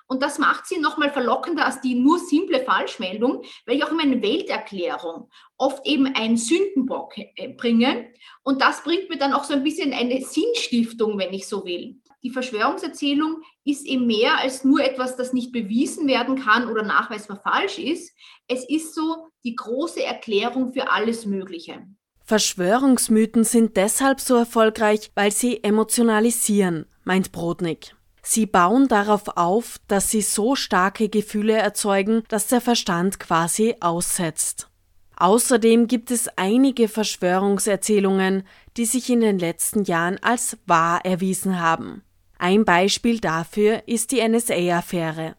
Und 0.09 0.23
das 0.23 0.39
macht 0.39 0.67
sie 0.67 0.79
nochmal 0.79 1.13
verlockender 1.13 1.67
als 1.67 1.83
die 1.83 1.95
nur 1.95 2.19
simple 2.19 2.65
Falschmeldung, 2.65 3.43
weil 3.67 3.77
ich 3.77 3.85
auch 3.85 3.91
in 3.91 3.99
meiner 3.99 4.23
Welterklärung 4.23 5.29
oft 5.59 5.87
eben 5.87 6.07
einen 6.07 6.39
Sündenbock 6.39 7.13
äh, 7.19 7.49
bringe. 7.57 8.11
Und 8.43 8.63
das 8.63 8.83
bringt 8.83 9.11
mir 9.11 9.19
dann 9.19 9.35
auch 9.35 9.45
so 9.45 9.53
ein 9.53 9.63
bisschen 9.63 9.93
eine 9.93 10.23
Sinnstiftung, 10.23 11.19
wenn 11.19 11.35
ich 11.35 11.47
so 11.47 11.65
will. 11.67 12.01
Die 12.23 12.31
Verschwörungserzählung 12.31 13.43
ist 13.65 13.87
eben 13.87 14.07
mehr 14.07 14.39
als 14.39 14.65
nur 14.65 14.81
etwas, 14.81 15.17
das 15.17 15.35
nicht 15.35 15.53
bewiesen 15.53 16.09
werden 16.09 16.37
kann 16.37 16.69
oder 16.69 16.83
nachweisbar 16.83 17.41
falsch 17.43 17.79
ist. 17.79 18.13
Es 18.49 18.69
ist 18.69 18.95
so 18.95 19.29
die 19.45 19.55
große 19.55 20.03
Erklärung 20.03 20.73
für 20.73 20.91
alles 20.91 21.27
Mögliche. 21.27 21.87
Verschwörungsmythen 22.25 23.45
sind 23.45 23.77
deshalb 23.77 24.21
so 24.21 24.37
erfolgreich, 24.37 25.11
weil 25.15 25.33
sie 25.33 25.63
emotionalisieren, 25.63 26.87
meint 27.05 27.31
Brodnik. 27.31 27.95
Sie 28.23 28.47
bauen 28.47 28.89
darauf 28.89 29.37
auf, 29.37 29.79
dass 29.89 30.11
sie 30.11 30.23
so 30.23 30.55
starke 30.55 31.09
Gefühle 31.09 31.55
erzeugen, 31.55 32.23
dass 32.29 32.47
der 32.47 32.61
Verstand 32.61 33.21
quasi 33.21 33.77
aussetzt. 33.81 34.69
Außerdem 35.17 35.89
gibt 35.89 36.11
es 36.11 36.29
einige 36.37 36.89
Verschwörungserzählungen, 36.89 38.45
die 38.77 38.85
sich 38.85 39.11
in 39.11 39.21
den 39.21 39.39
letzten 39.39 39.85
Jahren 39.85 40.19
als 40.23 40.57
wahr 40.67 41.05
erwiesen 41.05 41.61
haben. 41.61 42.03
Ein 42.39 42.65
Beispiel 42.65 43.19
dafür 43.19 43.83
ist 43.87 44.13
die 44.13 44.21
NSA-Affäre. 44.27 45.35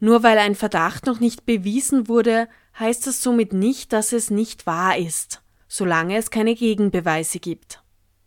Nur 0.00 0.24
weil 0.24 0.38
ein 0.38 0.56
Verdacht 0.56 1.06
noch 1.06 1.20
nicht 1.20 1.46
bewiesen 1.46 2.08
wurde, 2.08 2.48
heißt 2.78 3.06
das 3.06 3.22
somit 3.22 3.52
nicht, 3.52 3.92
dass 3.92 4.12
es 4.12 4.30
nicht 4.30 4.66
wahr 4.66 4.96
ist, 4.96 5.42
solange 5.68 6.16
es 6.16 6.30
keine 6.30 6.56
Gegenbeweise 6.56 7.38
gibt. 7.38 7.82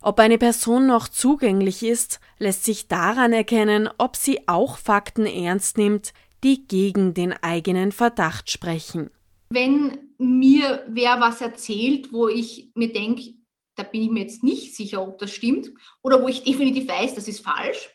Ob 0.06 0.20
eine 0.20 0.38
Person 0.38 0.86
noch 0.86 1.08
zugänglich 1.08 1.82
ist, 1.82 2.20
lässt 2.38 2.66
sich 2.66 2.90
daran 2.90 3.32
erkennen, 3.32 3.90
ob 3.98 4.18
sie 4.18 4.50
auch 4.50 4.78
Fakten 4.78 5.26
ernst 5.26 5.78
nimmt, 5.78 6.12
die 6.44 6.68
gegen 6.68 7.14
den 7.14 7.32
eigenen 7.32 7.94
Verdacht 7.94 8.50
sprechen. 8.50 9.12
Wenn 9.50 10.14
mir 10.18 10.84
wer 10.90 11.22
was 11.22 11.40
erzählt, 11.40 12.12
wo 12.12 12.28
ich 12.28 12.70
mir 12.76 12.92
denke, 12.92 13.36
da 13.76 13.84
bin 13.84 14.02
ich 14.02 14.10
mir 14.10 14.24
jetzt 14.24 14.44
nicht 14.44 14.76
sicher, 14.76 15.02
ob 15.02 15.20
das 15.20 15.32
stimmt, 15.32 15.72
oder 16.02 16.22
wo 16.22 16.28
ich 16.28 16.44
definitiv 16.44 16.90
weiß, 16.90 17.16
das 17.16 17.30
ist 17.30 17.40
falsch, 17.40 17.90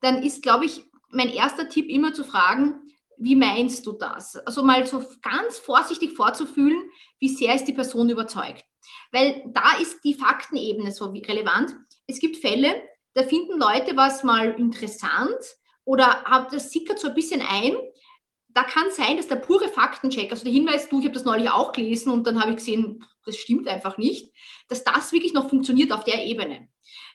dann 0.00 0.22
ist, 0.22 0.42
glaube 0.42 0.64
ich, 0.64 0.82
mein 1.10 1.28
erster 1.28 1.68
Tipp 1.68 1.90
immer 1.90 2.14
zu 2.14 2.24
fragen, 2.24 2.80
wie 3.18 3.36
meinst 3.36 3.84
du 3.84 3.92
das? 3.92 4.36
Also 4.36 4.62
mal 4.62 4.86
so 4.86 5.04
ganz 5.20 5.58
vorsichtig 5.58 6.16
vorzufühlen, 6.16 6.84
wie 7.18 7.28
sehr 7.28 7.54
ist 7.54 7.66
die 7.66 7.74
Person 7.74 8.08
überzeugt. 8.08 8.64
Weil 9.12 9.42
da 9.46 9.76
ist 9.80 10.02
die 10.04 10.14
Faktenebene 10.14 10.92
so 10.92 11.06
relevant. 11.06 11.74
Es 12.06 12.18
gibt 12.18 12.36
Fälle, 12.36 12.82
da 13.14 13.22
finden 13.22 13.58
Leute 13.58 13.96
was 13.96 14.24
mal 14.24 14.50
interessant 14.58 15.38
oder 15.84 16.24
das 16.50 16.70
sickert 16.70 16.98
so 16.98 17.08
ein 17.08 17.14
bisschen 17.14 17.42
ein. 17.42 17.76
Da 18.48 18.62
kann 18.62 18.90
sein, 18.90 19.16
dass 19.16 19.28
der 19.28 19.36
pure 19.36 19.68
Faktencheck, 19.68 20.30
also 20.30 20.44
der 20.44 20.52
Hinweis, 20.52 20.88
du, 20.88 21.00
ich 21.00 21.06
habe 21.06 21.14
das 21.14 21.24
neulich 21.24 21.50
auch 21.50 21.72
gelesen 21.72 22.12
und 22.12 22.26
dann 22.26 22.40
habe 22.40 22.50
ich 22.50 22.58
gesehen, 22.58 23.04
das 23.24 23.36
stimmt 23.36 23.68
einfach 23.68 23.98
nicht, 23.98 24.32
dass 24.68 24.84
das 24.84 25.12
wirklich 25.12 25.32
noch 25.32 25.48
funktioniert 25.48 25.92
auf 25.92 26.04
der 26.04 26.24
Ebene. 26.24 26.68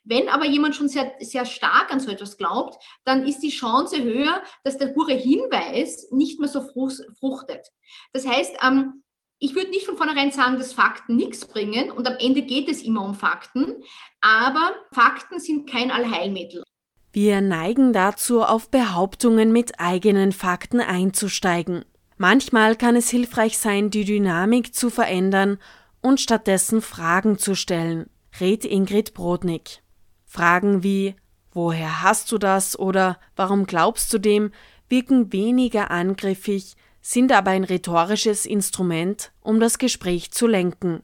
Wenn 0.03 0.29
aber 0.29 0.45
jemand 0.45 0.75
schon 0.75 0.89
sehr, 0.89 1.13
sehr 1.19 1.45
stark 1.45 1.91
an 1.91 1.99
so 1.99 2.09
etwas 2.09 2.37
glaubt, 2.37 2.83
dann 3.03 3.27
ist 3.27 3.41
die 3.41 3.51
Chance 3.51 4.01
höher, 4.01 4.41
dass 4.63 4.77
der 4.77 4.87
pure 4.87 5.13
Hinweis 5.13 6.09
nicht 6.11 6.39
mehr 6.39 6.49
so 6.49 6.61
fruchtet. 6.61 7.67
Das 8.13 8.25
heißt, 8.25 8.55
ähm, 8.65 9.03
ich 9.39 9.55
würde 9.55 9.69
nicht 9.69 9.85
von 9.85 9.97
vornherein 9.97 10.31
sagen, 10.31 10.57
dass 10.57 10.73
Fakten 10.73 11.15
nichts 11.15 11.45
bringen 11.45 11.91
und 11.91 12.07
am 12.07 12.17
Ende 12.19 12.41
geht 12.41 12.69
es 12.69 12.83
immer 12.83 13.03
um 13.03 13.15
Fakten, 13.15 13.83
aber 14.21 14.73
Fakten 14.91 15.39
sind 15.39 15.69
kein 15.69 15.91
Allheilmittel. 15.91 16.63
Wir 17.11 17.41
neigen 17.41 17.93
dazu, 17.93 18.43
auf 18.43 18.69
Behauptungen 18.69 19.51
mit 19.51 19.79
eigenen 19.79 20.31
Fakten 20.31 20.79
einzusteigen. 20.79 21.83
Manchmal 22.17 22.75
kann 22.75 22.95
es 22.95 23.09
hilfreich 23.09 23.57
sein, 23.57 23.89
die 23.89 24.05
Dynamik 24.05 24.75
zu 24.75 24.89
verändern 24.89 25.57
und 26.01 26.19
stattdessen 26.19 26.81
Fragen 26.81 27.37
zu 27.37 27.55
stellen, 27.55 28.09
rät 28.39 28.65
Ingrid 28.65 29.13
Brodnik. 29.13 29.81
Fragen 30.25 30.83
wie 30.83 31.15
Woher 31.51 32.03
hast 32.03 32.31
du 32.31 32.37
das 32.37 32.77
oder 32.77 33.19
Warum 33.35 33.65
glaubst 33.65 34.13
du 34.13 34.19
dem 34.19 34.51
wirken 34.87 35.33
weniger 35.33 35.91
angriffig, 35.91 36.75
sind 37.01 37.31
aber 37.31 37.51
ein 37.51 37.63
rhetorisches 37.63 38.45
Instrument, 38.45 39.31
um 39.41 39.59
das 39.59 39.77
Gespräch 39.77 40.31
zu 40.31 40.47
lenken. 40.47 41.03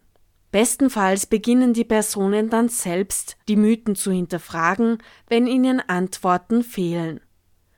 Bestenfalls 0.51 1.25
beginnen 1.25 1.73
die 1.73 1.83
Personen 1.83 2.49
dann 2.49 2.69
selbst, 2.69 3.37
die 3.47 3.57
Mythen 3.57 3.95
zu 3.95 4.11
hinterfragen, 4.11 4.99
wenn 5.27 5.47
ihnen 5.47 5.81
Antworten 5.81 6.63
fehlen. 6.63 7.19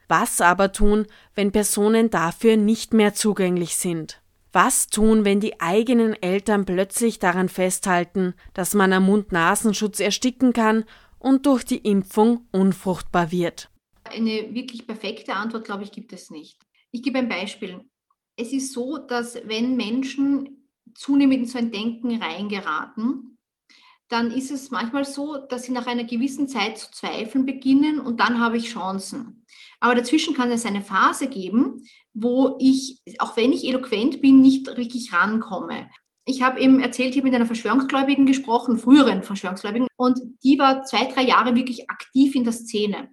Was 0.08 0.42
aber 0.42 0.72
tun, 0.72 1.08
wenn 1.36 1.52
Personen 1.52 2.10
dafür 2.10 2.56
nicht 2.56 2.94
mehr 2.94 3.14
zugänglich 3.14 3.76
sind? 3.78 4.22
Was 4.54 4.88
tun, 4.88 5.26
wenn 5.26 5.40
die 5.40 5.60
eigenen 5.60 6.14
Eltern 6.22 6.66
plötzlich 6.66 7.20
daran 7.20 7.50
festhalten, 7.50 8.34
dass 8.54 8.74
man 8.74 8.94
am 8.94 9.06
Mund-Nasenschutz 9.08 10.00
ersticken 10.00 10.54
kann 10.54 10.86
und 11.20 11.46
durch 11.46 11.64
die 11.64 11.78
Impfung 11.78 12.48
unfruchtbar 12.52 13.32
wird? 13.32 13.70
Eine 14.06 14.54
wirklich 14.54 14.88
perfekte 14.88 15.34
Antwort, 15.34 15.66
glaube 15.66 15.84
ich, 15.84 15.92
gibt 15.92 16.14
es 16.14 16.30
nicht. 16.30 16.60
Ich 16.92 17.04
gebe 17.04 17.18
ein 17.18 17.28
Beispiel 17.28 17.82
es 18.38 18.54
ist 18.54 18.72
so, 18.72 18.98
dass 18.98 19.36
wenn 19.46 19.76
Menschen 19.76 20.70
zunehmend 20.94 21.40
in 21.40 21.46
so 21.46 21.58
ein 21.58 21.72
Denken 21.72 22.22
reingeraten, 22.22 23.38
dann 24.10 24.32
ist 24.32 24.52
es 24.52 24.72
manchmal 24.72 25.04
so, 25.04 25.38
dass 25.38 25.64
sie 25.64 25.74
nach 25.74 25.88
einer 25.88 26.06
gewissen 26.06 26.48
Zeit 26.48 26.78
zu 26.78 26.92
zweifeln 26.92 27.46
beginnen 27.46 28.00
und 28.00 28.20
dann 28.20 28.40
habe 28.40 28.58
ich 28.58 28.72
Chancen. 28.72 29.46
Aber 29.80 29.96
dazwischen 29.96 30.34
kann 30.34 30.52
es 30.52 30.66
eine 30.66 30.82
Phase 30.82 31.28
geben, 31.28 31.84
wo 32.14 32.56
ich, 32.60 33.02
auch 33.20 33.36
wenn 33.36 33.52
ich 33.52 33.68
eloquent 33.68 34.22
bin, 34.22 34.42
nicht 34.42 34.68
wirklich 34.68 35.12
rankomme. 35.12 35.90
Ich 36.26 36.42
habe 36.42 36.60
eben 36.60 36.80
erzählt, 36.80 37.12
ich 37.12 37.18
habe 37.18 37.28
mit 37.28 37.36
einer 37.36 37.46
Verschwörungsgläubigen 37.46 38.26
gesprochen, 38.26 38.78
früheren 38.78 39.24
Verschwörungsgläubigen, 39.24 39.88
und 39.98 40.20
die 40.44 40.58
war 40.58 40.84
zwei, 40.84 41.06
drei 41.06 41.24
Jahre 41.24 41.56
wirklich 41.56 41.90
aktiv 41.90 42.36
in 42.36 42.44
der 42.44 42.54
Szene. 42.54 43.10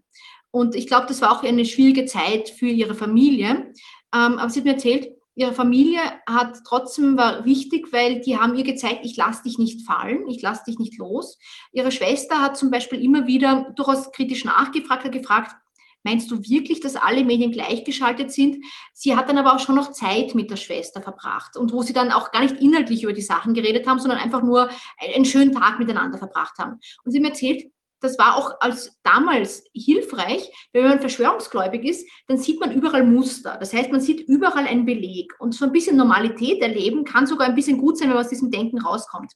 Und 0.51 0.75
ich 0.75 0.87
glaube, 0.87 1.07
das 1.07 1.21
war 1.21 1.33
auch 1.33 1.43
eine 1.43 1.65
schwierige 1.65 2.07
Zeit 2.07 2.49
für 2.49 2.67
ihre 2.67 2.95
Familie. 2.95 3.73
Ähm, 4.15 4.39
aber 4.39 4.49
sie 4.49 4.61
hat 4.61 4.65
mir 4.65 4.75
erzählt, 4.75 5.09
ihre 5.37 5.53
Familie 5.53 6.01
hat 6.27 6.59
trotzdem 6.65 7.17
war 7.17 7.45
wichtig, 7.45 7.93
weil 7.93 8.21
die 8.21 8.39
haben 8.39 8.55
ihr 8.57 8.65
gezeigt, 8.65 9.01
ich 9.05 9.17
lasse 9.17 9.43
dich 9.43 9.59
nicht 9.59 9.87
fallen, 9.87 10.29
ich 10.29 10.41
lasse 10.43 10.65
dich 10.67 10.79
nicht 10.79 10.97
los. 10.99 11.39
Ihre 11.73 11.91
Schwester 11.91 12.41
hat 12.41 12.57
zum 12.57 12.71
Beispiel 12.71 13.03
immer 13.03 13.27
wieder 13.27 13.73
durchaus 13.77 14.13
kritisch 14.13 14.45
nachgefragt, 14.45 15.05
hat 15.05 15.13
gefragt, 15.13 15.57
meinst 16.05 16.31
du 16.31 16.41
wirklich, 16.43 16.81
dass 16.81 16.97
alle 16.97 17.25
Medien 17.25 17.51
gleichgeschaltet 17.51 18.31
sind? 18.31 18.65
Sie 18.93 19.17
hat 19.17 19.29
dann 19.29 19.39
aber 19.39 19.55
auch 19.55 19.59
schon 19.59 19.75
noch 19.75 19.91
Zeit 19.93 20.35
mit 20.35 20.51
der 20.51 20.57
Schwester 20.57 21.03
verbracht 21.03 21.57
und 21.57 21.73
wo 21.73 21.83
sie 21.83 21.93
dann 21.95 22.13
auch 22.13 22.31
gar 22.31 22.43
nicht 22.43 22.61
inhaltlich 22.61 23.03
über 23.03 23.13
die 23.13 23.23
Sachen 23.23 23.55
geredet 23.55 23.87
haben, 23.89 23.99
sondern 23.99 24.21
einfach 24.21 24.43
nur 24.43 24.71
einen 24.99 25.25
schönen 25.25 25.53
Tag 25.53 25.79
miteinander 25.79 26.19
verbracht 26.19 26.59
haben. 26.59 26.79
Und 27.05 27.13
sie 27.13 27.21
mir 27.21 27.29
erzählt, 27.29 27.65
das 28.05 28.19
war 28.19 28.37
auch 28.37 28.61
als 28.61 29.01
damals 29.03 29.65
hilfreich, 29.73 30.51
wenn 30.73 30.85
man 30.85 31.01
verschwörungsgläubig 31.01 31.85
ist, 31.85 32.07
dann 32.29 32.37
sieht 32.37 32.61
man 32.61 32.71
überall 32.71 33.05
Muster. 33.05 33.57
Das 33.59 33.73
heißt, 33.73 33.91
man 33.91 34.03
sieht 34.03 34.21
überall 34.29 34.67
einen 34.67 34.85
Beleg. 34.85 35.33
Und 35.39 35.55
so 35.55 35.65
ein 35.65 35.73
bisschen 35.73 35.97
Normalität 35.97 36.61
erleben 36.61 37.05
kann 37.05 37.27
sogar 37.27 37.49
ein 37.49 37.55
bisschen 37.55 37.79
gut 37.79 37.97
sein, 37.97 38.09
wenn 38.09 38.17
man 38.17 38.25
aus 38.25 38.31
diesem 38.31 38.51
Denken 38.51 38.79
rauskommt. 38.79 39.33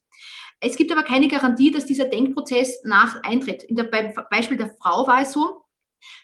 Es 0.60 0.76
gibt 0.76 0.92
aber 0.92 1.02
keine 1.02 1.28
Garantie, 1.28 1.70
dass 1.70 1.86
dieser 1.86 2.04
Denkprozess 2.04 2.82
nach 2.84 3.22
eintritt. 3.22 3.62
In 3.62 3.76
der, 3.76 3.84
beim 3.84 4.12
Beispiel 4.30 4.58
der 4.58 4.74
Frau 4.82 5.06
war 5.06 5.22
es 5.22 5.32
so, 5.32 5.62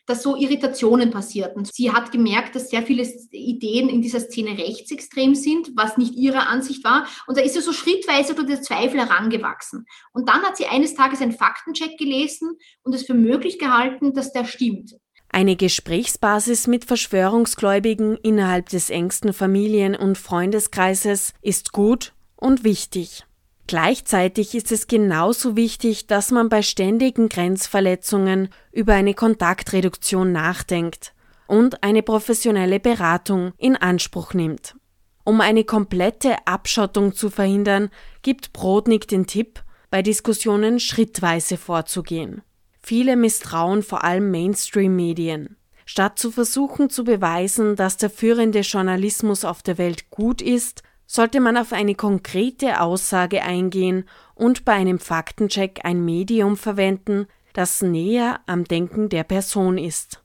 dass 0.07 0.22
so 0.22 0.37
Irritationen 0.37 1.11
passierten. 1.11 1.64
Sie 1.64 1.91
hat 1.91 2.12
gemerkt, 2.12 2.55
dass 2.55 2.70
sehr 2.70 2.83
viele 2.83 3.03
Ideen 3.31 3.89
in 3.89 4.03
dieser 4.03 4.20
Szene 4.20 4.59
rechtsextrem 4.59 5.35
sind, 5.35 5.70
was 5.75 5.97
nicht 5.97 6.14
ihre 6.14 6.47
Ansicht 6.47 6.85
war. 6.85 7.07
Und 7.27 7.39
da 7.39 7.43
ist 7.43 7.55
sie 7.55 7.61
so 7.61 7.72
schrittweise 7.72 8.35
durch 8.35 8.49
den 8.49 8.62
Zweifel 8.62 9.01
herangewachsen. 9.01 9.87
Und 10.12 10.29
dann 10.29 10.43
hat 10.43 10.57
sie 10.57 10.66
eines 10.66 10.95
Tages 10.95 11.20
einen 11.20 11.33
Faktencheck 11.33 11.99
gelesen 11.99 12.57
und 12.83 12.95
es 12.95 13.07
für 13.07 13.14
möglich 13.14 13.59
gehalten, 13.59 14.12
dass 14.14 14.33
der 14.33 14.45
stimmt. 14.45 14.95
Eine 15.35 15.57
Gesprächsbasis 15.57 16.68
mit 16.68 16.85
Verschwörungsgläubigen 16.85 18.16
innerhalb 18.18 18.68
des 18.68 18.89
engsten 18.89 19.33
Familien- 19.33 19.97
und 19.97 20.16
Freundeskreises 20.16 21.33
ist 21.43 21.72
gut 21.72 22.12
und 22.37 22.62
wichtig. 22.62 23.25
Gleichzeitig 23.67 24.55
ist 24.55 24.73
es 24.73 24.87
genauso 24.87 25.57
wichtig, 25.57 26.07
dass 26.07 26.31
man 26.31 26.49
bei 26.49 26.61
ständigen 26.62 27.29
Grenzverletzungen 27.29 28.51
über 28.73 28.93
eine 28.95 29.15
Kontaktreduktion 29.15 30.33
nachdenkt 30.33 31.15
und 31.47 31.83
eine 31.83 32.03
professionelle 32.03 32.79
Beratung 32.79 33.53
in 33.57 33.77
Anspruch 33.77 34.35
nimmt. 34.35 34.77
Um 35.25 35.41
eine 35.41 35.65
komplette 35.65 36.47
Abschottung 36.47 37.15
zu 37.15 37.31
verhindern, 37.31 37.91
gibt 38.21 38.53
Brodnik 38.53 39.09
den 39.09 39.27
Tipp, 39.27 39.62
bei 39.91 40.03
Diskussionen 40.03 40.81
schrittweise 40.81 41.57
vorzugehen. 41.57 42.43
Viele 42.83 43.17
misstrauen 43.17 43.83
vor 43.83 44.05
allem 44.05 44.31
Mainstream-Medien. 44.31 45.57
Statt 45.87 46.19
zu 46.19 46.31
versuchen 46.31 46.91
zu 46.91 47.05
beweisen, 47.05 47.77
dass 47.77 47.97
der 47.97 48.11
führende 48.11 48.61
Journalismus 48.61 49.45
auf 49.45 49.62
der 49.62 49.79
Welt 49.79 50.11
gut 50.11 50.43
ist, 50.43 50.83
sollte 51.07 51.40
man 51.40 51.57
auf 51.57 51.72
eine 51.72 51.94
konkrete 51.94 52.80
Aussage 52.80 53.42
eingehen 53.42 54.09
und 54.34 54.64
bei 54.64 54.72
einem 54.72 54.98
Faktencheck 54.98 55.80
ein 55.84 56.05
Medium 56.05 56.57
verwenden, 56.57 57.26
das 57.52 57.82
näher 57.82 58.40
am 58.46 58.64
Denken 58.64 59.09
der 59.09 59.24
Person 59.24 59.78
ist. 59.78 60.22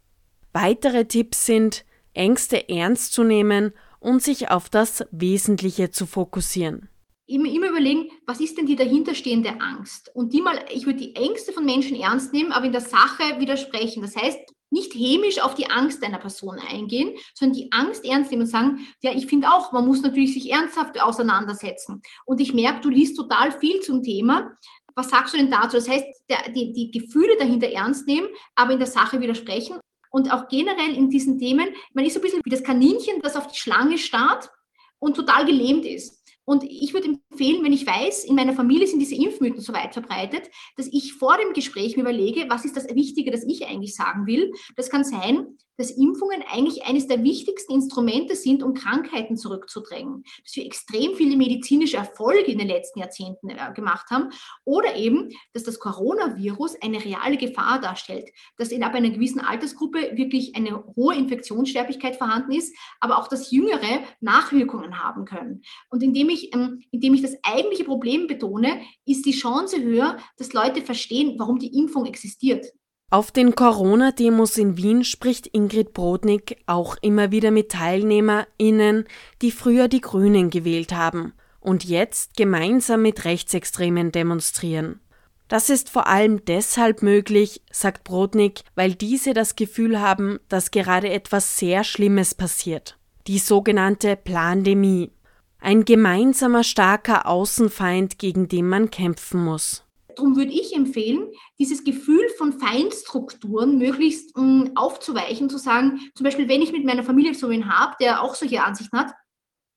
Weitere 0.51 1.05
Tipps 1.05 1.45
sind, 1.45 1.86
Ängste 2.13 2.69
ernst 2.69 3.13
zu 3.13 3.23
nehmen 3.23 3.73
und 3.99 4.23
sich 4.23 4.49
auf 4.49 4.69
das 4.69 5.05
Wesentliche 5.11 5.91
zu 5.91 6.05
fokussieren. 6.05 6.89
Immer, 7.27 7.51
immer 7.51 7.69
überlegen, 7.69 8.09
was 8.25 8.39
ist 8.39 8.57
denn 8.57 8.65
die 8.65 8.75
dahinterstehende 8.75 9.61
Angst? 9.61 10.09
Und 10.15 10.34
die 10.34 10.41
mal, 10.41 10.65
ich 10.73 10.88
würde 10.88 10.99
die 10.99 11.15
Ängste 11.15 11.53
von 11.53 11.63
Menschen 11.63 11.95
ernst 11.99 12.34
nehmen, 12.34 12.51
aber 12.51 12.65
in 12.65 12.71
der 12.71 12.82
Sache 12.82 13.39
widersprechen. 13.39 14.01
Das 14.01 14.15
heißt, 14.15 14.39
nicht 14.72 14.93
hämisch 14.93 15.41
auf 15.41 15.55
die 15.55 15.70
Angst 15.70 16.03
einer 16.03 16.20
Person 16.20 16.59
eingehen, 16.59 17.17
sondern 17.34 17.57
die 17.57 17.72
Angst 17.72 18.05
ernst 18.05 18.32
nehmen 18.32 18.43
und 18.43 18.49
sagen, 18.49 18.88
ja, 19.01 19.11
ich 19.11 19.26
finde 19.26 19.51
auch, 19.51 19.72
man 19.72 19.86
muss 19.86 20.01
natürlich 20.01 20.34
sich 20.34 20.51
ernsthaft 20.51 21.01
auseinandersetzen. 21.01 22.01
Und 22.26 22.39
ich 22.41 22.53
merke, 22.53 22.82
du 22.82 22.89
liest 22.89 23.17
total 23.17 23.51
viel 23.51 23.80
zum 23.82 24.03
Thema. 24.03 24.51
Was 24.95 25.09
sagst 25.09 25.34
du 25.34 25.38
denn 25.38 25.51
dazu? 25.51 25.78
Das 25.78 25.89
heißt, 25.89 26.05
der, 26.30 26.51
die, 26.51 26.74
die 26.74 26.91
Gefühle 26.91 27.36
dahinter 27.38 27.67
ernst 27.67 28.07
nehmen, 28.07 28.28
aber 28.55 28.74
in 28.74 28.80
der 28.80 28.88
Sache 28.88 29.20
widersprechen. 29.22 29.80
Und 30.11 30.34
auch 30.34 30.47
generell 30.47 30.95
in 30.95 31.09
diesen 31.09 31.38
Themen, 31.38 31.70
man 31.93 32.05
ist 32.05 32.13
so 32.13 32.20
ein 32.20 32.24
bisschen 32.24 32.41
wie 32.43 32.49
das 32.49 32.63
Kaninchen, 32.63 33.22
das 33.22 33.36
auf 33.36 33.47
die 33.47 33.57
Schlange 33.57 33.97
starrt 33.97 34.49
und 34.97 35.15
total 35.15 35.45
gelähmt 35.45 35.86
ist. 35.86 36.18
Und 36.50 36.64
ich 36.64 36.95
würde 36.95 37.16
empfehlen, 37.30 37.64
wenn 37.64 37.74
ich 37.74 37.86
weiß, 37.86 38.24
in 38.24 38.34
meiner 38.34 38.54
Familie 38.54 38.88
sind 38.88 38.97
diese 38.97 39.14
Impfmythen 39.14 39.62
so 39.62 39.72
weit 39.72 39.93
verbreitet, 39.93 40.50
dass 40.78 40.88
ich 40.91 41.14
vor 41.14 41.38
dem 41.38 41.54
Gespräch 41.54 41.95
mir 41.95 42.02
überlege, 42.02 42.47
was 42.50 42.66
ist 42.66 42.76
das 42.76 42.88
Wichtige, 42.95 43.30
das 43.30 43.43
ich 43.43 43.68
eigentlich 43.68 43.93
sagen 43.93 44.26
will. 44.26 44.52
Das 44.76 44.89
kann 44.89 45.04
sein, 45.04 45.60
dass 45.80 45.91
Impfungen 45.91 46.43
eigentlich 46.51 46.84
eines 46.84 47.07
der 47.07 47.23
wichtigsten 47.23 47.71
Instrumente 47.73 48.36
sind, 48.36 48.63
um 48.63 48.73
Krankheiten 48.73 49.38
zurückzudrängen. 49.38 50.25
Dass 50.43 50.55
wir 50.57 50.65
extrem 50.65 51.15
viele 51.15 51.38
medizinische 51.38 51.95
Erfolge 51.95 52.51
in 52.51 52.57
den 52.57 52.67
letzten 52.67 52.99
Jahrzehnten 52.99 53.49
äh, 53.49 53.71
gemacht 53.73 54.07
haben. 54.11 54.30
Oder 54.65 54.97
eben, 54.97 55.30
dass 55.53 55.63
das 55.63 55.80
Coronavirus 55.80 56.75
eine 56.82 57.03
reale 57.03 57.38
Gefahr 57.38 57.80
darstellt. 57.80 58.30
Dass 58.57 58.73
in 58.73 58.84
ab 58.84 58.93
einer 58.93 59.09
gewissen 59.09 59.39
Altersgruppe 59.39 60.17
wirklich 60.17 60.53
eine 60.57 60.84
hohe 60.97 61.15
Infektionssterblichkeit 61.15 62.17
vorhanden 62.17 62.51
ist, 62.51 62.75
aber 62.99 63.17
auch, 63.17 63.30
dass 63.30 63.51
Jüngere 63.51 64.03
Nachwirkungen 64.19 65.01
haben 65.01 65.23
können. 65.23 65.61
Und 65.89 66.03
indem 66.03 66.27
ich, 66.30 66.53
ähm, 66.53 66.84
indem 66.91 67.13
ich 67.13 67.21
das 67.21 67.38
eigentliche 67.43 67.86
Problem 67.86 68.27
betone, 68.27 68.82
ist 69.05 69.25
die 69.25 69.32
Chance 69.32 69.82
höher, 69.82 70.17
dass 70.38 70.51
Leute 70.51 70.82
verstehen, 70.82 71.36
warum 71.38 71.57
die 71.57 71.77
Impfung 71.77 72.05
existiert. 72.05 72.65
Auf 73.12 73.32
den 73.32 73.55
Corona-Demos 73.55 74.57
in 74.57 74.78
Wien 74.78 75.03
spricht 75.03 75.47
Ingrid 75.47 75.93
Brodnik 75.93 76.57
auch 76.68 76.95
immer 77.01 77.32
wieder 77.32 77.49
mit 77.49 77.70
TeilnehmerInnen, 77.70 79.05
die 79.41 79.51
früher 79.51 79.88
die 79.88 80.01
Grünen 80.01 80.51
gewählt 80.51 80.93
haben 80.93 81.34
und 81.60 81.84
jetzt 81.84 82.38
gemeinsam 82.38 83.01
mit 83.01 83.26
Rechtsextremen 83.26 84.12
demonstrieren. 84.12 84.99
Das 85.47 85.72
ist 85.72 85.89
vor 85.89 86.05
allem 86.05 86.45
deshalb 86.45 87.01
möglich, 87.01 87.64
sagt 87.72 88.03
Brodnik, 88.03 88.62
weil 88.76 88.93
diese 88.93 89.34
das 89.34 89.55
Gefühl 89.55 89.99
haben, 89.99 90.39
dass 90.47 90.70
gerade 90.70 91.10
etwas 91.10 91.57
sehr 91.57 91.84
Schlimmes 91.84 92.36
passiert. 92.36 92.99
Die 93.26 93.39
sogenannte 93.39 94.16
Plandemie. 94.18 95.12
Ein 95.60 95.84
gemeinsamer 95.84 96.64
starker 96.64 97.26
Außenfeind, 97.26 98.20
gegen 98.20 98.47
den 98.47 98.68
man 98.68 98.91
kämpfen 98.91 99.43
muss. 99.43 99.84
Darum 100.20 100.36
würde 100.36 100.51
ich 100.51 100.76
empfehlen, 100.76 101.32
dieses 101.59 101.86
Gefühl 101.86 102.28
von 102.38 102.59
Feindstrukturen 102.59 103.78
möglichst 103.78 104.36
mh, 104.36 104.43
mm, 104.43 104.72
aufzuweichen, 104.76 105.49
zu 105.49 105.57
sagen, 105.57 106.11
zum 106.13 106.26
Beispiel, 106.26 106.49
wenn 106.49 106.61
ich 106.61 106.74
mit 106.74 106.84
meiner 106.84 107.03
Familie 107.03 107.34
so 107.34 107.47
einen 107.47 107.74
habe, 107.74 107.95
der 108.01 108.22
auch 108.22 108.36
solche 108.36 108.61
Ansichten 108.61 108.99
hat, 108.99 109.13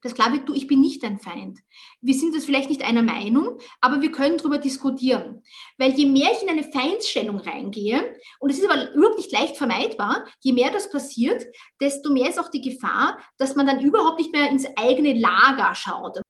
das 0.02 0.14
klar 0.14 0.32
wird, 0.32 0.48
du, 0.48 0.52
ich 0.52 0.66
bin 0.66 0.80
nicht 0.80 1.04
dein 1.04 1.20
Feind. 1.20 1.60
Wir 2.00 2.14
sind 2.14 2.34
jetzt 2.34 2.46
vielleicht 2.46 2.70
nicht 2.70 2.82
einer 2.82 3.04
Meinung, 3.04 3.60
aber 3.80 4.02
wir 4.02 4.10
können 4.10 4.36
darüber 4.36 4.58
diskutieren. 4.58 5.44
Weil 5.78 5.92
je 5.92 6.06
mehr 6.06 6.32
ich 6.32 6.42
in 6.42 6.48
eine 6.48 6.64
Feindsstellung 6.64 7.38
reingehe, 7.38 8.16
und 8.40 8.50
es 8.50 8.58
ist 8.58 8.68
aber 8.68 8.92
überhaupt 8.94 9.18
nicht 9.18 9.30
leicht 9.30 9.56
vermeidbar, 9.56 10.26
je 10.40 10.54
mehr 10.54 10.72
das 10.72 10.90
passiert, 10.90 11.46
desto 11.80 12.12
mehr 12.12 12.30
ist 12.30 12.40
auch 12.40 12.50
die 12.50 12.62
Gefahr, 12.62 13.16
dass 13.38 13.54
man 13.54 13.68
dann 13.68 13.78
überhaupt 13.78 14.18
nicht 14.18 14.32
mehr 14.32 14.50
ins 14.50 14.66
eigene 14.76 15.12
Lager 15.12 15.72
schaut. 15.76 16.20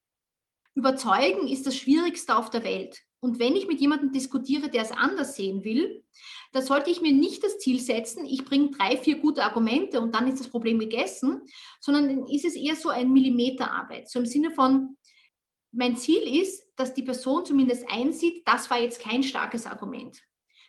Überzeugen 0.75 1.49
ist 1.49 1.67
das 1.67 1.79
Schwierigste 1.79 2.37
auf 2.37 2.51
der 2.51 2.63
Welt. 2.63 3.03
Und 3.23 3.39
wenn 3.39 3.55
ich 3.55 3.69
mit 3.69 3.81
jemandem 3.81 4.11
diskutiere, 4.11 4.69
der 4.69 4.83
es 4.83 4.91
anders 4.91 5.37
sehen 5.37 5.63
will, 5.63 6.03
dann 6.51 6.65
sollte 6.65 6.91
ich 6.91 7.01
mir 7.01 7.13
nicht 7.13 7.45
das 7.45 7.59
Ziel 7.61 7.79
setzen, 7.79 8.27
ich 8.27 8.45
bringe 8.45 8.73
drei, 8.73 8.97
vier 8.97 9.19
gute 9.19 9.45
Argumente 9.45 10.01
und 10.01 10.13
dann 10.13 10.27
ist 10.27 10.41
das 10.41 10.49
Problem 10.49 10.81
gegessen, 10.81 11.43
sondern 11.79 12.09
dann 12.09 12.27
ist 12.27 12.45
es 12.45 12.57
eher 12.57 12.75
so 12.75 12.89
ein 12.89 13.13
Millimeterarbeit. 13.13 14.11
So 14.11 14.19
im 14.19 14.27
Sinne 14.27 14.51
von, 14.51 14.97
mein 15.71 15.97
Ziel 15.97 16.21
ist, 16.43 16.67
dass 16.75 16.95
die 16.95 17.05
Person 17.05 17.47
zumindest 17.47 17.89
einsieht, 17.89 18.43
das 18.45 18.69
war 18.71 18.81
jetzt 18.81 19.01
kein 19.01 19.23
starkes 19.23 19.67
Argument. 19.67 20.21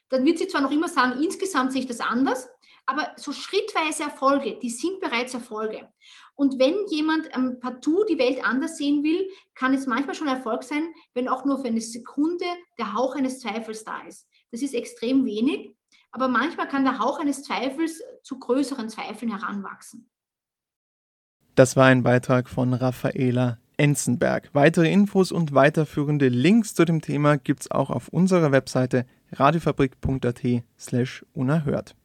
Dann 0.10 0.24
wird 0.24 0.38
sie 0.38 0.48
zwar 0.48 0.62
noch 0.62 0.72
immer 0.72 0.90
sagen, 0.90 1.24
insgesamt 1.24 1.72
sehe 1.72 1.82
ich 1.82 1.88
das 1.88 2.02
anders, 2.02 2.48
aber 2.86 3.14
so 3.16 3.32
schrittweise 3.32 4.04
Erfolge, 4.04 4.60
die 4.62 4.70
sind 4.70 5.00
bereits 5.00 5.34
Erfolge. 5.34 5.92
Und 6.36 6.58
wenn 6.60 6.76
jemand 6.90 7.30
ähm, 7.36 7.60
partout 7.60 8.06
die 8.10 8.18
Welt 8.18 8.44
anders 8.44 8.78
sehen 8.78 9.04
will, 9.04 9.30
kann 9.54 9.74
es 9.74 9.86
manchmal 9.86 10.16
schon 10.16 10.28
Erfolg 10.28 10.64
sein, 10.64 10.84
wenn 11.14 11.28
auch 11.28 11.46
nur 11.46 11.60
für 11.60 11.68
eine 11.68 11.82
Sekunde 11.82 12.46
der 12.80 12.94
Hauch 12.94 13.16
eines 13.16 13.40
Zweifels 13.40 13.84
da 13.84 14.02
ist. 14.08 14.28
Das 14.52 14.62
ist 14.62 14.74
extrem 14.74 15.26
wenig, 15.26 15.76
aber 16.12 16.28
manchmal 16.28 16.68
kann 16.68 16.84
der 16.84 17.00
Hauch 17.00 17.20
eines 17.20 17.44
Zweifels 17.44 18.02
zu 18.24 18.40
größeren 18.40 18.90
Zweifeln 18.90 19.32
heranwachsen. 19.32 20.10
Das 21.56 21.76
war 21.76 21.86
ein 21.86 22.02
Beitrag 22.02 22.50
von 22.50 22.74
Raffaela 22.74 23.60
Enzenberg. 23.78 24.50
Weitere 24.54 24.92
Infos 24.92 25.32
und 25.32 25.54
weiterführende 25.54 26.30
Links 26.30 26.74
zu 26.74 26.86
dem 26.86 27.02
Thema 27.02 27.38
gibt 27.38 27.62
es 27.62 27.72
auch 27.72 27.90
auf 27.90 28.08
unserer 28.08 28.52
Webseite 28.52 29.06
radiofabrik.at 29.32 30.42
slash 30.80 31.26
unerhört. 31.34 31.96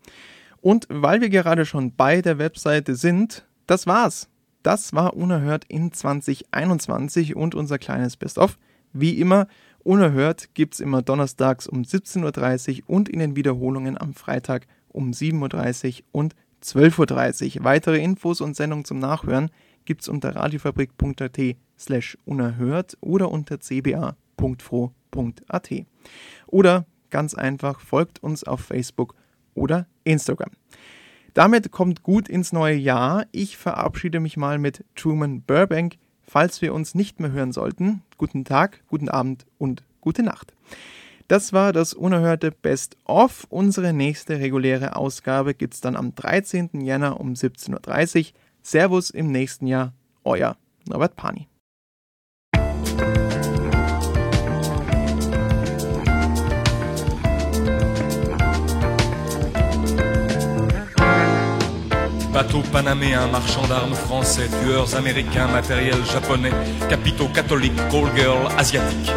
Und 0.61 0.87
weil 0.91 1.21
wir 1.21 1.29
gerade 1.29 1.65
schon 1.65 1.95
bei 1.95 2.21
der 2.21 2.39
Webseite 2.39 2.95
sind, 2.95 3.47
das 3.69 3.87
war's. 3.87 4.29
Das 4.63 4.93
war 4.93 5.15
Unerhört 5.15 5.65
in 5.69 5.93
2021 5.93 7.37
und 7.37 7.55
unser 7.55 7.79
kleines 7.79 8.17
Best-of. 8.17 8.59
Wie 8.93 9.21
immer, 9.21 9.47
Unerhört 9.85 10.55
gibt 10.55 10.75
es 10.75 10.81
immer 10.81 11.03
donnerstags 11.03 11.67
um 11.69 11.83
17.30 11.83 12.83
Uhr 12.83 12.91
und 12.97 13.09
in 13.09 13.21
den 13.21 13.37
Wiederholungen 13.37 13.97
am 13.97 14.13
Freitag 14.15 14.67
um 14.89 15.13
7.30 15.13 16.01
Uhr 16.01 16.05
und 16.13 16.35
12.30 16.63 17.59
Uhr. 17.59 17.65
Weitere 17.65 18.03
Infos 18.03 18.41
und 18.41 18.57
Sendungen 18.57 18.85
zum 18.85 18.99
Nachhören 18.99 19.51
gibt 19.85 20.03
es 20.03 20.09
unter 20.09 20.35
radiofabrik.at 20.35 21.39
slash 21.79 22.19
unerhört 22.25 22.99
oder 23.01 23.31
unter 23.31 23.61
cba.fro.at. 23.61 24.91
Oder 26.47 26.87
ganz 27.11 27.35
einfach 27.35 27.81
folgt 27.81 28.23
uns 28.23 28.45
auf 28.45 28.61
Facebook 28.61 29.15
oder 29.55 29.87
Instagram. 30.05 30.51
Damit 31.39 31.71
kommt 31.71 32.03
gut 32.03 32.29
ins 32.29 32.53
neue 32.53 32.75
Jahr. 32.75 33.25
Ich 33.31 33.57
verabschiede 33.57 34.19
mich 34.19 34.37
mal 34.37 34.59
mit 34.59 34.85
Truman 34.97 35.43
Burbank. 35.43 35.95
Falls 36.21 36.61
wir 36.63 36.75
uns 36.75 36.97
nicht 36.97 37.21
mehr 37.21 37.31
hören 37.31 37.53
sollten, 37.53 38.03
guten 38.17 38.45
Tag, 38.45 38.83
guten 38.89 39.09
Abend 39.09 39.47
und 39.57 39.85
gute 40.01 40.25
Nacht. 40.25 40.53
Das 41.29 41.53
war 41.53 41.73
das 41.73 41.95
unerhörte 41.95 42.51
Best 42.51 42.97
of. 43.05 43.47
Unsere 43.51 43.93
nächste 43.93 44.41
reguläre 44.41 44.97
Ausgabe 44.97 45.55
gibt 45.55 45.75
es 45.75 45.81
dann 45.81 45.95
am 45.95 46.13
13. 46.13 46.71
Jänner 46.81 47.21
um 47.21 47.35
17.30 47.35 48.19
Uhr. 48.19 48.25
Servus 48.61 49.11
im 49.11 49.31
nächsten 49.31 49.69
Jahr, 49.69 49.93
euer 50.25 50.57
Norbert 50.89 51.15
Pani. 51.15 51.47
Bateaux 62.39 62.63
panaméens, 62.71 63.27
marchands 63.27 63.67
d'armes 63.67 63.97
français, 63.97 64.49
tueurs 64.63 64.95
américains, 64.95 65.49
matériel 65.49 65.99
japonais, 66.05 66.53
capitaux 66.89 67.27
catholiques, 67.27 67.75
call 67.91 68.05
girl 68.15 68.47
asiatique. 68.57 69.11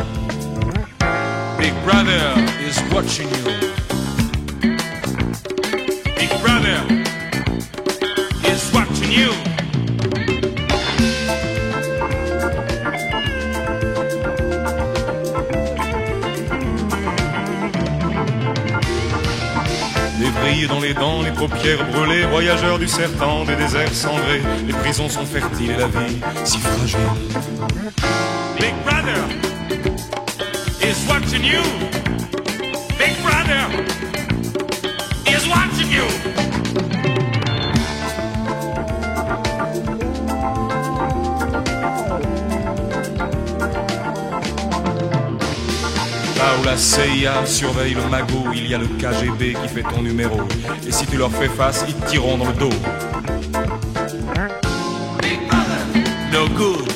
Big 1.59 1.71
brother 1.85 2.33
is 2.67 2.81
watching 2.91 3.29
you. 3.29 3.45
Big 6.17 6.31
brother 6.41 6.81
is 8.43 8.73
watching 8.73 9.11
you. 9.11 9.60
Dans 20.67 20.79
les 20.79 20.93
dents, 20.93 21.23
les 21.23 21.31
paupières 21.31 21.83
brûlées, 21.91 22.23
voyageurs 22.25 22.77
du 22.77 22.87
serpent, 22.87 23.45
des 23.45 23.55
déserts 23.55 23.93
cendrés, 23.93 24.41
les 24.67 24.73
prisons 24.73 25.09
sont 25.09 25.25
fertiles 25.25 25.71
et 25.71 25.77
la 25.77 25.87
vie 25.87 26.19
si 26.45 26.59
fragile. 26.59 26.99
Big 28.59 28.73
brother 28.83 29.25
is 30.81 31.07
watching 31.07 31.43
you. 31.43 31.63
Big 32.99 33.15
brother 33.23 33.67
is 35.25 35.47
watching 35.47 35.89
you. 35.89 36.40
La 46.71 46.77
CIA 46.77 47.45
surveille 47.45 47.95
le 47.95 48.07
magot, 48.07 48.45
il 48.53 48.65
y 48.65 48.73
a 48.73 48.77
le 48.77 48.87
KGB 48.87 49.55
qui 49.61 49.67
fait 49.67 49.83
ton 49.83 50.01
numéro. 50.01 50.39
Et 50.87 50.91
si 50.91 51.05
tu 51.05 51.17
leur 51.17 51.29
fais 51.29 51.49
face, 51.49 51.83
ils 51.85 51.93
te 51.93 52.09
tireront 52.09 52.37
dans 52.37 52.47
le 52.47 52.53
dos. 52.53 52.69
No 56.31 56.47
good. 56.55 56.90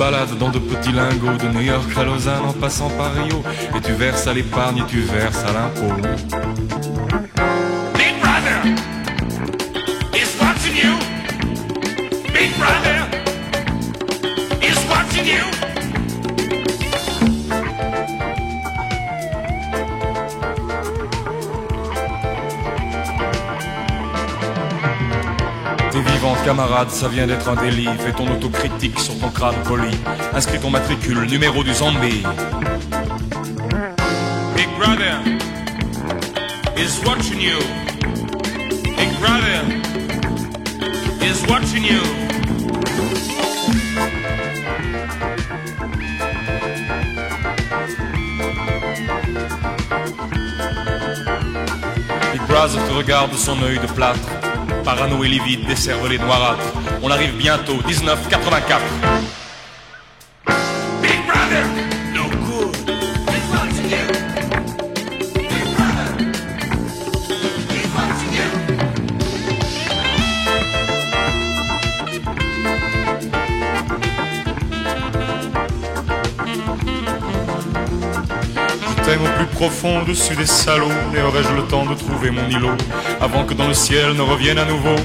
Pognon 0.00 0.26
se 0.26 0.34
balade 0.34 0.38
dans 0.38 0.50
de 0.50 0.58
petits 0.58 0.92
lingots 0.92 1.36
de 1.38 1.48
New 1.48 1.60
York 1.60 1.90
à 1.96 2.04
Lausanne 2.04 2.44
en 2.48 2.52
passant 2.52 2.90
par 2.90 3.12
Rio. 3.14 3.42
Et 3.76 3.80
tu 3.80 3.92
verses 3.92 4.26
à 4.26 4.32
l'épargne 4.32 4.82
tu 4.88 5.00
verses 5.00 5.44
à 5.44 5.52
l'impôt. 5.52 5.94
Big 12.32 12.50
brother 12.58 12.89
camarade, 26.50 26.90
ça 26.90 27.06
vient 27.06 27.28
d'être 27.28 27.48
un 27.48 27.54
délit. 27.54 27.86
Fais 28.00 28.10
ton 28.10 28.28
autocritique 28.28 28.98
sur 28.98 29.16
ton 29.20 29.28
crâne 29.28 29.54
poli. 29.68 29.96
Inscris 30.34 30.58
ton 30.58 30.70
matricule, 30.70 31.20
numéro 31.26 31.62
du 31.62 31.72
zombie. 31.72 32.24
Big 34.56 34.68
brother 34.76 35.22
is 36.76 36.98
watching 37.06 37.40
you. 37.40 37.56
Big 38.82 39.12
brother 39.20 39.62
is 41.22 41.40
watching 41.48 41.84
you. 41.84 42.02
Big 52.32 52.42
brother 52.48 52.84
te 52.88 52.92
regarde 52.92 53.30
de 53.30 53.36
son 53.36 53.62
œil 53.62 53.78
de 53.78 53.86
plâtre. 53.86 54.39
Parano 54.90 55.22
et 55.22 55.28
livide 55.28 55.64
desservent 55.66 56.08
les 56.08 56.18
noirâtres. 56.18 56.72
On 57.00 57.12
arrive 57.12 57.36
bientôt, 57.36 57.76
1984. 57.86 59.19
Profond 79.60 80.00
au-dessus 80.00 80.34
des 80.36 80.46
salauds 80.46 80.88
Et 81.14 81.20
aurais-je 81.20 81.52
le 81.52 81.64
temps 81.64 81.84
de 81.84 81.94
trouver 81.94 82.30
mon 82.30 82.48
îlot 82.48 82.78
Avant 83.20 83.44
que 83.44 83.52
dans 83.52 83.68
le 83.68 83.74
ciel 83.74 84.14
ne 84.14 84.22
revienne 84.22 84.56
à 84.56 84.64
nouveau 84.64 84.96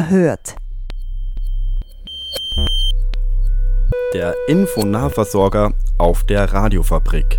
Unerhört. 0.00 0.56
Der 4.14 4.34
Infonahversorger 4.48 5.74
auf 5.98 6.24
der 6.24 6.50
Radiofabrik. 6.50 7.38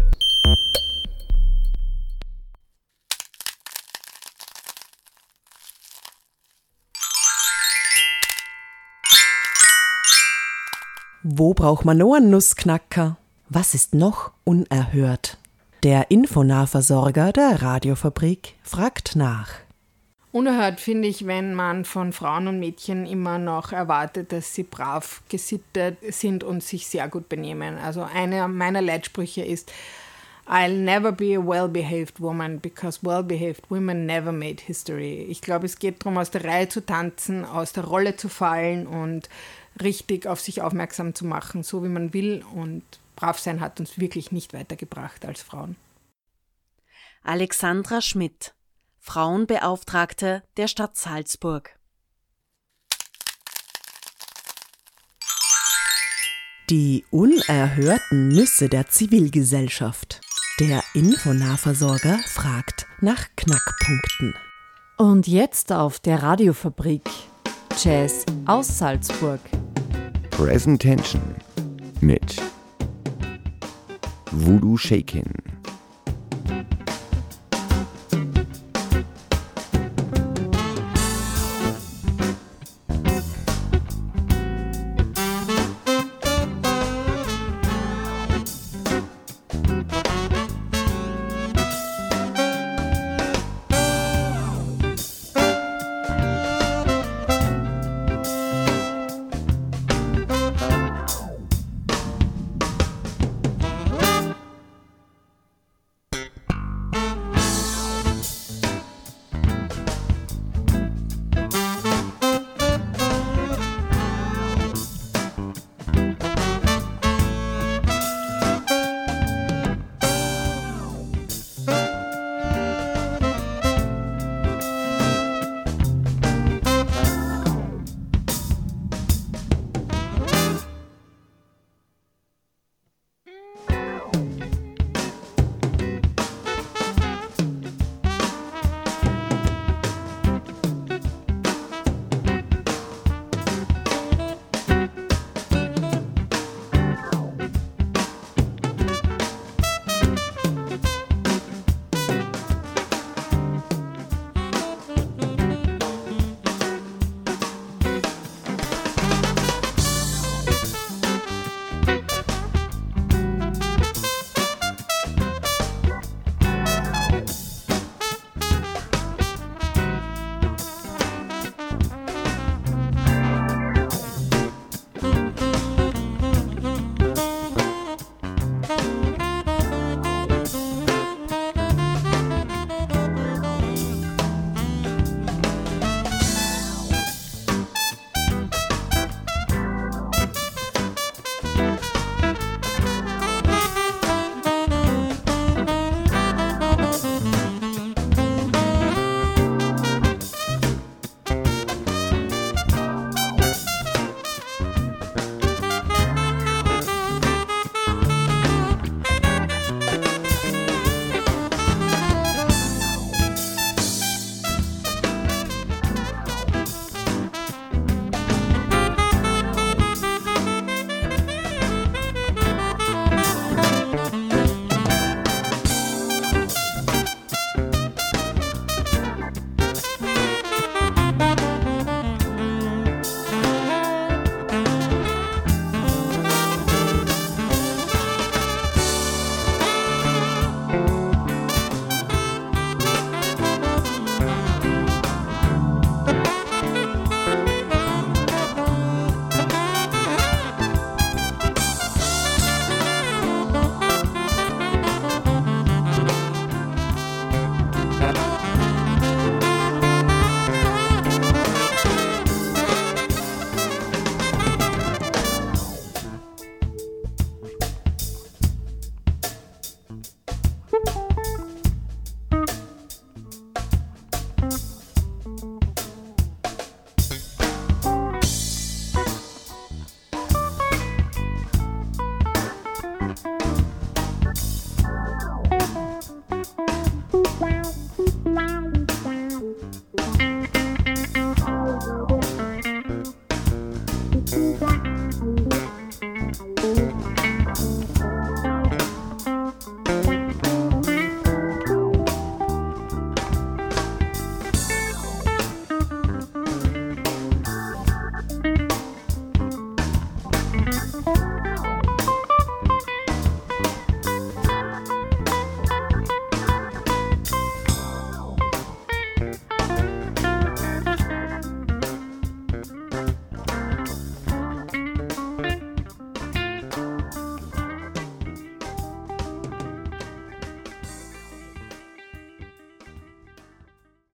Wo 11.24 11.56
braucht 11.56 11.84
man 11.84 11.98
noch 11.98 12.14
einen 12.14 12.30
Nussknacker? 12.30 13.18
Was 13.50 13.74
ist 13.74 13.96
noch 13.96 14.34
unerhört? 14.44 15.40
Der 15.82 16.12
Infonahversorger 16.12 17.32
der 17.32 17.64
Radiofabrik 17.64 18.54
fragt 18.62 19.16
nach. 19.16 19.50
Unerhört 20.32 20.80
finde 20.80 21.10
ich, 21.10 21.28
wenn 21.28 21.54
man 21.54 21.84
von 21.84 22.14
Frauen 22.14 22.48
und 22.48 22.60
Mädchen 22.60 23.06
immer 23.06 23.38
noch 23.38 23.74
erwartet, 23.74 24.32
dass 24.32 24.56
sie 24.56 24.64
brav 24.64 25.22
gesittet 25.28 25.98
sind 26.10 26.46
und 26.46 26.64
sich 26.64 26.88
sehr 26.88 27.10
gut 27.10 27.28
benehmen. 27.28 27.78
Also 27.78 28.04
einer 28.04 28.48
meiner 28.48 28.82
Leitsprüche 28.82 29.44
ist, 29.44 29.74
I'll 30.48 30.78
never 30.78 31.12
be 31.12 31.38
a 31.38 31.46
well-behaved 31.46 32.20
woman 32.20 32.60
because 32.60 33.00
well-behaved 33.04 33.70
women 33.70 34.06
never 34.06 34.32
made 34.32 34.62
history. 34.62 35.26
Ich 35.30 35.42
glaube, 35.42 35.66
es 35.66 35.80
geht 35.80 36.02
darum, 36.02 36.18
aus 36.18 36.32
der 36.32 36.46
Reihe 36.46 36.70
zu 36.70 36.86
tanzen, 36.86 37.46
aus 37.46 37.74
der 37.74 37.84
Rolle 37.84 38.16
zu 38.16 38.28
fallen 38.28 38.88
und 38.88 39.30
richtig 39.82 40.28
auf 40.28 40.40
sich 40.40 40.62
aufmerksam 40.62 41.14
zu 41.14 41.26
machen, 41.26 41.64
so 41.64 41.84
wie 41.84 41.90
man 41.90 42.14
will. 42.14 42.44
Und 42.54 42.84
brav 43.16 43.38
sein 43.38 43.60
hat 43.60 43.80
uns 43.80 44.00
wirklich 44.00 44.32
nicht 44.32 44.54
weitergebracht 44.54 45.26
als 45.26 45.42
Frauen. 45.42 45.76
Alexandra 47.24 48.02
Schmidt, 48.02 48.54
Frauenbeauftragte 49.04 50.44
der 50.58 50.68
Stadt 50.68 50.96
Salzburg. 50.96 51.76
Die 56.70 57.04
unerhörten 57.10 58.28
Nüsse 58.28 58.70
der 58.70 58.88
Zivilgesellschaft. 58.88 60.22
Der 60.60 60.84
Infonahversorger 60.94 62.20
fragt 62.20 62.86
nach 63.02 63.26
Knackpunkten. 63.36 64.36
Und 64.98 65.28
jetzt 65.28 65.74
auf 65.74 66.00
der 66.00 66.22
Radiofabrik 66.22 67.10
Jazz 67.84 68.24
aus 68.46 68.78
Salzburg. 68.78 69.42
Presentation 70.30 71.36
mit 72.02 72.40
Voodoo 74.32 74.78
Shakin. 74.78 75.34